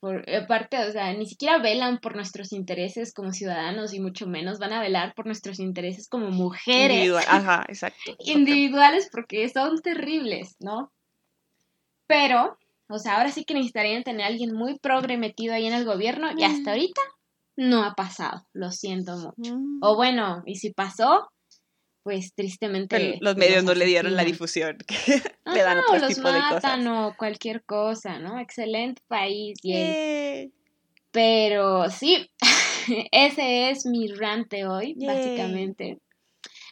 Por, 0.00 0.24
aparte, 0.30 0.78
o 0.78 0.92
sea, 0.92 1.12
ni 1.12 1.26
siquiera 1.26 1.58
velan 1.58 1.98
por 1.98 2.14
nuestros 2.14 2.52
intereses 2.52 3.12
como 3.12 3.32
ciudadanos 3.32 3.92
y 3.92 4.00
mucho 4.00 4.28
menos 4.28 4.60
van 4.60 4.72
a 4.72 4.80
velar 4.80 5.12
por 5.14 5.26
nuestros 5.26 5.58
intereses 5.58 6.08
como 6.08 6.30
mujeres. 6.30 6.96
Individual, 6.96 7.24
ajá, 7.28 7.66
exacto. 7.68 8.16
Individuales 8.20 9.08
porque 9.10 9.48
son 9.48 9.82
terribles, 9.82 10.56
¿no? 10.60 10.92
Pero, 12.06 12.56
o 12.88 12.98
sea, 12.98 13.16
ahora 13.16 13.32
sí 13.32 13.44
que 13.44 13.54
necesitarían 13.54 14.04
tener 14.04 14.22
a 14.22 14.28
alguien 14.28 14.54
muy 14.54 14.78
progre 14.78 15.18
metido 15.18 15.52
ahí 15.52 15.66
en 15.66 15.74
el 15.74 15.84
gobierno 15.84 16.30
y 16.36 16.44
hasta 16.44 16.70
mm. 16.70 16.74
ahorita 16.74 17.00
no 17.58 17.82
ha 17.82 17.94
pasado, 17.94 18.46
lo 18.52 18.70
siento 18.70 19.16
mucho. 19.16 19.58
Mm. 19.58 19.80
O 19.82 19.96
bueno, 19.96 20.44
y 20.46 20.54
si 20.54 20.72
pasó, 20.72 21.28
pues 22.04 22.32
tristemente. 22.32 23.18
los 23.20 23.36
medios 23.36 23.64
no 23.64 23.74
le 23.74 23.84
dieron 23.84 24.14
la 24.14 24.24
difusión 24.24 24.78
que 24.86 25.20
le 25.52 25.62
dan 25.62 25.78
otro 25.78 26.06
tipo 26.06 26.30
de 26.30 26.40
cosas. 26.50 26.86
o 26.86 27.14
cualquier 27.18 27.64
cosa, 27.64 28.20
¿no? 28.20 28.38
Excelente 28.38 29.02
país, 29.08 29.58
yay. 29.60 30.52
Pero 31.10 31.90
sí, 31.90 32.30
ese 33.10 33.70
es 33.70 33.84
mi 33.86 34.06
rante 34.06 34.64
hoy, 34.64 34.94
básicamente. 34.94 35.98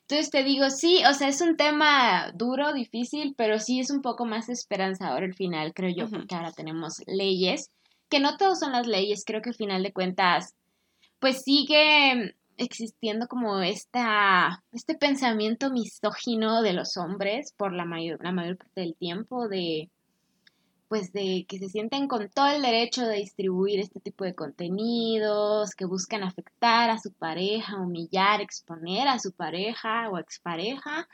Entonces 0.03 0.31
te 0.31 0.45
digo, 0.45 0.71
sí, 0.71 1.03
o 1.11 1.15
sea, 1.15 1.27
es 1.27 1.41
un 1.41 1.57
tema 1.57 2.31
duro, 2.33 2.73
difícil, 2.73 3.35
pero 3.37 3.59
sí 3.59 3.81
es 3.81 3.91
un 3.91 4.03
poco 4.03 4.25
más 4.25 4.49
esperanzador 4.49 5.25
el 5.25 5.35
final, 5.35 5.75
creo 5.75 5.93
yo, 5.93 6.09
porque 6.09 6.37
ahora 6.37 6.53
tenemos 6.53 7.03
leyes, 7.09 7.73
que 8.09 8.21
no 8.21 8.37
todos 8.37 8.61
son 8.61 8.71
las 8.71 8.87
leyes, 8.87 9.25
creo 9.27 9.43
que 9.43 9.51
al 9.51 9.57
final 9.57 9.83
de 9.83 9.93
cuentas 9.93 10.55
pues 11.19 11.43
sigue 11.43 12.35
existiendo 12.57 13.29
como 13.29 13.61
esta, 13.61 14.65
este 14.73 14.95
pensamiento 14.95 15.71
misógino 15.71 16.63
de 16.63 16.73
los 16.73 16.97
hombres 16.97 17.53
por 17.57 17.73
la 17.73 17.85
mayor, 17.85 18.23
la 18.23 18.33
mayor 18.33 18.57
parte 18.57 18.81
del 18.81 18.95
tiempo, 18.95 19.49
de 19.49 19.91
pues 20.89 21.13
de 21.13 21.47
que 21.49 21.59
se 21.59 21.69
sienten 21.69 22.07
con 22.07 22.29
todo 22.31 22.47
el 22.47 22.63
derecho 22.63 23.05
de 23.07 23.17
distribuir 23.17 23.81
este 23.81 23.99
tipo 23.99 24.25
de 24.25 24.35
contenidos, 24.35 25.75
que 25.75 25.85
buscan 25.85 26.23
afectar 26.23 26.91
a 26.91 26.99
su 27.01 27.13
pareja, 27.13 27.81
humillar, 27.81 28.41
exponer 28.41 29.09
a 29.09 29.19
su 29.19 29.33
pareja 29.33 30.09
o 30.11 30.19
expareja, 30.19 31.09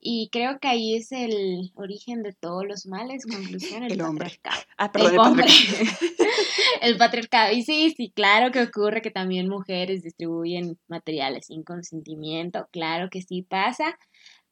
y 0.00 0.28
creo 0.30 0.58
que 0.58 0.68
ahí 0.68 0.96
es 0.96 1.12
el 1.12 1.72
origen 1.74 2.22
de 2.22 2.32
todos 2.32 2.64
los 2.66 2.86
males, 2.86 3.26
conclusión, 3.26 3.82
el, 3.82 3.96
patriarcado. 3.98 4.62
Ah, 4.78 4.92
perdón, 4.92 5.12
el, 5.12 5.18
hombre. 5.18 5.46
el 6.82 6.96
patriarcado. 6.96 7.52
Y 7.52 7.62
sí, 7.62 7.94
sí, 7.96 8.12
claro 8.14 8.50
que 8.52 8.62
ocurre 8.62 9.02
que 9.02 9.10
también 9.10 9.48
mujeres 9.48 10.02
distribuyen 10.02 10.78
materiales 10.88 11.46
sin 11.46 11.62
consentimiento, 11.62 12.68
claro 12.72 13.08
que 13.10 13.22
sí 13.22 13.42
pasa, 13.42 13.98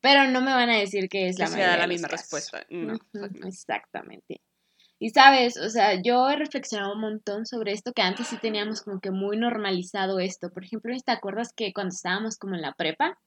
pero 0.01 0.31
no 0.31 0.41
me 0.41 0.53
van 0.53 0.71
a 0.71 0.79
decir 0.79 1.09
que 1.09 1.29
es 1.29 1.39
la 1.39 1.47
mayoría. 1.47 1.69
da 1.69 1.77
la 1.79 1.87
misma 1.87 2.09
respuesta. 2.09 2.67
No, 2.71 2.99
exactamente. 3.47 4.41
Y 5.05 5.11
sabes, 5.11 5.59
o 5.59 5.69
sea, 5.69 6.01
yo 6.01 6.31
he 6.31 6.37
reflexionado 6.37 6.95
un 6.95 7.03
montón 7.03 7.45
sobre 7.45 7.73
esto 7.73 7.93
que 7.93 8.01
antes 8.01 8.27
sí 8.27 8.39
teníamos 8.41 8.81
como 8.81 9.01
que 9.01 9.11
muy 9.11 9.37
normalizado 9.37 10.19
esto. 10.19 10.49
Por 10.49 10.65
ejemplo, 10.65 10.97
¿te 11.05 11.13
acuerdas 11.13 11.53
que 11.53 11.75
cuando 11.75 11.93
estábamos 11.93 12.39
como 12.39 12.55
en 12.55 12.63
la 12.63 12.73
prepa, 12.73 13.19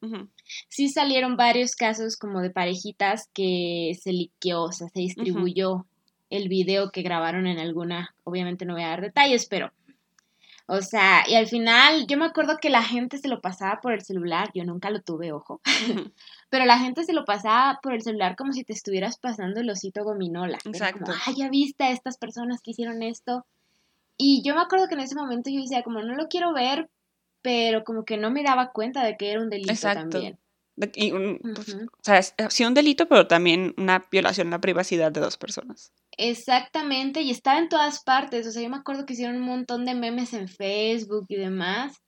sí 0.69 0.89
salieron 0.89 1.37
varios 1.37 1.75
casos 1.75 2.17
como 2.17 2.41
de 2.41 2.49
parejitas 2.49 3.29
que 3.31 3.91
se 4.01 4.11
liqueó, 4.11 4.63
o 4.63 4.71
sea, 4.71 4.87
se 4.87 5.01
distribuyó 5.01 5.85
el 6.31 6.49
video 6.49 6.89
que 6.89 7.03
grabaron 7.03 7.45
en 7.45 7.59
alguna, 7.59 8.15
obviamente 8.23 8.65
no 8.65 8.73
voy 8.73 8.81
a 8.81 8.87
dar 8.87 9.01
detalles, 9.01 9.45
pero 9.45 9.71
o 10.69 10.81
sea, 10.81 11.23
y 11.27 11.35
al 11.35 11.47
final 11.47 12.07
yo 12.07 12.17
me 12.17 12.25
acuerdo 12.25 12.57
que 12.59 12.69
la 12.69 12.83
gente 12.83 13.19
se 13.19 13.29
lo 13.29 13.39
pasaba 13.39 13.79
por 13.81 13.93
el 13.93 14.01
celular, 14.01 14.49
yo 14.53 14.65
nunca 14.65 14.89
lo 14.89 15.01
tuve, 15.01 15.31
ojo, 15.31 15.61
pero 16.49 16.65
la 16.65 16.79
gente 16.79 17.03
se 17.03 17.13
lo 17.13 17.25
pasaba 17.25 17.79
por 17.81 17.93
el 17.93 18.01
celular 18.01 18.35
como 18.35 18.53
si 18.53 18.63
te 18.63 18.73
estuvieras 18.73 19.17
pasando 19.17 19.59
el 19.59 19.69
osito 19.69 20.03
gominola. 20.03 20.57
Exacto. 20.63 21.05
Como, 21.05 21.13
ah, 21.13 21.33
ya 21.35 21.49
viste 21.49 21.83
a 21.83 21.91
estas 21.91 22.17
personas 22.17 22.61
que 22.61 22.71
hicieron 22.71 23.03
esto. 23.03 23.45
Y 24.17 24.41
yo 24.43 24.55
me 24.55 24.61
acuerdo 24.61 24.87
que 24.87 24.95
en 24.95 25.01
ese 25.01 25.15
momento 25.15 25.49
yo 25.49 25.61
decía, 25.61 25.83
como 25.83 26.01
no 26.01 26.15
lo 26.15 26.27
quiero 26.27 26.53
ver, 26.53 26.89
pero 27.41 27.83
como 27.83 28.03
que 28.03 28.17
no 28.17 28.31
me 28.31 28.43
daba 28.43 28.71
cuenta 28.71 29.03
de 29.03 29.17
que 29.17 29.31
era 29.31 29.41
un 29.41 29.49
delito 29.49 29.73
también. 29.81 30.37
Pues, 30.75 31.75
o 31.75 32.03
sea, 32.03 32.21
sí 32.21 32.63
un 32.63 32.75
delito, 32.75 33.07
pero 33.07 33.27
también 33.27 33.73
una 33.77 34.05
violación 34.11 34.47
a 34.47 34.51
la 34.51 34.61
privacidad 34.61 35.11
de 35.11 35.21
dos 35.21 35.37
personas. 35.37 35.91
Exactamente, 36.17 37.21
y 37.21 37.31
estaba 37.31 37.59
en 37.59 37.69
todas 37.69 38.03
partes. 38.03 38.45
O 38.47 38.51
sea, 38.51 38.61
yo 38.61 38.69
me 38.69 38.77
acuerdo 38.77 39.05
que 39.05 39.13
hicieron 39.13 39.37
un 39.37 39.47
montón 39.47 39.85
de 39.85 39.95
memes 39.95 40.33
en 40.33 40.47
Facebook 40.47 41.25
y 41.29 41.35
demás. 41.35 41.99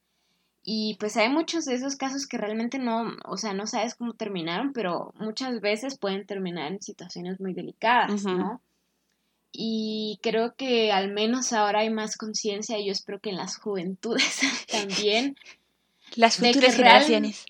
Y 0.72 0.98
pues 1.00 1.18
hay 1.18 1.30
muchos 1.30 1.66
de 1.66 1.74
esos 1.74 1.96
casos 1.96 2.28
que 2.28 2.38
realmente 2.38 2.78
no, 2.78 3.18
o 3.26 3.38
sea, 3.38 3.56
no 3.56 3.66
sabes 3.66 3.96
cómo 3.96 4.14
terminaron, 4.14 4.72
pero 4.72 5.16
muchas 5.18 5.62
veces 5.62 5.98
pueden 5.98 6.28
terminar 6.28 6.72
en 6.72 6.80
situaciones 6.80 7.40
muy 7.40 7.56
delicadas, 7.56 8.24
¿no? 8.24 8.62
Y 9.52 10.20
creo 10.22 10.54
que 10.54 10.92
al 10.92 11.12
menos 11.12 11.54
ahora 11.54 11.80
hay 11.80 11.90
más 11.90 12.18
conciencia, 12.18 12.78
y 12.78 12.86
yo 12.86 12.92
espero 12.92 13.20
que 13.20 13.32
en 13.32 13.38
las 13.38 13.58
juventudes 13.58 14.42
también. 14.72 15.38
Las 16.16 16.38
futuras 16.38 16.76
generaciones. 16.76 17.48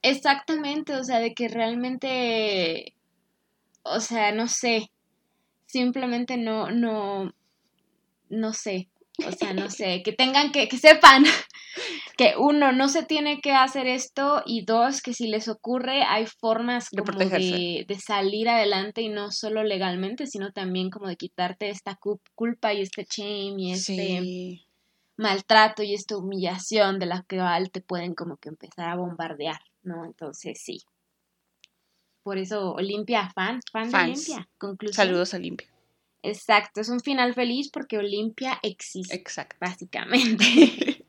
exactamente, 0.00 0.94
o 0.94 1.04
sea, 1.04 1.18
de 1.18 1.34
que 1.34 1.48
realmente, 1.48 2.94
o 3.82 4.00
sea, 4.00 4.32
no 4.32 4.48
sé, 4.48 4.90
simplemente 5.66 6.38
no, 6.38 6.70
no, 6.70 7.34
no 8.30 8.52
sé, 8.54 8.88
o 9.18 9.32
sea, 9.32 9.52
no 9.52 9.70
sé, 9.70 10.02
que 10.02 10.12
tengan 10.12 10.50
que, 10.50 10.68
que 10.68 10.78
sepan 10.78 11.24
que 12.16 12.34
uno, 12.36 12.72
no 12.72 12.88
se 12.88 13.04
tiene 13.04 13.40
que 13.40 13.52
hacer 13.52 13.86
esto 13.86 14.42
y 14.44 14.64
dos, 14.64 15.02
que 15.02 15.14
si 15.14 15.28
les 15.28 15.48
ocurre 15.48 16.02
hay 16.02 16.26
formas 16.26 16.90
como 16.90 17.18
de, 17.18 17.84
de, 17.86 17.94
salir 17.98 18.48
adelante 18.48 19.02
y 19.02 19.08
no 19.08 19.30
solo 19.30 19.62
legalmente, 19.62 20.26
sino 20.26 20.52
también 20.52 20.90
como 20.90 21.06
de 21.06 21.16
quitarte 21.16 21.70
esta 21.70 21.98
culpa 22.34 22.74
y 22.74 22.82
este 22.82 23.06
shame 23.08 23.54
y 23.58 23.72
este 23.72 24.66
maltrato 25.16 25.82
y 25.82 25.94
esta 25.94 26.16
humillación 26.16 26.98
de 26.98 27.06
la 27.06 27.24
que 27.28 27.40
te 27.72 27.80
pueden 27.80 28.14
como 28.14 28.36
que 28.36 28.48
empezar 28.48 28.88
a 28.88 28.96
bombardear, 28.96 29.60
¿no? 29.82 30.04
Entonces 30.04 30.60
sí. 30.60 30.80
Por 32.24 32.38
eso 32.38 32.72
Olimpia, 32.72 33.30
fan, 33.34 33.60
fan 33.70 33.90
de 33.90 33.96
Olimpia. 33.96 34.48
Conclusión. 34.58 35.06
Saludos 35.06 35.34
a 35.34 35.36
Olimpia. 35.36 35.73
Exacto, 36.24 36.80
es 36.80 36.88
un 36.88 37.00
final 37.00 37.34
feliz 37.34 37.70
porque 37.70 37.98
Olimpia 37.98 38.58
existe. 38.62 39.14
Exacto. 39.14 39.56
Básicamente. 39.60 40.44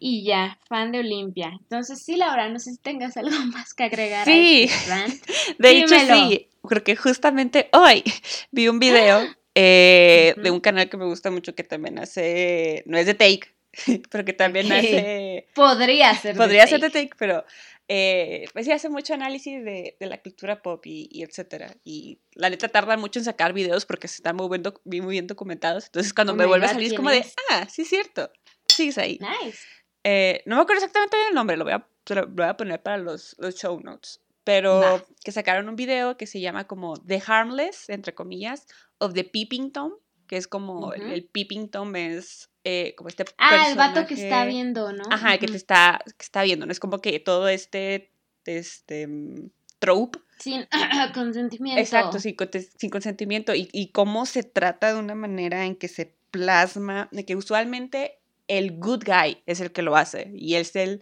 y 0.00 0.24
ya, 0.24 0.58
fan 0.66 0.92
de 0.92 1.00
Olimpia. 1.00 1.52
Entonces, 1.60 2.02
sí, 2.02 2.16
Laura, 2.16 2.48
no 2.48 2.58
sé 2.58 2.72
si 2.72 2.78
tengas 2.78 3.16
algo 3.16 3.36
más 3.52 3.74
que 3.74 3.84
agregar. 3.84 4.24
Sí, 4.24 4.68
a 4.90 5.04
este 5.04 5.32
de 5.58 5.70
hecho 5.70 5.94
sí, 5.98 6.48
porque 6.62 6.96
justamente 6.96 7.68
hoy 7.72 8.02
vi 8.50 8.68
un 8.68 8.78
video 8.78 9.26
eh, 9.54 10.34
de 10.36 10.50
un 10.50 10.60
canal 10.60 10.88
que 10.88 10.96
me 10.96 11.04
gusta 11.04 11.30
mucho 11.30 11.54
que 11.54 11.64
también 11.64 11.98
hace, 11.98 12.82
no 12.86 12.96
es 12.96 13.06
de 13.06 13.14
Take, 13.14 13.54
pero 14.10 14.24
que 14.24 14.32
también 14.32 14.70
hace... 14.72 15.48
Podría 15.54 16.14
ser. 16.14 16.36
Podría 16.36 16.66
ser 16.66 16.80
de 16.80 16.90
Take, 16.90 17.10
pero 17.18 17.44
eh, 17.92 18.44
pues 18.52 18.66
sí 18.66 18.72
hace 18.72 18.88
mucho 18.88 19.14
análisis 19.14 19.64
de, 19.64 19.96
de 19.98 20.06
la 20.06 20.22
cultura 20.22 20.62
pop 20.62 20.84
y, 20.86 21.08
y, 21.10 21.24
etcétera. 21.24 21.74
Y 21.82 22.20
la 22.34 22.48
neta 22.48 22.68
tarda 22.68 22.96
mucho 22.96 23.18
en 23.18 23.24
sacar 23.24 23.52
videos 23.52 23.84
porque 23.84 24.06
se 24.06 24.16
están 24.16 24.36
muy 24.36 24.48
bien, 24.48 24.62
muy 25.02 25.12
bien 25.12 25.26
documentados. 25.26 25.86
Entonces 25.86 26.14
cuando 26.14 26.34
oh 26.34 26.36
me 26.36 26.46
vuelve 26.46 26.66
a 26.66 26.68
salir 26.68 26.92
es 26.92 26.94
como 26.94 27.10
de, 27.10 27.24
ah, 27.50 27.66
sí 27.68 27.82
es 27.82 27.88
cierto, 27.88 28.30
sigues 28.68 28.96
ahí. 28.96 29.18
Nice. 29.20 29.58
Eh, 30.04 30.42
no 30.46 30.54
me 30.54 30.62
acuerdo 30.62 30.84
exactamente 30.84 31.16
el 31.28 31.34
nombre, 31.34 31.56
lo 31.56 31.64
voy 31.64 31.72
a, 31.72 31.86
lo 32.08 32.26
voy 32.28 32.46
a 32.46 32.56
poner 32.56 32.80
para 32.80 32.98
los, 32.98 33.34
los 33.38 33.56
show 33.56 33.80
notes. 33.80 34.20
Pero 34.44 35.04
que 35.24 35.32
sacaron 35.32 35.68
un 35.68 35.74
video 35.76 36.16
que 36.16 36.28
se 36.28 36.40
llama 36.40 36.68
como 36.68 36.96
The 36.96 37.22
Harmless, 37.26 37.88
entre 37.88 38.14
comillas, 38.14 38.66
of 38.98 39.14
the 39.14 39.24
Peeping 39.24 39.72
Tom, 39.72 39.94
que 40.30 40.36
es 40.36 40.46
como 40.46 40.92
el 40.92 41.24
Peeping 41.24 41.70
Tom 41.70 41.96
es 41.96 42.50
eh, 42.62 42.94
como 42.96 43.08
este 43.08 43.24
Ah, 43.36 43.66
el 43.68 43.76
vato 43.76 44.06
que 44.06 44.14
está 44.14 44.44
viendo, 44.44 44.92
¿no? 44.92 45.02
Ajá, 45.10 45.36
que 45.38 45.48
te 45.48 45.56
está, 45.56 45.98
que 46.06 46.22
está 46.22 46.44
viendo, 46.44 46.66
¿no? 46.66 46.72
Es 46.72 46.78
como 46.78 47.00
que 47.00 47.18
todo 47.18 47.48
este, 47.48 48.12
este 48.46 49.08
mm, 49.08 49.50
trope. 49.80 50.20
Sin 50.38 50.68
consentimiento. 51.14 51.80
Exacto, 51.80 52.20
sin, 52.20 52.36
sin 52.76 52.90
consentimiento. 52.90 53.56
Y, 53.56 53.70
y, 53.72 53.88
cómo 53.88 54.24
se 54.24 54.44
trata 54.44 54.92
de 54.92 55.00
una 55.00 55.16
manera 55.16 55.66
en 55.66 55.74
que 55.74 55.88
se 55.88 56.14
plasma, 56.30 57.08
de 57.10 57.26
que 57.26 57.34
usualmente 57.34 58.20
el 58.46 58.78
good 58.78 59.02
guy 59.04 59.42
es 59.46 59.58
el 59.58 59.72
que 59.72 59.82
lo 59.82 59.96
hace. 59.96 60.30
Y 60.32 60.54
es 60.54 60.76
el, 60.76 61.00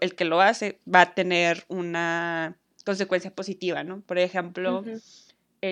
el, 0.00 0.14
que 0.14 0.24
lo 0.24 0.40
hace 0.40 0.80
va 0.92 1.02
a 1.02 1.14
tener 1.14 1.66
una 1.68 2.56
consecuencia 2.86 3.30
positiva, 3.30 3.84
¿no? 3.84 4.00
Por 4.00 4.18
ejemplo 4.18 4.82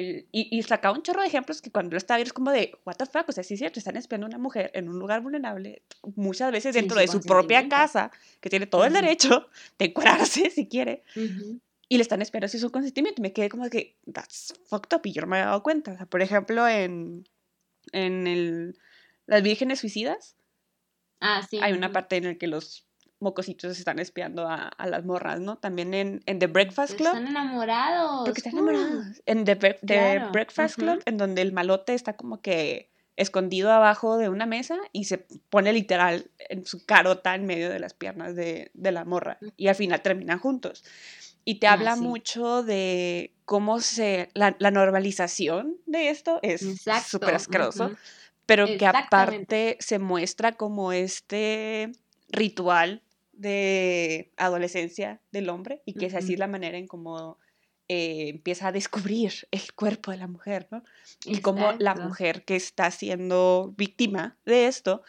y, 0.00 0.26
y 0.32 0.62
sacaba 0.62 0.96
un 0.96 1.02
chorro 1.02 1.20
de 1.20 1.28
ejemplos 1.28 1.60
que 1.60 1.70
cuando 1.70 1.92
lo 1.92 1.98
estaba 1.98 2.16
viendo 2.16 2.28
es 2.28 2.32
como 2.32 2.50
de, 2.50 2.78
what 2.84 2.96
the 2.96 3.06
fuck, 3.06 3.28
o 3.28 3.32
sea, 3.32 3.44
sí 3.44 3.54
es 3.54 3.60
cierto, 3.60 3.78
están 3.78 3.96
espiando 3.96 4.26
a 4.26 4.28
una 4.28 4.38
mujer 4.38 4.70
en 4.74 4.88
un 4.88 4.98
lugar 4.98 5.20
vulnerable, 5.20 5.82
muchas 6.16 6.50
veces 6.52 6.74
dentro 6.74 6.98
de 6.98 7.08
su 7.08 7.20
propia 7.20 7.68
casa, 7.68 8.10
que 8.40 8.48
tiene 8.48 8.66
todo 8.66 8.84
el 8.84 8.92
derecho 8.92 9.48
de 9.78 9.92
curarse 9.92 10.50
si 10.54 10.66
quiere, 10.66 11.02
y 11.88 11.96
le 11.96 12.02
están 12.02 12.22
esperando 12.22 12.48
sin 12.48 12.60
su 12.60 12.70
consentimiento. 12.70 13.20
Y 13.20 13.22
me 13.22 13.32
quedé 13.32 13.48
como 13.48 13.64
de 13.64 13.70
que, 13.70 13.96
that's 14.10 14.54
fucked 14.64 14.96
up, 14.96 15.02
y 15.04 15.12
yo 15.12 15.20
no 15.22 15.26
me 15.26 15.36
había 15.36 15.48
dado 15.48 15.62
cuenta. 15.62 15.92
O 15.92 15.96
sea, 15.96 16.06
por 16.06 16.22
ejemplo, 16.22 16.66
en, 16.66 17.28
en 17.92 18.26
el, 18.26 18.78
Las 19.26 19.42
Vírgenes 19.42 19.80
Suicidas, 19.80 20.36
ah, 21.20 21.46
sí. 21.48 21.58
hay 21.60 21.72
una 21.74 21.92
parte 21.92 22.16
en 22.16 22.24
la 22.24 22.34
que 22.36 22.46
los 22.46 22.86
mocositos 23.22 23.78
están 23.78 23.98
espiando 23.98 24.46
a, 24.48 24.68
a, 24.68 24.86
las 24.86 25.04
morras, 25.04 25.40
¿no? 25.40 25.56
También 25.56 25.94
en, 25.94 26.22
en 26.26 26.38
The 26.38 26.48
Breakfast 26.48 26.96
Club. 26.96 27.08
Están 27.08 27.28
enamorados. 27.28 28.24
Porque 28.24 28.40
están 28.40 28.54
enamorados. 28.54 29.22
En 29.24 29.44
The, 29.44 29.54
Breakfast 30.32 30.76
Club, 30.76 31.02
en 31.06 31.16
donde 31.16 31.42
el 31.42 31.52
malote 31.52 31.94
está 31.94 32.14
como 32.16 32.40
que 32.40 32.90
escondido 33.16 33.70
abajo 33.70 34.16
de 34.16 34.28
una 34.28 34.46
mesa 34.46 34.78
y 34.92 35.04
se 35.04 35.18
pone 35.50 35.72
literal 35.72 36.30
en 36.38 36.66
su 36.66 36.84
carota 36.84 37.34
en 37.34 37.46
medio 37.46 37.68
de 37.70 37.78
las 37.78 37.94
piernas 37.94 38.34
de, 38.34 38.70
de 38.74 38.92
la 38.92 39.04
morra. 39.04 39.38
Y 39.56 39.68
al 39.68 39.74
final 39.74 40.02
terminan 40.02 40.38
juntos. 40.38 40.84
Y 41.44 41.56
te 41.56 41.66
ah, 41.66 41.72
habla 41.72 41.96
mucho 41.96 42.62
de 42.62 43.32
cómo 43.44 43.80
se. 43.80 44.28
La, 44.34 44.54
la, 44.58 44.70
normalización 44.70 45.76
de 45.86 46.10
esto 46.10 46.38
es 46.42 46.64
súper 47.06 47.34
asqueroso. 47.34 47.92
Pero 48.46 48.66
que 48.66 48.86
aparte 48.86 49.76
se 49.80 49.98
muestra 49.98 50.52
como 50.52 50.92
este 50.92 51.92
ritual 52.28 53.02
de 53.42 54.32
adolescencia 54.36 55.20
del 55.32 55.50
hombre 55.50 55.82
y 55.84 55.94
que 55.94 56.06
es 56.06 56.14
así 56.14 56.36
la 56.36 56.46
manera 56.46 56.78
en 56.78 56.86
cómo 56.86 57.38
eh, 57.88 58.28
empieza 58.28 58.68
a 58.68 58.72
descubrir 58.72 59.32
el 59.50 59.72
cuerpo 59.74 60.12
de 60.12 60.16
la 60.16 60.28
mujer, 60.28 60.68
¿no? 60.70 60.84
Y 61.24 61.40
cómo 61.40 61.72
la 61.78 61.94
mujer 61.94 62.44
que 62.44 62.56
está 62.56 62.90
siendo 62.90 63.74
víctima 63.76 64.38
de 64.46 64.68
esto, 64.68 65.02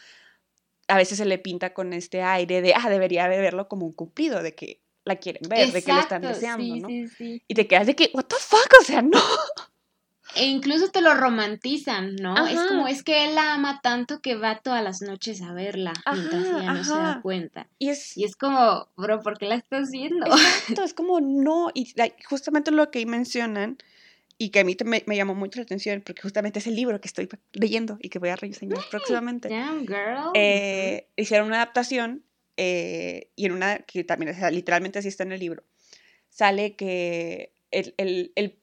a 0.88 0.96
veces 0.96 1.18
se 1.18 1.24
le 1.24 1.38
pinta 1.38 1.72
con 1.72 1.92
este 1.92 2.22
aire 2.22 2.60
de, 2.60 2.74
ah, 2.74 2.90
debería 2.90 3.28
verlo 3.28 3.68
como 3.68 3.86
un 3.86 3.92
cumplido, 3.92 4.42
de 4.42 4.54
que 4.54 4.82
la 5.04 5.16
quieren 5.16 5.48
ver, 5.48 5.70
de 5.70 5.82
que 5.82 5.92
lo 5.92 6.00
están 6.00 6.22
deseando, 6.22 6.76
¿no? 6.76 6.88
Y 6.90 7.54
te 7.54 7.66
quedas 7.66 7.86
de 7.86 7.94
que, 7.94 8.10
what 8.12 8.24
the 8.24 8.36
fuck, 8.38 8.68
o 8.80 8.84
sea, 8.84 9.00
no. 9.02 9.22
E 10.36 10.46
incluso 10.46 10.90
te 10.90 11.00
lo 11.00 11.14
romantizan, 11.14 12.16
¿no? 12.16 12.46
Es 12.46 12.60
como, 12.68 12.88
es 12.88 13.02
que 13.02 13.24
él 13.24 13.34
la 13.34 13.54
ama 13.54 13.80
tanto 13.82 14.20
que 14.20 14.34
va 14.34 14.58
todas 14.58 14.82
las 14.82 15.00
noches 15.00 15.42
a 15.42 15.52
verla 15.52 15.92
mientras 16.12 16.44
ella 16.44 16.72
no 16.72 16.84
se 16.84 16.90
da 16.92 17.20
cuenta. 17.22 17.68
Y 17.78 17.90
es, 17.90 18.16
y 18.16 18.24
es 18.24 18.36
como, 18.36 18.88
bro, 18.96 19.20
¿por 19.20 19.38
qué 19.38 19.46
la 19.46 19.54
estás 19.54 19.90
viendo? 19.90 20.26
Exacto, 20.26 20.82
es 20.82 20.94
como, 20.94 21.20
no, 21.20 21.70
y 21.74 21.92
justamente 22.28 22.70
lo 22.70 22.90
que 22.90 23.04
mencionan, 23.06 23.78
y 24.36 24.50
que 24.50 24.60
a 24.60 24.64
mí 24.64 24.76
me, 24.84 25.04
me, 25.06 25.16
llamó 25.16 25.34
mucho 25.34 25.60
la 25.60 25.64
atención, 25.64 26.02
porque 26.04 26.22
justamente 26.22 26.58
es 26.58 26.66
el 26.66 26.74
libro 26.74 27.00
que 27.00 27.08
estoy 27.08 27.28
leyendo 27.52 27.98
y 28.00 28.08
que 28.08 28.18
voy 28.18 28.30
a 28.30 28.36
reseñar 28.36 28.80
próximamente. 28.90 29.48
Damn, 29.48 29.86
girl. 29.86 30.32
Eh, 30.34 31.08
hicieron 31.16 31.46
una 31.46 31.56
adaptación, 31.56 32.24
eh, 32.56 33.30
y 33.36 33.46
en 33.46 33.52
una, 33.52 33.78
que 33.78 34.02
también, 34.04 34.34
literalmente 34.50 34.98
así 34.98 35.08
está 35.08 35.22
en 35.22 35.32
el 35.32 35.40
libro, 35.40 35.62
sale 36.28 36.74
que 36.74 37.52
el, 37.70 37.94
el, 37.96 38.32
el 38.34 38.58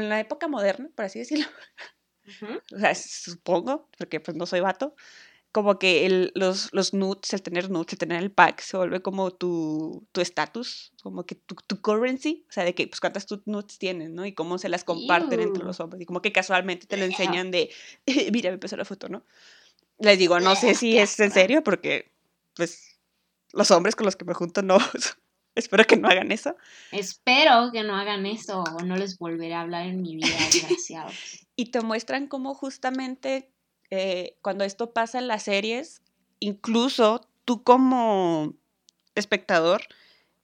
en 0.00 0.08
la 0.08 0.20
época 0.20 0.48
moderna, 0.48 0.90
por 0.94 1.04
así 1.04 1.18
decirlo, 1.18 1.46
o 2.74 2.78
sea, 2.78 2.94
supongo, 2.94 3.88
porque 3.98 4.20
pues 4.20 4.36
no 4.36 4.46
soy 4.46 4.60
vato, 4.60 4.94
como 5.52 5.78
que 5.78 6.06
el, 6.06 6.32
los, 6.34 6.70
los 6.72 6.94
nudes, 6.94 7.32
el 7.34 7.42
tener 7.42 7.70
nudes, 7.70 7.92
el 7.92 7.98
tener 7.98 8.22
el 8.22 8.32
pack, 8.32 8.60
se 8.62 8.76
vuelve 8.78 9.02
como 9.02 9.30
tu 9.32 10.06
estatus, 10.14 10.92
como 11.02 11.26
que 11.26 11.34
tu, 11.34 11.54
tu, 11.54 11.80
currency, 11.80 12.46
o 12.48 12.52
sea, 12.52 12.64
de 12.64 12.74
que, 12.74 12.88
pues, 12.88 13.00
cuántas 13.00 13.26
nudes 13.44 13.78
tienes, 13.78 14.08
¿no? 14.08 14.24
Y 14.24 14.32
cómo 14.32 14.56
se 14.56 14.70
las 14.70 14.82
comparten 14.82 15.40
entre 15.40 15.62
los 15.62 15.78
hombres, 15.78 16.00
y 16.00 16.06
como 16.06 16.22
que 16.22 16.32
casualmente 16.32 16.86
te 16.86 16.96
lo 16.96 17.04
enseñan 17.04 17.50
de, 17.50 17.70
mira, 18.32 18.48
me 18.50 18.54
empezó 18.54 18.78
la 18.78 18.86
foto, 18.86 19.10
¿no? 19.10 19.24
Les 19.98 20.18
digo, 20.18 20.40
no 20.40 20.56
sé 20.56 20.74
si 20.74 20.96
es 20.96 21.20
en 21.20 21.30
serio, 21.30 21.62
porque, 21.62 22.10
pues, 22.56 22.98
los 23.52 23.70
hombres 23.70 23.94
con 23.94 24.06
los 24.06 24.16
que 24.16 24.24
me 24.24 24.32
junto 24.32 24.62
no, 24.62 24.78
Espero 25.54 25.84
que 25.84 25.96
no 25.96 26.08
hagan 26.08 26.32
eso. 26.32 26.56
Espero 26.90 27.70
que 27.72 27.82
no 27.82 27.96
hagan 27.96 28.26
eso 28.26 28.62
o 28.62 28.82
no 28.82 28.96
les 28.96 29.18
volveré 29.18 29.54
a 29.54 29.60
hablar 29.60 29.86
en 29.86 30.02
mi 30.02 30.16
vida, 30.16 30.28
desgraciados. 30.52 31.14
y 31.56 31.66
te 31.66 31.80
muestran 31.80 32.26
cómo 32.26 32.54
justamente 32.54 33.50
eh, 33.90 34.38
cuando 34.40 34.64
esto 34.64 34.92
pasa 34.92 35.18
en 35.18 35.28
las 35.28 35.42
series, 35.42 36.02
incluso 36.40 37.28
tú 37.44 37.62
como 37.62 38.54
espectador 39.14 39.82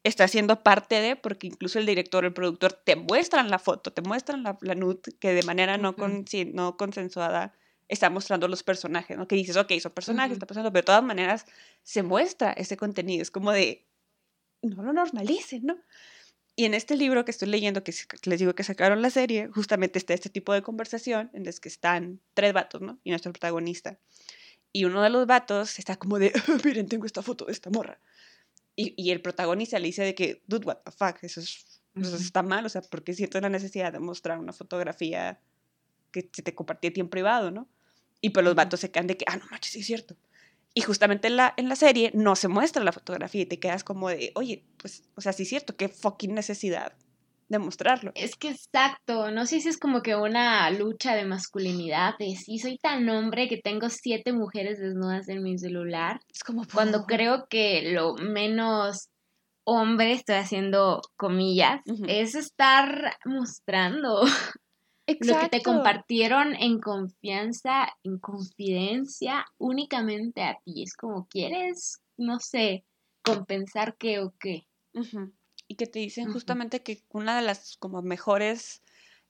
estás 0.04 0.30
siendo 0.30 0.62
parte 0.62 1.00
de, 1.00 1.16
porque 1.16 1.46
incluso 1.46 1.78
el 1.78 1.86
director, 1.86 2.24
el 2.24 2.32
productor 2.32 2.72
te 2.72 2.96
muestran 2.96 3.50
la 3.50 3.58
foto, 3.58 3.92
te 3.92 4.02
muestran 4.02 4.42
la, 4.42 4.58
la 4.60 4.74
nude 4.74 5.00
que 5.18 5.32
de 5.32 5.42
manera 5.42 5.78
no, 5.78 5.96
con, 5.96 6.24
no 6.52 6.76
consensuada 6.76 7.52
está 7.88 8.10
mostrando 8.10 8.48
los 8.48 8.62
personajes, 8.62 9.16
¿no? 9.16 9.26
Que 9.26 9.36
dices, 9.36 9.56
ok, 9.56 9.72
son 9.80 9.92
personajes, 9.92 10.34
está 10.34 10.46
pasando, 10.46 10.70
pero 10.70 10.82
de 10.82 10.86
todas 10.86 11.02
maneras 11.02 11.46
se 11.82 12.02
muestra 12.02 12.52
ese 12.52 12.76
contenido. 12.76 13.22
Es 13.22 13.30
como 13.30 13.50
de, 13.50 13.87
no 14.62 14.82
lo 14.82 14.92
normalicen, 14.92 15.66
¿no? 15.66 15.78
Y 16.56 16.64
en 16.64 16.74
este 16.74 16.96
libro 16.96 17.24
que 17.24 17.30
estoy 17.30 17.48
leyendo, 17.48 17.84
que 17.84 17.94
les 18.24 18.38
digo 18.40 18.54
que 18.54 18.64
sacaron 18.64 19.00
la 19.00 19.10
serie, 19.10 19.48
justamente 19.48 19.98
está 19.98 20.12
este 20.14 20.28
tipo 20.28 20.52
de 20.52 20.62
conversación 20.62 21.30
en 21.32 21.44
los 21.44 21.60
que 21.60 21.68
están 21.68 22.20
tres 22.34 22.52
vatos, 22.52 22.80
¿no? 22.80 22.98
Y 23.04 23.10
nuestro 23.10 23.32
protagonista. 23.32 23.98
Y 24.72 24.84
uno 24.84 25.02
de 25.02 25.10
los 25.10 25.26
vatos 25.26 25.78
está 25.78 25.96
como 25.96 26.18
de, 26.18 26.32
miren, 26.64 26.88
tengo 26.88 27.06
esta 27.06 27.22
foto 27.22 27.44
de 27.44 27.52
esta 27.52 27.70
morra. 27.70 28.00
y, 28.74 29.10
el 29.10 29.20
protagonista 29.20 29.78
le 29.78 29.86
dice 29.86 30.02
de 30.02 30.14
que, 30.14 30.42
dude, 30.46 30.66
what 30.66 30.78
the 30.84 30.92
fuck, 30.92 31.22
eso, 31.22 31.40
es, 31.40 31.80
está 31.96 32.42
mal, 32.42 32.64
o 32.66 32.68
sea, 32.68 32.82
porque 32.82 33.12
siento 33.14 33.40
la 33.40 33.48
necesidad 33.48 33.92
de 33.92 33.98
mostrar 33.98 34.38
una 34.38 34.52
fotografía 34.52 35.40
que 36.12 36.28
se 36.32 36.42
te 36.42 36.54
compartía 36.54 36.90
a 36.90 36.92
ti 36.92 37.00
en 37.00 37.08
privado, 37.08 37.50
¿no? 37.50 37.68
Y 38.20 38.30
pues 38.30 38.44
los 38.44 38.54
vatos 38.54 38.80
se 38.80 38.90
quedan 38.90 39.06
de 39.06 39.16
que, 39.16 39.24
ah, 39.28 39.36
no 39.36 39.46
manches, 39.50 39.72
sí 39.72 39.80
es 39.80 39.86
cierto. 39.86 40.16
Y 40.78 40.82
justamente 40.82 41.26
en 41.26 41.36
la, 41.36 41.54
en 41.56 41.68
la 41.68 41.74
serie 41.74 42.12
no 42.14 42.36
se 42.36 42.46
muestra 42.46 42.84
la 42.84 42.92
fotografía 42.92 43.42
y 43.42 43.46
te 43.46 43.58
quedas 43.58 43.82
como 43.82 44.10
de, 44.10 44.30
oye, 44.36 44.64
pues, 44.76 45.02
o 45.16 45.20
sea, 45.20 45.32
sí 45.32 45.42
es 45.42 45.48
cierto, 45.48 45.76
qué 45.76 45.88
fucking 45.88 46.34
necesidad 46.34 46.92
demostrarlo. 47.48 48.12
Es 48.14 48.36
que 48.36 48.50
exacto, 48.50 49.32
no 49.32 49.44
sé 49.44 49.60
si 49.60 49.70
es 49.70 49.78
como 49.78 50.02
que 50.02 50.14
una 50.14 50.70
lucha 50.70 51.16
de 51.16 51.24
masculinidad, 51.24 52.14
de 52.20 52.36
sí, 52.36 52.58
soy 52.58 52.78
tan 52.78 53.08
hombre 53.08 53.48
que 53.48 53.56
tengo 53.56 53.88
siete 53.88 54.32
mujeres 54.32 54.78
desnudas 54.78 55.28
en 55.28 55.42
mi 55.42 55.58
celular. 55.58 56.20
Es 56.32 56.44
como... 56.44 56.62
Cuando 56.72 57.06
creo 57.06 57.48
que 57.50 57.90
lo 57.92 58.14
menos 58.14 59.08
hombre, 59.64 60.12
estoy 60.12 60.36
haciendo 60.36 61.02
comillas, 61.16 61.80
es 62.06 62.36
estar 62.36 63.16
mostrando 63.24 64.22
lo 65.20 65.40
que 65.40 65.48
te 65.48 65.62
compartieron 65.62 66.54
en 66.54 66.80
confianza, 66.80 67.88
en 68.02 68.18
confidencia, 68.18 69.46
únicamente 69.58 70.42
a 70.42 70.58
ti. 70.64 70.82
Es 70.82 70.94
como, 70.94 71.26
¿quieres, 71.28 72.02
no 72.16 72.38
sé, 72.40 72.84
compensar 73.22 73.96
qué 73.96 74.20
o 74.20 74.34
qué? 74.38 74.66
y 75.68 75.76
que 75.76 75.86
te 75.86 75.98
dicen 75.98 76.32
justamente 76.32 76.82
que 76.82 77.04
una 77.10 77.36
de 77.36 77.42
las 77.42 77.76
como 77.76 78.02
mejores 78.02 78.82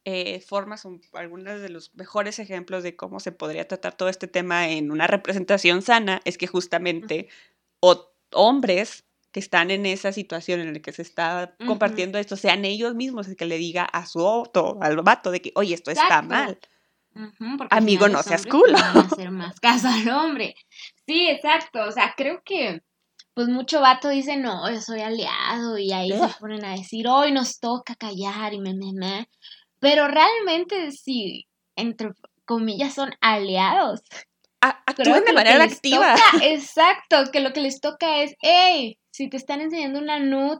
eh, 0.05 0.41
formas 0.41 0.87
o 0.87 0.99
algunos 1.13 1.61
de 1.61 1.69
los 1.69 1.95
mejores 1.95 2.39
ejemplos 2.39 2.83
de 2.85 2.97
cómo 2.97 3.21
se 3.21 3.33
podría 3.33 3.67
tratar 3.67 3.97
todo 3.97 4.09
este 4.09 4.29
tema 4.29 4.69
en 4.69 4.91
una 4.91 5.09
representación 5.09 5.83
sana 5.83 6.21
es 6.25 6.39
que 6.39 6.47
justamente 6.47 7.29
hombres 8.33 9.05
que 9.33 9.41
están 9.41 9.71
en 9.71 9.87
esa 9.87 10.13
situación 10.13 10.61
en 10.61 10.73
la 10.73 10.81
que 10.81 10.93
se 10.93 11.03
está 11.03 11.55
compartiendo 11.67 12.19
esto 12.19 12.37
sean 12.37 12.65
ellos 12.65 12.95
mismos 12.95 13.29
el 13.29 13.37
que 13.37 13.45
le 13.45 13.59
diga 13.59 13.85
a 13.85 14.07
su 14.07 14.25
otro, 14.25 14.79
al 14.81 14.97
vato, 15.03 15.31
de 15.31 15.43
que, 15.43 15.53
oye, 15.55 15.75
esto 15.75 15.91
está 15.91 16.23
mal. 16.23 16.59
Amigo, 17.71 18.09
no 18.09 18.23
seas 18.23 18.47
culo. 18.47 18.77
hacer 19.13 19.31
más 19.31 19.59
caso 19.61 19.89
al 19.89 20.09
hombre. 20.09 20.55
Sí, 21.07 21.29
exacto. 21.29 21.83
O 21.83 21.93
sea, 21.93 22.15
creo 22.17 22.43
que 22.45 22.83
pues 23.35 23.49
mucho 23.49 23.81
vato 23.81 24.09
dice, 24.09 24.37
no, 24.37 24.69
yo 24.69 24.81
soy 24.81 25.01
aliado 25.01 25.79
y 25.79 25.93
ahí 25.93 26.11
se 26.11 26.41
ponen 26.41 26.65
a 26.65 26.73
decir, 26.73 27.07
hoy 27.07 27.31
nos 27.31 27.61
toca 27.61 27.95
callar 27.95 28.53
y 28.53 28.59
me, 28.59 28.75
me, 28.75 28.93
me. 28.93 29.29
Pero 29.79 30.09
realmente 30.09 30.91
sí, 30.91 31.47
entre 31.77 32.11
comillas, 32.45 32.95
son 32.95 33.13
aliados. 33.21 34.01
actúan 34.61 35.25
de 35.25 35.33
manera 35.33 35.63
activa. 35.63 36.17
exacto, 36.43 37.31
que 37.33 37.39
lo 37.39 37.53
que 37.53 37.61
les 37.61 37.81
toca 37.81 38.23
es, 38.23 38.35
hey, 38.41 38.99
si 39.19 39.29
te 39.29 39.37
están 39.37 39.61
enseñando 39.61 39.99
una 39.99 40.21
nud, 40.21 40.59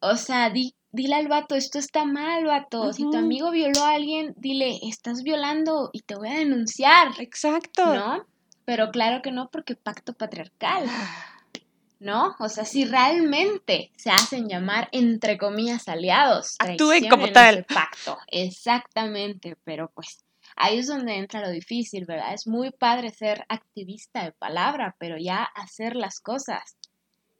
o 0.00 0.16
sea, 0.16 0.50
di, 0.50 0.74
dile 0.92 1.14
al 1.14 1.28
vato, 1.28 1.54
esto 1.54 1.78
está 1.78 2.04
mal, 2.04 2.44
vato. 2.44 2.92
Si 2.92 3.04
tu 3.04 3.16
amigo 3.16 3.50
violó 3.50 3.84
a 3.84 3.94
alguien, 3.94 4.34
dile, 4.36 4.80
estás 4.82 5.22
violando 5.22 5.88
y 5.94 6.02
te 6.02 6.14
voy 6.14 6.28
a 6.28 6.34
denunciar. 6.34 7.12
Exacto. 7.18 7.94
¿No? 7.94 8.26
Pero 8.66 8.90
claro 8.90 9.22
que 9.22 9.32
no, 9.32 9.48
porque 9.50 9.76
pacto 9.76 10.12
patriarcal. 10.12 10.84
¿no? 12.00 12.36
O 12.38 12.50
sea, 12.50 12.66
si 12.66 12.84
realmente 12.84 13.92
se 13.96 14.10
hacen 14.10 14.46
llamar, 14.46 14.90
entre 14.92 15.38
comillas, 15.38 15.88
aliados, 15.88 16.56
actúen 16.58 17.08
como 17.08 17.32
tal. 17.32 17.64
pacto. 17.64 18.18
Exactamente, 18.26 19.56
pero 19.64 19.90
pues 19.94 20.22
ahí 20.54 20.80
es 20.80 20.88
donde 20.88 21.16
entra 21.16 21.40
lo 21.40 21.48
difícil, 21.48 22.04
¿verdad? 22.04 22.34
Es 22.34 22.46
muy 22.46 22.72
padre 22.72 23.08
ser 23.08 23.46
activista 23.48 24.22
de 24.22 24.32
palabra, 24.32 24.96
pero 24.98 25.16
ya 25.16 25.44
hacer 25.44 25.96
las 25.96 26.20
cosas 26.20 26.76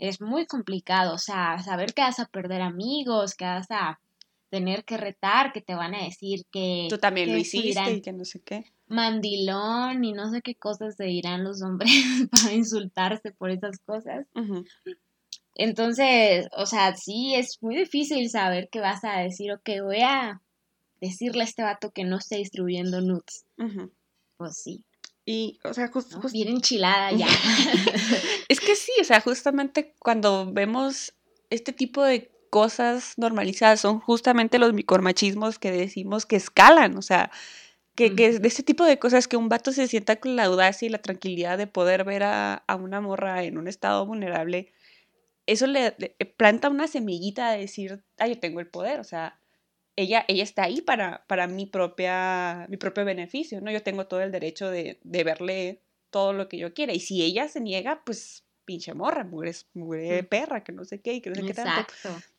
es 0.08 0.20
muy 0.20 0.46
complicado, 0.46 1.14
o 1.14 1.18
sea, 1.18 1.58
saber 1.62 1.94
que 1.94 2.02
vas 2.02 2.20
a 2.20 2.26
perder 2.26 2.62
amigos, 2.62 3.34
que 3.34 3.44
vas 3.44 3.70
a 3.70 4.00
tener 4.50 4.84
que 4.84 4.96
retar, 4.96 5.52
que 5.52 5.60
te 5.60 5.74
van 5.74 5.94
a 5.94 6.04
decir 6.04 6.44
que... 6.50 6.86
Tú 6.88 6.98
también 6.98 7.30
lo 7.30 7.36
hiciste 7.36 7.92
y 7.92 8.00
que 8.00 8.12
no 8.12 8.24
sé 8.24 8.40
qué 8.40 8.64
mandilón 8.86 10.04
y 10.04 10.12
no 10.12 10.30
sé 10.30 10.42
qué 10.42 10.54
cosas 10.54 10.96
se 10.96 11.04
dirán 11.04 11.44
los 11.44 11.62
hombres 11.62 11.90
para 12.30 12.52
insultarse 12.52 13.32
por 13.32 13.50
esas 13.50 13.78
cosas. 13.80 14.26
Entonces, 15.54 16.48
o 16.56 16.66
sea, 16.66 16.94
sí 16.96 17.34
es 17.34 17.58
muy 17.62 17.76
difícil 17.76 18.28
saber 18.28 18.68
qué 18.70 18.80
vas 18.80 19.04
a 19.04 19.20
decir 19.20 19.52
o 19.52 19.60
que 19.62 19.80
voy 19.80 20.00
a 20.02 20.42
decirle 21.00 21.42
a 21.42 21.46
este 21.46 21.62
vato 21.62 21.90
que 21.90 22.04
no 22.04 22.18
esté 22.18 22.36
distribuyendo 22.36 23.00
nudes. 23.00 23.46
Pues 24.36 24.56
sí. 24.56 24.84
Y, 25.26 25.58
o 25.64 25.72
sea, 25.72 25.88
justo... 25.88 26.20
Bien 26.32 26.48
enchilada 26.48 27.12
ya. 27.12 27.26
es 28.48 28.60
que 28.60 28.76
sí, 28.76 28.92
o 29.00 29.04
sea, 29.04 29.20
justamente 29.20 29.94
cuando 29.98 30.52
vemos 30.52 31.14
este 31.50 31.72
tipo 31.72 32.02
de 32.02 32.30
cosas 32.50 33.14
normalizadas 33.16 33.80
son 33.80 34.00
justamente 34.00 34.58
los 34.58 34.72
micromachismos 34.74 35.58
que 35.58 35.72
decimos 35.72 36.26
que 36.26 36.36
escalan, 36.36 36.96
o 36.96 37.02
sea, 37.02 37.30
que, 37.94 38.10
de 38.10 38.46
ese 38.46 38.62
tipo 38.62 38.84
de 38.84 38.98
cosas, 38.98 39.28
que 39.28 39.36
un 39.36 39.48
vato 39.48 39.72
se 39.72 39.88
sienta 39.88 40.16
con 40.16 40.36
la 40.36 40.44
audacia 40.44 40.86
y 40.86 40.88
la 40.88 41.02
tranquilidad 41.02 41.58
de 41.58 41.66
poder 41.66 42.04
ver 42.04 42.22
a, 42.24 42.64
una 42.80 43.00
morra 43.00 43.44
en 43.44 43.58
un 43.58 43.68
estado 43.68 44.04
vulnerable, 44.06 44.72
eso 45.46 45.66
le, 45.66 45.94
eh, 45.98 46.24
planta 46.24 46.68
una 46.68 46.88
semillita 46.88 47.50
de 47.52 47.60
decir, 47.60 48.04
ah, 48.18 48.26
yo 48.26 48.38
tengo 48.38 48.60
el 48.60 48.68
poder, 48.68 49.00
o 49.00 49.04
sea, 49.04 49.40
ella, 49.96 50.24
ella 50.28 50.42
está 50.42 50.64
ahí 50.64 50.80
para, 50.80 51.24
para 51.26 51.46
mi, 51.46 51.66
propia, 51.66 52.66
mi 52.68 52.76
propio 52.76 53.04
beneficio, 53.04 53.60
¿no? 53.60 53.70
Yo 53.70 53.82
tengo 53.82 54.06
todo 54.06 54.20
el 54.22 54.32
derecho 54.32 54.70
de, 54.70 54.98
verle 55.02 55.80
todo 56.10 56.32
lo 56.32 56.48
que 56.48 56.58
yo 56.58 56.74
quiera. 56.74 56.92
Y 56.92 57.00
si 57.00 57.22
ella 57.22 57.48
se 57.48 57.60
niega, 57.60 58.02
pues 58.04 58.44
pinche 58.64 58.94
morra, 58.94 59.24
mujer, 59.24 59.56
mujer 59.74 60.28
perra, 60.28 60.64
que 60.64 60.72
no 60.72 60.84
sé 60.84 61.00
qué, 61.00 61.14
y 61.14 61.20
que 61.20 61.30
no 61.30 61.36
sé 61.36 61.42
qué 61.42 61.54
tanto. 61.54 61.92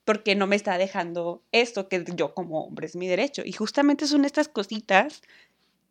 Porque 0.03 0.36
no 0.36 0.47
me 0.47 0.56
está 0.56 0.78
dejando 0.78 1.43
esto 1.51 1.88
que 1.88 2.03
yo 2.16 2.34
como 2.34 2.64
hombre 2.64 2.88
es 2.88 2.95
mi 2.95 3.08
derecho. 3.08 3.41
Y 3.45 3.51
justamente 3.53 4.08
son 4.08 4.26
estas 4.26 4.47
cositas 4.47 5.22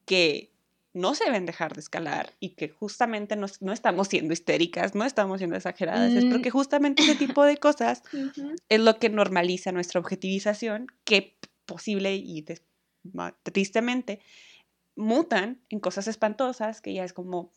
que 0.05 0.51
no 0.95 1.15
se 1.15 1.25
deben 1.25 1.45
dejar 1.45 1.75
de 1.75 1.81
escalar 1.81 2.33
y 2.39 2.51
que 2.51 2.69
justamente 2.69 3.35
no, 3.35 3.47
no 3.61 3.73
estamos 3.73 4.09
siendo 4.09 4.33
histéricas, 4.33 4.95
no 4.95 5.05
estamos 5.05 5.39
siendo 5.39 5.57
exageradas, 5.57 6.13
es 6.13 6.25
porque 6.27 6.51
mm. 6.51 6.53
justamente 6.53 7.03
ese 7.03 7.17
tipo 7.17 7.45
de 7.45 7.57
cosas 7.57 8.03
es 8.69 8.81
lo 8.81 8.99
que 8.99 9.11
normaliza 9.11 9.73
nuestra 9.73 9.99
objetivización, 10.01 10.87
que 11.05 11.37
posible 11.67 12.15
y 12.15 12.45
tristemente 13.43 14.21
mutan 14.97 15.61
en 15.71 15.81
cosas 15.81 16.07
espantosas, 16.09 16.81
que 16.81 16.95
ya 16.95 17.05
es 17.05 17.13
como 17.13 17.51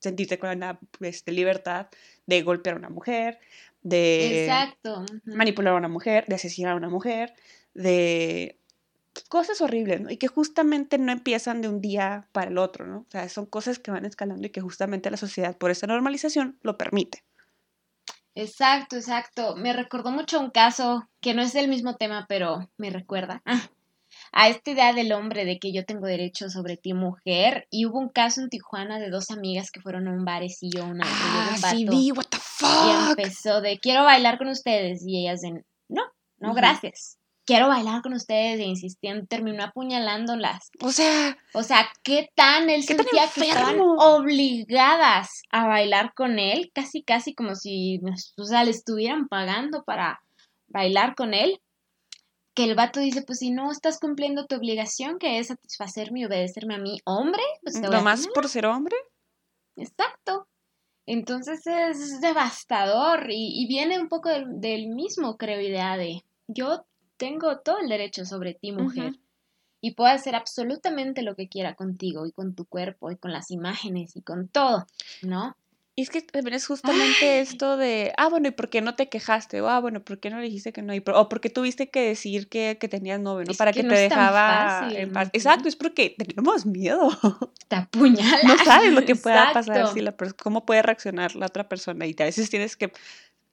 sentirse 0.00 0.38
con 0.38 0.60
la 0.60 0.78
este, 1.00 1.32
libertad 1.32 1.88
de 2.26 2.42
golpear 2.42 2.76
a 2.76 2.78
una 2.78 2.90
mujer, 2.90 3.38
de 3.82 4.50
manipular 5.24 5.74
a 5.74 5.76
una 5.76 5.88
mujer, 5.88 6.26
de 6.26 6.34
asesinar 6.34 6.72
a 6.72 6.76
una 6.76 6.88
mujer, 6.88 7.34
de 7.74 8.58
cosas 9.28 9.60
horribles, 9.60 10.00
¿no? 10.00 10.10
Y 10.10 10.16
que 10.16 10.28
justamente 10.28 10.98
no 10.98 11.12
empiezan 11.12 11.62
de 11.62 11.68
un 11.68 11.80
día 11.80 12.28
para 12.32 12.50
el 12.50 12.58
otro, 12.58 12.86
¿no? 12.86 12.98
O 12.98 13.10
sea, 13.10 13.28
son 13.28 13.46
cosas 13.46 13.78
que 13.78 13.90
van 13.90 14.04
escalando 14.04 14.46
y 14.46 14.50
que 14.50 14.60
justamente 14.60 15.10
la 15.10 15.16
sociedad, 15.16 15.56
por 15.56 15.70
esa 15.70 15.86
normalización, 15.86 16.58
lo 16.62 16.76
permite. 16.76 17.24
Exacto, 18.34 18.96
exacto. 18.96 19.56
Me 19.56 19.72
recordó 19.72 20.10
mucho 20.10 20.40
un 20.40 20.50
caso 20.50 21.08
que 21.20 21.34
no 21.34 21.42
es 21.42 21.52
del 21.52 21.68
mismo 21.68 21.96
tema, 21.96 22.26
pero 22.28 22.68
me 22.76 22.90
recuerda 22.90 23.42
a 24.32 24.48
esta 24.48 24.70
idea 24.70 24.92
del 24.92 25.12
hombre 25.12 25.44
de 25.44 25.58
que 25.58 25.72
yo 25.72 25.84
tengo 25.84 26.06
derecho 26.06 26.48
sobre 26.48 26.76
ti, 26.76 26.94
mujer. 26.94 27.66
Y 27.70 27.86
hubo 27.86 27.98
un 27.98 28.08
caso 28.08 28.40
en 28.40 28.48
Tijuana 28.48 28.98
de 28.98 29.10
dos 29.10 29.30
amigas 29.30 29.70
que 29.70 29.80
fueron 29.80 30.08
a 30.08 30.12
un 30.12 30.24
barecillo, 30.24 30.84
una 30.84 31.04
ah, 31.06 31.56
sí 31.70 31.86
vi, 31.88 32.10
what 32.12 32.26
the 32.30 32.38
fuck. 32.38 32.68
Y 32.68 33.10
empezó 33.10 33.60
de 33.60 33.78
quiero 33.78 34.04
bailar 34.04 34.38
con 34.38 34.48
ustedes 34.48 35.04
y 35.06 35.20
ellas 35.20 35.40
de 35.40 35.64
no, 35.88 36.02
no, 36.38 36.54
gracias 36.54 37.18
quiero 37.44 37.68
bailar 37.68 38.02
con 38.02 38.14
ustedes 38.14 38.58
e 38.58 38.64
insistían, 38.64 39.26
terminó 39.26 39.64
apuñalándolas. 39.64 40.70
O 40.80 40.90
sea, 40.90 41.36
o 41.52 41.62
sea, 41.62 41.88
¿qué 42.02 42.30
tan 42.34 42.70
él 42.70 42.82
sentía 42.82 43.28
que 43.32 43.42
estaban 43.42 43.80
obligadas 43.80 45.42
a 45.50 45.66
bailar 45.66 46.14
con 46.14 46.38
él? 46.38 46.70
Casi, 46.74 47.02
casi 47.02 47.34
como 47.34 47.54
si, 47.54 48.00
o 48.36 48.44
sea, 48.44 48.64
le 48.64 48.70
estuvieran 48.70 49.28
pagando 49.28 49.84
para 49.84 50.20
bailar 50.68 51.14
con 51.14 51.34
él. 51.34 51.60
Que 52.56 52.64
el 52.64 52.76
vato 52.76 53.00
dice, 53.00 53.22
pues 53.22 53.40
si 53.40 53.50
no 53.50 53.72
estás 53.72 53.98
cumpliendo 53.98 54.46
tu 54.46 54.54
obligación, 54.54 55.18
que 55.18 55.40
es 55.40 55.48
satisfacerme 55.48 56.20
y 56.20 56.24
obedecerme 56.26 56.76
a 56.76 56.78
mí, 56.78 57.00
hombre, 57.04 57.42
pues 57.62 57.80
te 57.80 57.88
más 58.00 58.28
por 58.28 58.48
ser 58.48 58.66
hombre? 58.66 58.94
Exacto. 59.76 60.46
Entonces 61.04 61.66
es 61.66 62.20
devastador 62.20 63.26
y, 63.28 63.66
viene 63.66 63.98
un 63.98 64.08
poco 64.08 64.28
del, 64.28 64.60
del 64.60 64.86
mismo, 64.86 65.36
creo, 65.36 65.60
idea 65.60 65.96
de 65.96 66.22
yo 66.46 66.84
tengo 67.24 67.58
todo 67.60 67.78
el 67.78 67.88
derecho 67.88 68.26
sobre 68.26 68.52
ti, 68.52 68.72
mujer. 68.72 69.14
Y 69.80 69.92
puedo 69.92 70.12
hacer 70.12 70.34
absolutamente 70.34 71.22
lo 71.22 71.34
que 71.36 71.48
quiera 71.48 71.74
contigo 71.74 72.26
y 72.26 72.32
con 72.32 72.54
tu 72.54 72.66
cuerpo 72.66 73.10
y 73.10 73.16
con 73.16 73.32
las 73.32 73.50
imágenes 73.50 74.14
y 74.14 74.22
con 74.22 74.48
todo, 74.48 74.86
¿no? 75.22 75.56
Y 75.96 76.02
es 76.02 76.10
que 76.10 76.20
también 76.22 76.54
es 76.54 76.66
justamente 76.66 77.40
esto 77.40 77.76
de, 77.76 78.12
ah, 78.16 78.28
bueno, 78.28 78.48
¿y 78.48 78.50
por 78.50 78.68
qué 78.68 78.80
no 78.80 78.94
te 78.94 79.08
quejaste? 79.08 79.60
O, 79.60 79.68
ah, 79.68 79.80
bueno, 79.80 80.04
¿por 80.04 80.18
qué 80.18 80.28
no 80.28 80.38
le 80.38 80.44
dijiste 80.46 80.72
que 80.72 80.82
no? 80.82 80.92
o 81.14 81.28
porque 81.28 81.50
tuviste 81.50 81.88
que 81.88 82.00
decir 82.00 82.48
que, 82.48 82.78
que 82.80 82.88
tenías 82.88 83.20
novio, 83.20 83.44
¿no? 83.46 83.54
Para 83.54 83.72
que, 83.72 83.84
te 83.84 83.94
dejaba 83.94 84.88
en 84.90 85.12
paz. 85.12 85.30
Exacto, 85.32 85.68
es 85.68 85.76
porque 85.76 86.16
tenemos 86.18 86.66
miedo. 86.66 87.08
Te 87.68 87.76
apuñalas. 87.76 88.44
No 88.44 88.58
sabes 88.64 88.92
lo 88.92 89.04
que 89.04 89.14
pueda 89.14 89.52
pasar, 89.52 89.86
si 89.94 90.00
la 90.00 90.14
cómo 90.42 90.66
puede 90.66 90.82
reaccionar 90.82 91.36
la 91.36 91.46
otra 91.46 91.68
persona. 91.68 92.06
Y 92.06 92.16
a 92.18 92.24
veces 92.24 92.50
tienes 92.50 92.76
que 92.76 92.92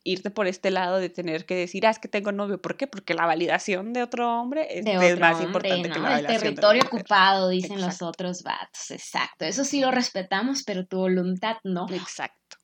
irte 0.04 0.32
por 0.32 0.48
este 0.48 0.72
lado 0.72 0.98
de 0.98 1.10
tener 1.10 1.46
que 1.46 1.56
decir, 1.56 1.86
ah, 1.86 1.92
es 1.92 2.00
que 2.00 2.08
tengo 2.08 2.32
novio. 2.32 2.62
¿Por 2.62 2.78
qué? 2.78 2.88
Porque 2.88 3.14
la 3.14 3.26
validación 3.26 3.94
de 3.94 4.04
otro 4.04 4.40
hombre 4.40 4.68
es, 4.70 5.20
más 5.20 5.42
importante 5.42 5.90
que 5.90 6.00
la 6.00 6.20
El 6.20 6.28
territorio 6.28 6.84
ocupado, 6.86 7.50
dicen 7.50 7.82
los 7.82 8.02
otros 8.02 8.44
vatos. 8.44 8.92
Exacto. 8.92 9.46
Eso 9.46 9.64
sí 9.64 9.80
lo 9.80 9.92
respetamos, 9.92 10.64
pero 10.64 10.86
tu 10.86 10.98
voluntad 10.98 11.58
no. 11.64 11.88
Exacto. 11.90 12.58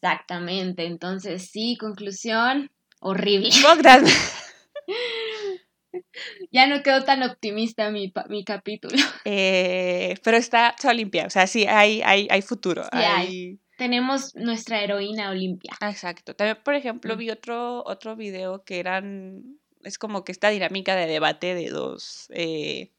Exactamente. 0.00 0.86
Entonces, 0.86 1.50
sí, 1.50 1.76
conclusión, 1.78 2.70
horrible. 3.00 3.50
ya 6.50 6.66
no 6.66 6.82
quedó 6.82 7.04
tan 7.04 7.22
optimista 7.22 7.90
mi, 7.90 8.12
mi 8.28 8.44
capítulo. 8.44 8.96
Eh, 9.24 10.16
pero 10.24 10.36
está, 10.36 10.70
está 10.70 10.92
limpia. 10.92 11.26
O 11.26 11.30
sea, 11.30 11.46
sí, 11.46 11.66
hay, 11.66 12.02
hay, 12.02 12.26
hay 12.30 12.42
futuro. 12.42 12.84
hay 12.90 13.60
tenemos 13.76 14.34
nuestra 14.34 14.82
heroína 14.82 15.30
Olimpia. 15.30 15.72
Exacto. 15.80 16.34
También, 16.34 16.58
por 16.62 16.74
ejemplo, 16.74 17.14
mm. 17.14 17.18
vi 17.18 17.30
otro, 17.30 17.84
otro 17.86 18.16
video 18.16 18.64
que 18.64 18.78
eran, 18.78 19.58
es 19.82 19.98
como 19.98 20.24
que 20.24 20.32
esta 20.32 20.50
dinámica 20.50 20.94
de 20.96 21.06
debate 21.06 21.54
de 21.54 21.70
dos 21.70 22.26
eh, 22.30 22.92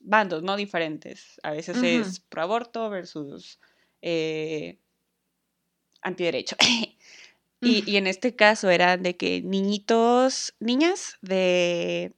bandos, 0.00 0.42
¿no? 0.42 0.56
Diferentes. 0.56 1.40
A 1.42 1.52
veces 1.52 1.82
es 1.82 2.20
pro 2.20 2.42
aborto 2.42 2.90
versus 2.90 3.60
eh, 4.02 4.78
antiderecho. 6.02 6.56
y, 7.60 7.90
y, 7.90 7.96
en 7.96 8.06
este 8.06 8.36
caso 8.36 8.70
eran 8.70 9.02
de 9.02 9.16
que 9.16 9.42
niñitos, 9.42 10.54
niñas 10.60 11.18
de 11.22 12.12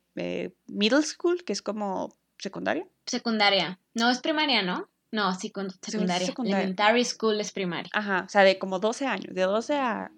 middle 0.66 1.02
school, 1.02 1.44
que 1.44 1.52
es 1.52 1.62
como 1.62 2.16
secundaria. 2.38 2.86
Secundaria. 3.06 3.78
No, 3.94 4.10
es 4.10 4.20
primaria, 4.20 4.62
¿no? 4.62 4.88
No, 5.12 5.34
sí, 5.34 5.50
con 5.50 5.70
secundaria. 5.82 6.32
Elementary 6.36 7.04
school 7.04 7.40
es 7.40 7.52
primaria. 7.52 7.90
Ajá, 7.94 8.24
o 8.26 8.28
sea, 8.28 8.42
de 8.42 8.58
como 8.58 8.78
12 8.78 9.06
años, 9.06 9.34
de 9.34 9.42
12 9.42 9.74
a, 9.74 10.10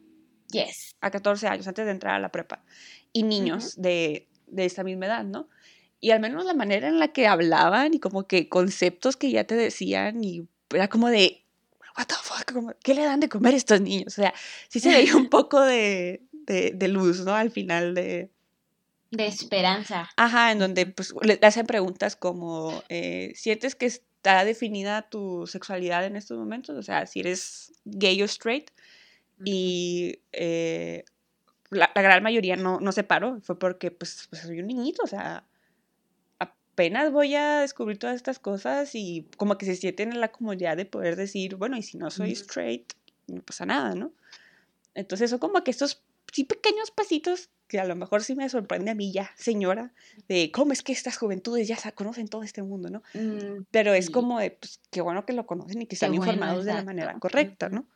yes. 0.50 0.96
a 1.00 1.10
14 1.10 1.46
años, 1.46 1.68
antes 1.68 1.84
de 1.84 1.92
entrar 1.92 2.14
a 2.14 2.18
la 2.18 2.30
prepa. 2.30 2.64
Y 3.12 3.22
niños 3.22 3.80
de, 3.80 4.28
de 4.46 4.64
esta 4.64 4.84
misma 4.84 5.06
edad, 5.06 5.24
¿no? 5.24 5.48
Y 6.00 6.10
al 6.10 6.20
menos 6.20 6.44
la 6.44 6.54
manera 6.54 6.88
en 6.88 6.98
la 6.98 7.08
que 7.08 7.26
hablaban 7.26 7.94
y 7.94 8.00
como 8.00 8.26
que 8.26 8.48
conceptos 8.48 9.16
que 9.16 9.30
ya 9.30 9.44
te 9.44 9.56
decían 9.56 10.22
y 10.22 10.48
era 10.70 10.88
como 10.88 11.08
de, 11.08 11.44
what 11.96 12.06
the 12.06 12.14
fuck, 12.22 12.76
¿qué 12.82 12.94
le 12.94 13.04
dan 13.04 13.20
de 13.20 13.28
comer 13.28 13.54
a 13.54 13.56
estos 13.56 13.80
niños? 13.80 14.06
O 14.08 14.22
sea, 14.22 14.32
sí 14.68 14.80
se 14.80 14.90
veía 14.90 15.16
un 15.16 15.28
poco 15.30 15.60
de, 15.60 16.22
de, 16.32 16.72
de 16.74 16.88
luz, 16.88 17.24
¿no? 17.24 17.34
Al 17.34 17.50
final 17.50 17.94
de, 17.94 18.30
de 19.10 19.26
esperanza. 19.26 20.10
Ajá, 20.16 20.52
en 20.52 20.58
donde 20.58 20.86
pues 20.86 21.14
le 21.22 21.38
hacen 21.42 21.66
preguntas 21.66 22.16
como, 22.16 22.82
eh, 22.88 23.32
¿sientes 23.34 23.74
que 23.74 23.86
está 23.86 24.44
definida 24.44 25.08
tu 25.08 25.46
sexualidad 25.46 26.04
en 26.04 26.16
estos 26.16 26.38
momentos? 26.38 26.76
O 26.76 26.82
sea, 26.82 27.06
si 27.06 27.20
eres 27.20 27.72
gay 27.84 28.20
o 28.22 28.26
straight. 28.26 28.70
Y 29.44 30.20
eh, 30.32 31.04
la, 31.70 31.90
gran 31.94 32.22
mayoría 32.22 32.56
no, 32.56 32.80
no 32.80 32.92
se 32.92 33.04
paró, 33.04 33.40
fue 33.40 33.58
porque 33.58 33.90
pues, 33.90 34.26
pues, 34.30 34.42
soy 34.42 34.60
un 34.60 34.66
niñito, 34.66 35.02
o 35.04 35.06
sea, 35.06 35.46
apenas 36.38 37.12
voy 37.12 37.34
a 37.34 37.60
descubrir 37.60 37.98
todas 37.98 38.16
estas 38.16 38.38
cosas 38.38 38.94
y 38.94 39.28
como 39.36 39.58
que 39.58 39.66
se 39.66 39.76
sienten 39.76 40.12
en 40.12 40.20
la 40.20 40.32
comodidad 40.32 40.76
de 40.76 40.86
poder 40.86 41.16
decir, 41.16 41.56
bueno, 41.56 41.76
y 41.76 41.82
si 41.82 41.98
no 41.98 42.10
soy 42.10 42.32
straight, 42.32 42.92
no 43.26 43.42
pasa 43.42 43.64
nada, 43.64 43.94
¿no? 43.94 44.12
Entonces 44.94 45.30
son 45.30 45.38
como 45.38 45.62
que 45.62 45.70
estos 45.70 46.02
sí 46.32 46.44
pequeños 46.44 46.90
pasitos 46.90 47.50
que 47.68 47.78
a 47.78 47.84
lo 47.84 47.94
mejor 47.94 48.24
sí 48.24 48.34
me 48.34 48.48
sorprende 48.48 48.90
a 48.90 48.94
mí 48.94 49.12
ya, 49.12 49.30
señora, 49.36 49.92
de 50.26 50.50
cómo 50.50 50.72
es 50.72 50.82
que 50.82 50.92
estas 50.92 51.18
juventudes 51.18 51.68
ya 51.68 51.76
conocen 51.92 52.26
todo 52.26 52.42
este 52.42 52.62
mundo, 52.62 52.88
¿no? 52.88 53.02
Mm, 53.12 53.64
Pero 53.70 53.92
es 53.92 54.08
como 54.08 54.40
de, 54.40 54.52
pues, 54.52 54.80
qué 54.90 55.02
bueno 55.02 55.26
que 55.26 55.34
lo 55.34 55.46
conocen 55.46 55.82
y 55.82 55.86
que 55.86 55.94
están 55.94 56.14
informados 56.14 56.64
de 56.64 56.72
la 56.72 56.82
manera 56.82 57.14
correcta, 57.20 57.68
¿no? 57.68 57.86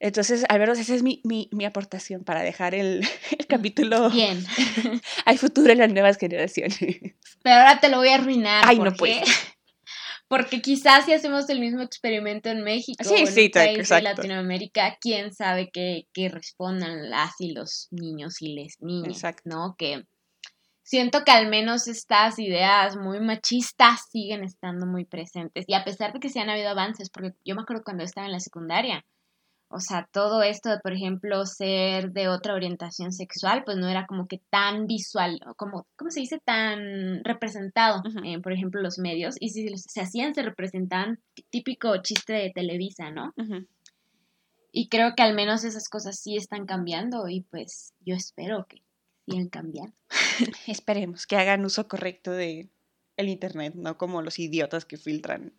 Entonces, 0.00 0.44
al 0.48 0.58
menos 0.58 0.78
esa 0.80 0.94
es 0.94 1.02
mi, 1.04 1.20
mi, 1.24 1.48
mi 1.52 1.64
aportación 1.64 2.24
para 2.24 2.42
dejar 2.42 2.74
el, 2.74 3.06
el 3.38 3.46
capítulo. 3.46 4.10
Bien. 4.10 4.44
Hay 5.24 5.38
futuro 5.38 5.72
en 5.72 5.78
las 5.78 5.92
nuevas 5.92 6.18
generaciones. 6.18 6.78
Pero 7.42 7.56
ahora 7.56 7.80
te 7.80 7.88
lo 7.88 7.98
voy 7.98 8.08
a 8.08 8.16
arruinar. 8.16 8.64
Ay, 8.66 8.80
no 8.80 8.92
puede. 8.92 9.22
Porque 10.32 10.62
quizás 10.62 11.04
si 11.04 11.12
hacemos 11.12 11.46
el 11.50 11.60
mismo 11.60 11.82
experimento 11.82 12.48
en 12.48 12.64
México 12.64 13.04
sí, 13.04 13.10
o 13.10 13.18
en 13.18 13.50
país 13.50 13.86
de 13.86 14.00
Latinoamérica, 14.00 14.96
quién 14.98 15.30
sabe 15.34 15.70
qué, 15.70 16.06
respondan 16.30 17.10
las 17.10 17.38
y 17.38 17.52
los 17.52 17.88
niños 17.90 18.40
y 18.40 18.54
les 18.54 18.80
niñas, 18.80 19.22
¿no? 19.44 19.74
Que 19.76 20.06
siento 20.82 21.22
que 21.26 21.32
al 21.32 21.50
menos 21.50 21.86
estas 21.86 22.38
ideas 22.38 22.96
muy 22.96 23.20
machistas 23.20 24.08
siguen 24.10 24.42
estando 24.42 24.86
muy 24.86 25.04
presentes. 25.04 25.66
Y 25.68 25.74
a 25.74 25.84
pesar 25.84 26.14
de 26.14 26.20
que 26.20 26.30
sí 26.30 26.38
han 26.38 26.48
habido 26.48 26.70
avances, 26.70 27.10
porque 27.10 27.34
yo 27.44 27.54
me 27.54 27.60
acuerdo 27.60 27.84
cuando 27.84 28.02
estaba 28.02 28.26
en 28.26 28.32
la 28.32 28.40
secundaria, 28.40 29.04
o 29.72 29.80
sea, 29.80 30.08
todo 30.12 30.42
esto 30.42 30.70
de, 30.70 30.78
por 30.78 30.92
ejemplo, 30.92 31.44
ser 31.46 32.12
de 32.12 32.28
otra 32.28 32.54
orientación 32.54 33.12
sexual, 33.12 33.62
pues 33.64 33.78
no 33.78 33.88
era 33.88 34.06
como 34.06 34.26
que 34.28 34.40
tan 34.50 34.86
visual, 34.86 35.40
como, 35.56 35.86
¿cómo 35.96 36.10
se 36.10 36.20
dice? 36.20 36.38
Tan 36.44 37.24
representado, 37.24 38.02
en, 38.22 38.42
por 38.42 38.52
ejemplo, 38.52 38.82
los 38.82 38.98
medios. 38.98 39.36
Y 39.40 39.50
si 39.50 39.68
se 39.76 40.00
hacían, 40.00 40.34
se 40.34 40.42
representaban 40.42 41.20
típico 41.50 41.96
chiste 42.02 42.34
de 42.34 42.52
Televisa, 42.54 43.10
¿no? 43.10 43.32
Y 44.72 44.88
creo 44.88 45.14
que 45.16 45.22
al 45.22 45.34
menos 45.34 45.64
esas 45.64 45.88
cosas 45.88 46.18
sí 46.18 46.36
están 46.36 46.66
cambiando 46.66 47.28
y 47.28 47.42
pues 47.42 47.92
yo 48.00 48.14
espero 48.14 48.66
que 48.68 48.82
sigan 49.26 49.48
cambiando. 49.48 49.94
Esperemos 50.66 51.26
que 51.26 51.36
hagan 51.36 51.64
uso 51.64 51.88
correcto 51.88 52.32
de 52.32 52.70
el 53.16 53.28
internet, 53.28 53.74
no 53.74 53.98
como 53.98 54.22
los 54.22 54.38
idiotas 54.38 54.84
que 54.84 54.96
filtran 54.96 55.52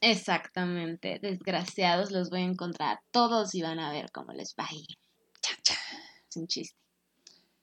Exactamente. 0.00 1.18
Desgraciados 1.20 2.10
los 2.10 2.30
voy 2.30 2.40
a 2.40 2.44
encontrar 2.44 3.00
todos 3.10 3.54
y 3.54 3.62
van 3.62 3.78
a 3.78 3.92
ver 3.92 4.10
cómo 4.12 4.32
les 4.32 4.54
va 4.58 4.64
a 4.64 4.74
ir. 4.74 4.98
Es 6.28 6.36
un 6.36 6.46
chiste. 6.46 6.78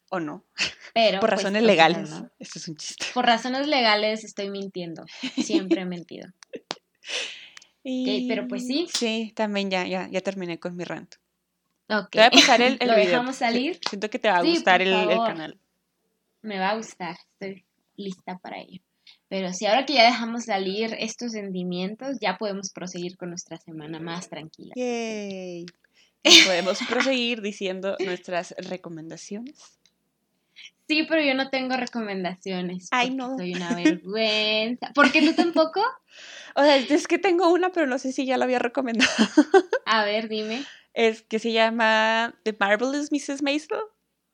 O 0.10 0.20
no. 0.20 0.45
Pero. 0.93 1.20
Por 1.20 1.30
pues, 1.30 1.41
razones 1.41 1.64
legales. 1.64 2.12
Esto 2.39 2.60
es 2.60 2.68
un 2.68 2.76
chiste. 2.76 3.05
Por 3.14 3.26
razones 3.26 3.68
legales 3.68 4.24
estoy 4.24 4.49
mintiendo. 4.49 5.05
Siempre 5.38 5.82
he 5.82 5.86
mentido. 5.86 6.28
Y... 7.84 8.28
pero 8.28 8.47
pues 8.47 8.68
sí. 8.68 8.88
Sí, 8.93 9.32
también 9.36 9.72
ya, 9.72 9.88
ya, 9.88 10.07
ya 10.10 10.22
terminé 10.22 10.60
con 10.60 10.76
mi 10.76 10.84
rant. 10.84 11.16
Ok. 11.89 12.10
Te 12.12 12.20
voy 12.20 12.28
a 12.28 12.32
pasar 12.32 12.62
el, 12.62 12.78
¿Lo 12.86 12.93
dejamos 12.93 13.38
salir? 13.38 13.80
Siento 13.88 14.10
que 14.10 14.20
te 14.20 14.30
va 14.30 14.38
a 14.38 14.43
gustar 14.43 14.82
el, 14.82 14.93
el 14.93 15.18
canal. 15.18 15.60
Me 16.41 16.60
va 16.60 16.72
a 16.72 16.76
gustar. 16.76 17.18
Estoy 17.39 17.66
lista 17.95 18.38
para 18.38 18.60
ello. 18.60 18.82
Pero 19.30 19.53
si 19.53 19.67
ahora 19.67 19.86
que 19.86 19.93
ya 19.93 20.05
dejamos 20.05 20.45
salir 20.45 20.95
estos 20.99 21.34
sentimientos, 21.34 22.17
ya 22.19 22.38
podemos 22.38 22.71
proseguir 22.71 23.15
con 23.15 23.30
nuestra 23.30 23.57
semana 23.57 23.99
más 23.99 24.27
tranquila. 24.27 24.73
Yay. 24.75 25.65
Podemos 26.45 26.80
proseguir 26.89 27.41
diciendo 27.41 27.95
nuestras 28.03 28.53
recomendaciones. 28.57 29.80
Sí, 30.89 31.05
pero 31.07 31.21
yo 31.21 31.36
no 31.36 31.51
tengo 31.51 31.77
recomendaciones. 31.77 32.88
Ay, 32.89 33.11
no. 33.11 33.38
Soy 33.38 33.53
una 33.53 33.75
vergüenza. 33.75 34.91
¿Por 34.95 35.11
qué 35.11 35.21
tú 35.21 35.34
tampoco? 35.34 35.82
O 36.55 36.63
sea, 36.63 36.75
es 36.75 37.07
que 37.07 37.19
tengo 37.19 37.53
una, 37.53 37.71
pero 37.71 37.86
no 37.86 37.99
sé 37.99 38.11
si 38.11 38.25
ya 38.25 38.36
la 38.36 38.43
había 38.43 38.59
recomendado. 38.59 39.09
A 39.86 40.03
ver, 40.03 40.27
dime. 40.27 40.65
Es 40.93 41.21
que 41.21 41.38
se 41.38 41.53
llama 41.53 42.36
The 42.43 42.57
Marvelous 42.59 43.11
Mrs. 43.11 43.43
Maisel. 43.43 43.77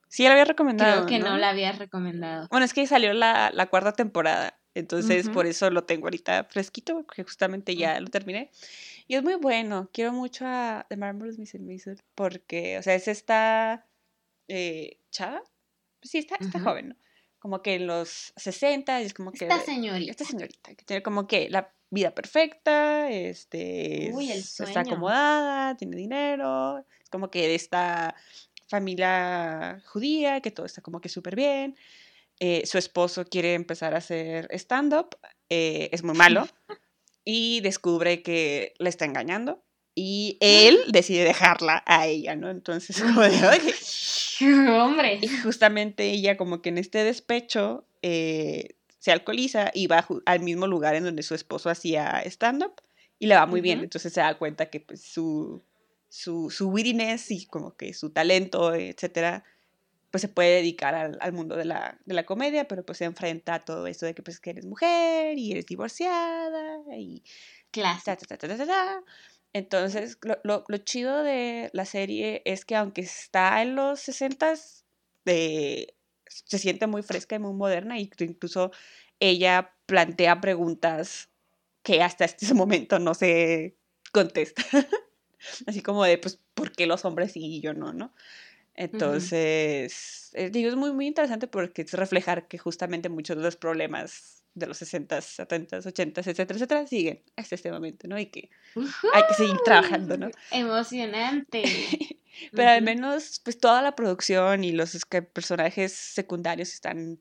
Sí, 0.07 0.23
la 0.23 0.31
había 0.31 0.45
recomendado. 0.45 1.05
Creo 1.05 1.19
que 1.19 1.23
no, 1.23 1.37
la 1.37 1.49
había 1.49 1.73
recomendado. 1.73 2.47
Bueno, 2.49 2.65
es 2.65 2.73
que 2.73 2.87
salió 2.87 3.13
la, 3.13 3.51
la 3.53 3.67
cuarta 3.67 3.91
temporada. 3.91 4.57
Entonces, 4.75 5.29
por 5.29 5.47
eso 5.47 5.69
lo 5.69 5.85
tengo 5.85 6.07
ahorita 6.07 6.43
fresquito, 6.43 7.01
porque 7.05 7.23
justamente 7.23 7.75
ya 7.75 7.99
lo 7.99 8.07
terminé. 8.07 8.51
Y 9.07 9.15
es 9.15 9.23
muy 9.23 9.35
bueno. 9.35 9.89
Quiero 9.93 10.11
mucho 10.11 10.45
a 10.45 10.85
The 10.89 10.97
Marvelous 10.97 11.39
Mrs. 11.39 11.61
Maisel 11.61 12.01
porque, 12.13 12.77
o 12.77 12.83
sea, 12.83 12.93
es 12.93 13.07
esta 13.07 13.87
eh, 14.49 14.99
chava. 15.11 15.41
Pues 16.01 16.11
sí, 16.11 16.17
está, 16.17 16.35
está 16.35 16.59
joven, 16.59 16.89
¿no? 16.89 16.95
Como 17.39 17.61
que 17.61 17.75
en 17.75 17.87
los 17.87 18.33
60 18.35 19.01
es 19.01 19.13
como 19.13 19.31
que... 19.31 19.45
Esta 19.45 19.61
señorita. 19.61 20.11
Esta 20.11 20.25
señorita, 20.25 20.75
que 20.75 20.83
tiene 20.83 21.01
como 21.01 21.25
que 21.25 21.49
la 21.49 21.71
vida 21.89 22.13
perfecta, 22.13 23.09
este, 23.09 24.09
está 24.09 24.81
acomodada, 24.81 25.77
tiene 25.77 25.95
dinero, 25.95 26.79
es 27.01 27.09
como 27.09 27.29
que 27.29 27.47
de 27.47 27.55
esta 27.55 28.15
familia 28.67 29.81
judía, 29.85 30.41
que 30.41 30.51
todo 30.51 30.65
está 30.65 30.81
como 30.81 30.99
que 30.99 31.09
súper 31.09 31.35
bien. 31.35 31.77
Eh, 32.39 32.63
su 32.65 32.77
esposo 32.77 33.25
quiere 33.25 33.53
empezar 33.53 33.93
a 33.93 33.99
hacer 33.99 34.47
stand-up, 34.51 35.17
eh, 35.49 35.89
es 35.91 36.03
muy 36.03 36.15
malo, 36.15 36.47
y 37.23 37.61
descubre 37.61 38.21
que 38.21 38.73
le 38.77 38.89
está 38.89 39.05
engañando. 39.05 39.63
Y 39.97 40.37
él 40.41 40.77
decide 40.89 41.23
dejarla 41.23 41.81
a 41.85 42.05
ella, 42.07 42.35
¿no? 42.35 42.49
Entonces, 42.49 43.01
como 43.01 43.21
de, 43.21 43.31
hombre. 44.69 45.19
Y 45.21 45.27
justamente 45.29 46.11
ella, 46.11 46.35
como 46.35 46.61
que 46.61 46.69
en 46.69 46.77
este 46.77 47.05
despecho, 47.05 47.87
eh, 48.01 48.75
se 48.99 49.11
alcoholiza 49.11 49.71
y 49.73 49.87
va 49.87 50.05
al 50.25 50.39
mismo 50.41 50.67
lugar 50.67 50.95
en 50.95 51.05
donde 51.05 51.23
su 51.23 51.33
esposo 51.35 51.69
hacía 51.69 52.21
stand-up 52.25 52.73
y 53.19 53.27
le 53.27 53.35
va 53.35 53.45
muy 53.45 53.61
bien. 53.61 53.79
Entonces 53.79 54.11
se 54.11 54.19
da 54.19 54.37
cuenta 54.37 54.69
que 54.69 54.81
pues, 54.81 55.01
su, 55.01 55.63
su, 56.09 56.49
su 56.49 56.69
wittiness 56.69 57.31
y 57.31 57.45
como 57.45 57.77
que 57.77 57.93
su 57.93 58.09
talento, 58.09 58.73
etcétera, 58.73 59.43
pues 60.15 60.21
se 60.21 60.29
puede 60.29 60.55
dedicar 60.55 60.95
al, 60.95 61.33
mundo 61.33 61.57
de 61.57 61.65
la, 61.65 61.99
de 62.05 62.13
la, 62.13 62.25
comedia, 62.25 62.69
pero 62.69 62.85
pues 62.85 62.99
se 62.99 63.03
enfrenta 63.03 63.55
a 63.55 63.65
todo 63.65 63.85
esto 63.85 64.05
de 64.05 64.15
que 64.15 64.23
pues 64.23 64.39
que 64.39 64.51
eres 64.51 64.65
mujer 64.65 65.37
y 65.37 65.51
eres 65.51 65.65
divorciada 65.65 66.79
y... 66.97 67.21
Claro. 67.69 67.99
Entonces, 69.51 70.17
lo, 70.21 70.37
lo, 70.45 70.63
lo, 70.69 70.77
chido 70.77 71.21
de 71.21 71.69
la 71.73 71.83
serie 71.83 72.41
es 72.45 72.63
que 72.63 72.77
aunque 72.77 73.01
está 73.01 73.61
en 73.61 73.75
los 73.75 73.99
60 73.99 74.53
de, 75.25 75.93
se 76.29 76.59
siente 76.59 76.87
muy 76.87 77.03
fresca 77.03 77.35
y 77.35 77.39
muy 77.39 77.51
moderna, 77.51 77.99
y 77.99 78.09
incluso 78.19 78.71
ella 79.19 79.73
plantea 79.85 80.39
preguntas 80.39 81.29
que 81.83 82.01
hasta 82.01 82.23
este 82.23 82.53
momento 82.53 82.99
no 82.99 83.15
se 83.15 83.75
contesta. 84.13 84.63
Así 85.67 85.81
como 85.81 86.05
de, 86.05 86.17
pues, 86.19 86.39
¿por 86.53 86.71
qué 86.71 86.85
los 86.85 87.03
hombres 87.03 87.33
sí 87.33 87.57
y 87.57 87.59
yo 87.59 87.73
no, 87.73 87.91
no? 87.91 88.13
Entonces, 88.75 90.31
eh, 90.33 90.49
digo, 90.49 90.69
es 90.69 90.75
muy, 90.75 90.91
muy 90.91 91.07
interesante 91.07 91.47
porque 91.47 91.83
es 91.83 91.93
reflejar 91.93 92.47
que 92.47 92.57
justamente 92.57 93.09
muchos 93.09 93.37
de 93.37 93.43
los 93.43 93.55
problemas 93.55 94.43
de 94.53 94.67
los 94.67 94.77
60, 94.77 95.21
70, 95.21 95.77
80, 95.79 96.21
etcétera, 96.21 96.55
etcétera, 96.55 96.87
siguen 96.87 97.21
hasta 97.35 97.55
este 97.55 97.71
momento, 97.71 98.07
¿no? 98.07 98.17
Y 98.17 98.27
que 98.27 98.49
hay 99.13 99.23
que 99.27 99.33
seguir 99.33 99.57
trabajando, 99.65 100.17
¿no? 100.17 100.29
Emocionante. 100.51 101.63
Pero 102.51 102.69
al 102.69 102.81
menos, 102.81 103.41
pues 103.43 103.57
toda 103.57 103.81
la 103.81 103.95
producción 103.95 104.63
y 104.63 104.71
los 104.71 104.97
personajes 105.33 105.93
secundarios 105.93 106.73
están 106.73 107.19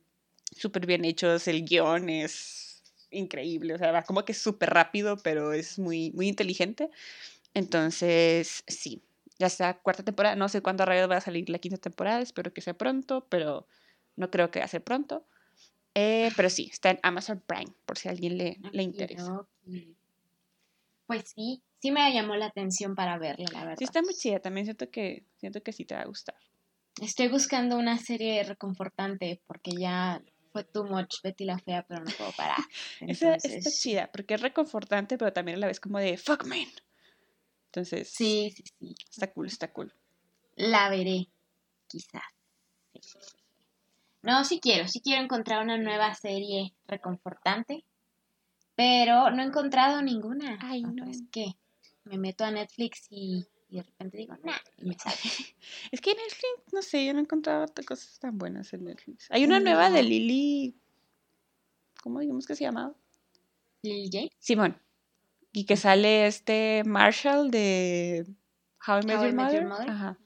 súper 0.56 0.86
bien 0.86 1.04
hechos, 1.04 1.46
el 1.48 1.64
guion 1.64 2.08
es 2.08 2.82
increíble, 3.10 3.74
o 3.74 3.78
sea, 3.78 3.92
va 3.92 4.02
como 4.02 4.24
que 4.24 4.34
súper 4.34 4.70
rápido, 4.70 5.16
pero 5.18 5.52
es 5.52 5.78
muy, 5.78 6.10
muy 6.12 6.28
inteligente. 6.28 6.90
Entonces, 7.54 8.64
sí, 8.66 9.02
ya 9.38 9.46
está 9.46 9.74
cuarta 9.74 10.02
temporada, 10.02 10.36
no 10.36 10.48
sé 10.48 10.62
cuándo 10.62 10.84
rayos 10.84 11.10
va 11.10 11.16
a 11.16 11.20
salir 11.20 11.48
la 11.50 11.58
quinta 11.58 11.78
temporada, 11.78 12.20
espero 12.20 12.52
que 12.52 12.60
sea 12.60 12.74
pronto, 12.74 13.26
pero 13.28 13.66
no 14.16 14.30
creo 14.30 14.50
que 14.50 14.60
va 14.60 14.64
a 14.64 14.68
ser 14.68 14.82
pronto. 14.82 15.26
Eh, 15.94 16.30
pero 16.36 16.50
sí, 16.50 16.68
está 16.72 16.90
en 16.90 16.98
Amazon 17.02 17.42
Prime, 17.46 17.72
por 17.86 17.98
si 17.98 18.08
a 18.08 18.12
alguien 18.12 18.36
le, 18.38 18.58
le 18.72 18.82
interesa. 18.82 19.46
Pues 21.06 21.32
sí, 21.34 21.62
sí 21.80 21.90
me 21.90 22.12
llamó 22.12 22.34
la 22.34 22.46
atención 22.46 22.94
para 22.94 23.18
verla, 23.18 23.46
la 23.52 23.60
verdad. 23.60 23.76
Sí, 23.78 23.84
está 23.84 24.02
muy 24.02 24.14
chida, 24.14 24.40
también 24.40 24.66
siento 24.66 24.90
que, 24.90 25.24
siento 25.36 25.62
que 25.62 25.72
sí 25.72 25.84
te 25.84 25.94
va 25.94 26.02
a 26.02 26.06
gustar. 26.06 26.36
Estoy 27.00 27.28
buscando 27.28 27.76
una 27.76 27.98
serie 27.98 28.42
reconfortante 28.44 29.40
porque 29.46 29.72
ya 29.72 30.22
fue 30.52 30.64
too 30.64 30.84
much 30.84 31.16
Betty 31.22 31.44
la 31.44 31.58
Fea, 31.58 31.84
pero 31.86 32.04
no 32.04 32.10
puedo 32.16 32.30
parar. 32.32 32.58
Esa 33.00 33.34
está 33.34 33.70
chida, 33.70 34.10
porque 34.12 34.34
es 34.34 34.40
reconfortante, 34.40 35.18
pero 35.18 35.32
también 35.32 35.56
a 35.56 35.60
la 35.60 35.66
vez 35.66 35.80
como 35.80 35.98
de 35.98 36.16
fuck 36.16 36.46
man. 36.46 36.68
Entonces. 37.74 38.08
Sí, 38.08 38.52
sí, 38.54 38.62
sí. 38.78 38.94
Está 39.10 39.32
cool, 39.32 39.48
está 39.48 39.72
cool. 39.72 39.92
La 40.54 40.88
veré, 40.90 41.26
quizás. 41.88 42.22
No, 44.22 44.44
sí 44.44 44.60
quiero, 44.60 44.86
sí 44.86 45.00
quiero 45.00 45.22
encontrar 45.22 45.60
una 45.62 45.76
nueva 45.76 46.14
serie 46.14 46.72
reconfortante, 46.86 47.84
pero 48.76 49.30
no 49.32 49.42
he 49.42 49.46
encontrado 49.46 50.02
ninguna. 50.02 50.56
Ay, 50.62 50.82
no. 50.82 51.04
Es 51.10 51.24
que 51.32 51.46
me 52.04 52.16
meto 52.16 52.44
a 52.44 52.52
Netflix 52.52 53.08
y, 53.10 53.44
de 53.68 53.82
repente 53.82 54.18
digo, 54.18 54.36
nah, 54.44 54.56
y 54.78 54.84
me 54.86 54.94
sale. 54.94 55.16
es 55.90 56.00
que 56.00 56.14
Netflix, 56.14 56.72
no 56.72 56.80
sé, 56.80 57.04
yo 57.04 57.12
no 57.12 57.18
he 57.18 57.22
encontrado 57.22 57.66
cosas 57.84 58.20
tan 58.20 58.38
buenas 58.38 58.72
en 58.72 58.84
Netflix. 58.84 59.26
Hay 59.30 59.44
una 59.44 59.58
nueva 59.58 59.90
de 59.90 60.04
Lily. 60.04 60.76
¿Cómo 62.00 62.20
digamos 62.20 62.46
que 62.46 62.54
se 62.54 62.62
llamaba? 62.62 62.94
Lily 63.82 64.10
Jane. 64.12 64.30
Simón. 64.38 64.83
Y 65.56 65.66
que 65.66 65.76
sale 65.76 66.26
este 66.26 66.82
Marshall 66.84 67.52
de 67.52 68.26
How 68.86 69.02
I 69.02 69.06
Met, 69.06 69.22
Your, 69.22 69.34
Mother. 69.34 69.88
Ajá. 69.88 70.18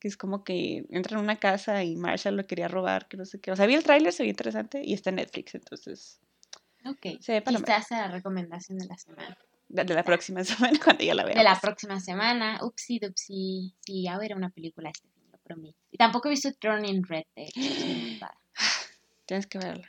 Que 0.00 0.08
es 0.08 0.16
como 0.16 0.42
que 0.42 0.84
entra 0.90 1.16
en 1.16 1.22
una 1.22 1.36
casa 1.36 1.84
y 1.84 1.94
Marshall 1.94 2.36
lo 2.36 2.48
quería 2.48 2.66
robar, 2.66 3.06
que 3.06 3.16
no 3.16 3.24
sé 3.24 3.40
qué. 3.40 3.52
O 3.52 3.56
sea, 3.56 3.66
vi 3.66 3.74
el 3.74 3.84
tráiler, 3.84 4.12
se 4.12 4.24
ve 4.24 4.28
interesante 4.28 4.82
y 4.84 4.92
está 4.92 5.10
en 5.10 5.16
Netflix, 5.16 5.54
entonces. 5.54 6.20
Ok. 6.84 7.20
Se 7.20 7.34
ve 7.34 7.42
para 7.42 7.58
Quizás 7.58 7.92
la 7.92 8.08
recomendación 8.08 8.76
de 8.78 8.86
la 8.86 8.98
semana. 8.98 9.38
De, 9.68 9.84
la 9.84 10.02
próxima 10.02 10.42
semana, 10.44 10.76
cuando 10.82 11.04
ya 11.04 11.14
la 11.14 11.24
vea. 11.26 11.36
De 11.36 11.44
la 11.44 11.60
próxima 11.60 12.00
semana. 12.00 12.58
Upsi, 12.60 12.98
dupsi. 12.98 13.76
Sí, 13.86 14.02
ya 14.02 14.18
veré 14.18 14.34
una 14.34 14.50
película 14.50 14.90
este 14.90 15.06
fin, 15.14 15.30
lo 15.30 15.38
prometo. 15.38 15.78
Y 15.92 15.96
tampoco 15.96 16.26
he 16.26 16.32
visto 16.32 16.52
Turning 16.54 17.04
Red, 17.04 17.26
de 17.36 17.44
hecho. 17.44 17.60
Tienes 19.26 19.46
que 19.46 19.58
verla. 19.58 19.88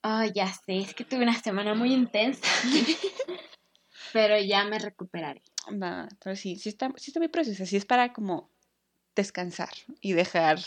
Ay, 0.00 0.32
ya 0.34 0.46
sé, 0.46 0.78
es 0.78 0.94
que 0.94 1.04
tuve 1.04 1.24
una 1.24 1.34
semana 1.34 1.74
muy 1.74 1.92
intensa. 1.92 2.48
pero 4.12 4.38
ya 4.40 4.64
me 4.64 4.78
recuperaré. 4.78 5.42
Va, 5.70 6.08
pero 6.22 6.36
sí, 6.36 6.56
sí 6.56 6.68
está, 6.68 6.92
sí 6.96 7.10
está 7.10 7.20
muy 7.20 7.28
preciosa, 7.28 7.66
sí 7.66 7.76
es 7.76 7.84
para 7.84 8.12
como 8.12 8.50
descansar 9.14 9.70
y 10.00 10.12
dejar 10.12 10.58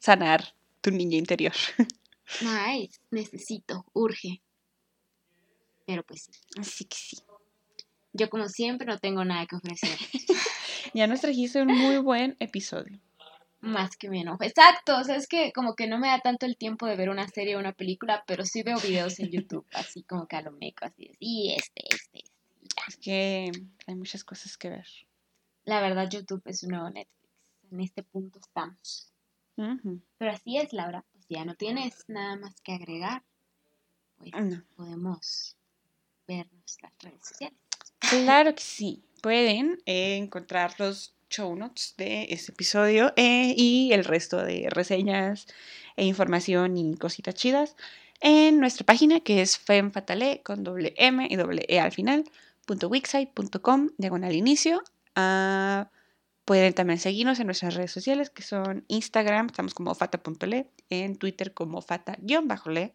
sanar 0.00 0.54
tu 0.80 0.90
niña 0.90 1.18
interior. 1.18 1.54
Nice, 2.42 3.00
necesito, 3.10 3.86
urge. 3.94 4.42
Pero 5.86 6.02
pues 6.02 6.24
sí. 6.24 6.32
Así 6.58 6.84
que 6.84 6.96
sí. 6.96 7.16
Yo 8.12 8.28
como 8.28 8.48
siempre 8.48 8.86
no 8.86 8.98
tengo 8.98 9.24
nada 9.24 9.46
que 9.46 9.56
ofrecer. 9.56 9.96
ya 10.94 11.06
nos 11.06 11.22
trajiste 11.22 11.62
un 11.62 11.68
muy 11.68 11.96
buen 11.98 12.36
episodio. 12.38 13.00
Más 13.60 13.96
que 13.96 14.08
me 14.08 14.20
enojo. 14.20 14.44
Exacto, 14.44 14.98
o 14.98 15.04
sea, 15.04 15.16
es 15.16 15.26
que 15.26 15.52
como 15.52 15.74
que 15.74 15.88
no 15.88 15.98
me 15.98 16.08
da 16.08 16.20
tanto 16.20 16.46
el 16.46 16.56
tiempo 16.56 16.86
de 16.86 16.96
ver 16.96 17.08
una 17.10 17.26
serie 17.28 17.56
o 17.56 17.58
una 17.58 17.72
película, 17.72 18.22
pero 18.26 18.44
sí 18.44 18.62
veo 18.62 18.78
videos 18.78 19.18
en 19.18 19.30
YouTube, 19.32 19.66
así 19.72 20.02
como 20.02 20.26
que 20.28 20.36
a 20.36 20.42
lo 20.42 20.52
meco, 20.52 20.84
así 20.84 21.10
y 21.18 21.54
este, 21.56 21.82
este, 21.90 22.18
este. 22.18 22.27
Es 22.86 22.96
que 22.96 23.50
hay 23.86 23.94
muchas 23.94 24.24
cosas 24.24 24.56
que 24.56 24.70
ver. 24.70 24.86
La 25.64 25.80
verdad, 25.80 26.08
YouTube 26.08 26.42
es 26.46 26.62
un 26.62 26.70
nuevo 26.70 26.90
Netflix. 26.90 27.18
En 27.70 27.80
este 27.80 28.02
punto 28.02 28.38
estamos. 28.38 29.12
Pero 29.56 30.30
así 30.30 30.56
es, 30.56 30.72
Laura. 30.72 31.04
Pues 31.12 31.26
ya 31.28 31.44
no 31.44 31.54
tienes 31.56 32.04
nada 32.08 32.36
más 32.36 32.60
que 32.60 32.72
agregar. 32.72 33.22
Pues 34.16 34.32
podemos 34.76 35.56
ver 36.26 36.46
nuestras 36.52 36.92
redes 37.00 37.26
sociales. 37.26 37.58
Claro 37.98 38.54
que 38.54 38.62
sí. 38.62 39.04
Pueden 39.20 39.82
eh, 39.84 40.16
encontrar 40.16 40.74
los 40.78 41.14
show 41.28 41.54
notes 41.54 41.94
de 41.96 42.28
este 42.30 42.52
episodio 42.52 43.12
eh, 43.16 43.52
y 43.56 43.92
el 43.92 44.04
resto 44.04 44.42
de 44.42 44.68
reseñas 44.70 45.46
e 45.96 46.04
información 46.04 46.76
y 46.76 46.96
cositas 46.96 47.34
chidas 47.34 47.76
en 48.20 48.60
nuestra 48.60 48.86
página 48.86 49.20
que 49.20 49.42
es 49.42 49.58
femfatale 49.58 50.40
con 50.42 50.64
doble 50.64 50.94
M 50.96 51.26
y 51.28 51.36
doble 51.36 51.64
E 51.68 51.80
al 51.80 51.92
final 51.92 52.24
www.wixsite.com, 52.68 53.90
diagonal 53.96 54.34
inicio. 54.34 54.82
Uh, 55.16 55.84
pueden 56.44 56.74
también 56.74 56.98
seguirnos 56.98 57.40
en 57.40 57.46
nuestras 57.46 57.74
redes 57.74 57.92
sociales 57.92 58.30
que 58.30 58.42
son 58.42 58.84
Instagram, 58.88 59.46
estamos 59.46 59.74
como 59.74 59.94
fata.le, 59.94 60.70
en 60.90 61.16
Twitter 61.16 61.54
como 61.54 61.82
fata-le. 61.82 62.92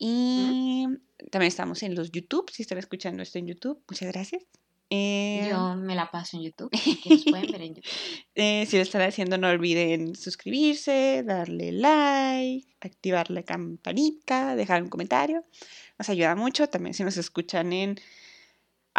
Y 0.00 0.86
también 1.30 1.48
estamos 1.48 1.82
en 1.82 1.94
los 1.94 2.12
YouTube, 2.12 2.50
si 2.52 2.62
están 2.62 2.78
escuchando 2.78 3.22
esto 3.22 3.38
en 3.38 3.48
YouTube, 3.48 3.82
muchas 3.88 4.12
gracias. 4.12 4.44
Eh, 4.90 5.48
Yo 5.50 5.74
me 5.76 5.94
la 5.94 6.10
paso 6.10 6.38
en 6.38 6.44
YouTube, 6.44 6.70
que 7.02 7.10
nos 7.10 7.24
pueden 7.24 7.50
ver 7.50 7.62
en 7.62 7.74
YouTube. 7.74 7.92
Eh, 8.34 8.64
si 8.66 8.76
lo 8.76 8.82
están 8.82 9.02
haciendo, 9.02 9.36
no 9.36 9.48
olviden 9.48 10.14
suscribirse, 10.14 11.22
darle 11.26 11.72
like, 11.72 12.68
activar 12.80 13.30
la 13.30 13.42
campanita, 13.42 14.56
dejar 14.56 14.82
un 14.82 14.88
comentario. 14.88 15.44
Nos 15.98 16.08
ayuda 16.08 16.34
mucho. 16.36 16.68
También 16.68 16.94
si 16.94 17.04
nos 17.04 17.16
escuchan 17.16 17.72
en 17.72 18.00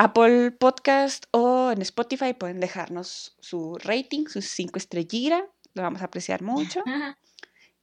Apple 0.02 0.52
Podcast 0.52 1.26
o 1.32 1.72
en 1.72 1.82
Spotify 1.82 2.34
pueden 2.34 2.62
dejarnos 2.62 3.36
su 3.42 3.78
rating, 3.84 4.28
sus 4.28 4.46
cinco 4.46 4.78
estrellitas. 4.78 5.44
Lo 5.74 5.82
vamos 5.82 6.02
a 6.02 6.06
apreciar 6.06 6.42
mucho. 6.42 6.82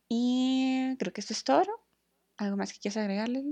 y 0.08 0.96
creo 0.96 1.12
que 1.12 1.20
esto 1.20 1.34
es 1.34 1.44
todo. 1.44 1.66
¿Algo 2.38 2.56
más 2.56 2.72
que 2.72 2.78
quieras 2.78 2.96
agregarle? 2.96 3.44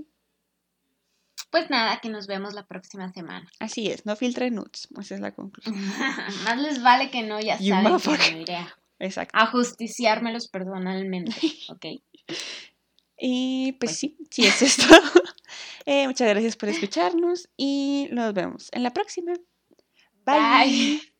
Pues 1.50 1.68
nada, 1.68 2.00
que 2.00 2.08
nos 2.08 2.26
vemos 2.26 2.54
la 2.54 2.64
próxima 2.66 3.12
semana. 3.12 3.46
Así 3.60 3.90
es, 3.90 4.06
no 4.06 4.16
filtre 4.16 4.50
nudes. 4.50 4.88
Esa 4.98 5.16
es 5.16 5.20
la 5.20 5.32
conclusión. 5.32 5.76
más 6.44 6.58
les 6.58 6.82
vale 6.82 7.10
que 7.10 7.22
no, 7.22 7.40
ya 7.40 7.58
saben 7.58 7.98
que 8.18 8.40
iré 8.40 8.56
a, 8.56 8.78
Exacto. 8.98 9.38
a 9.38 9.44
justiciármelos 9.44 10.48
personalmente, 10.48 11.36
¿ok? 11.68 11.84
Y 13.18 13.72
pues, 13.72 13.96
sí, 13.96 14.16
sí 14.30 14.46
es 14.46 14.62
esto. 14.62 14.84
Eh, 15.86 16.06
muchas 16.06 16.28
gracias 16.30 16.56
por 16.56 16.70
escucharnos 16.70 17.50
y 17.58 18.08
nos 18.10 18.32
vemos 18.32 18.70
en 18.72 18.82
la 18.82 18.90
próxima. 18.94 19.34
Bye. 20.24 21.13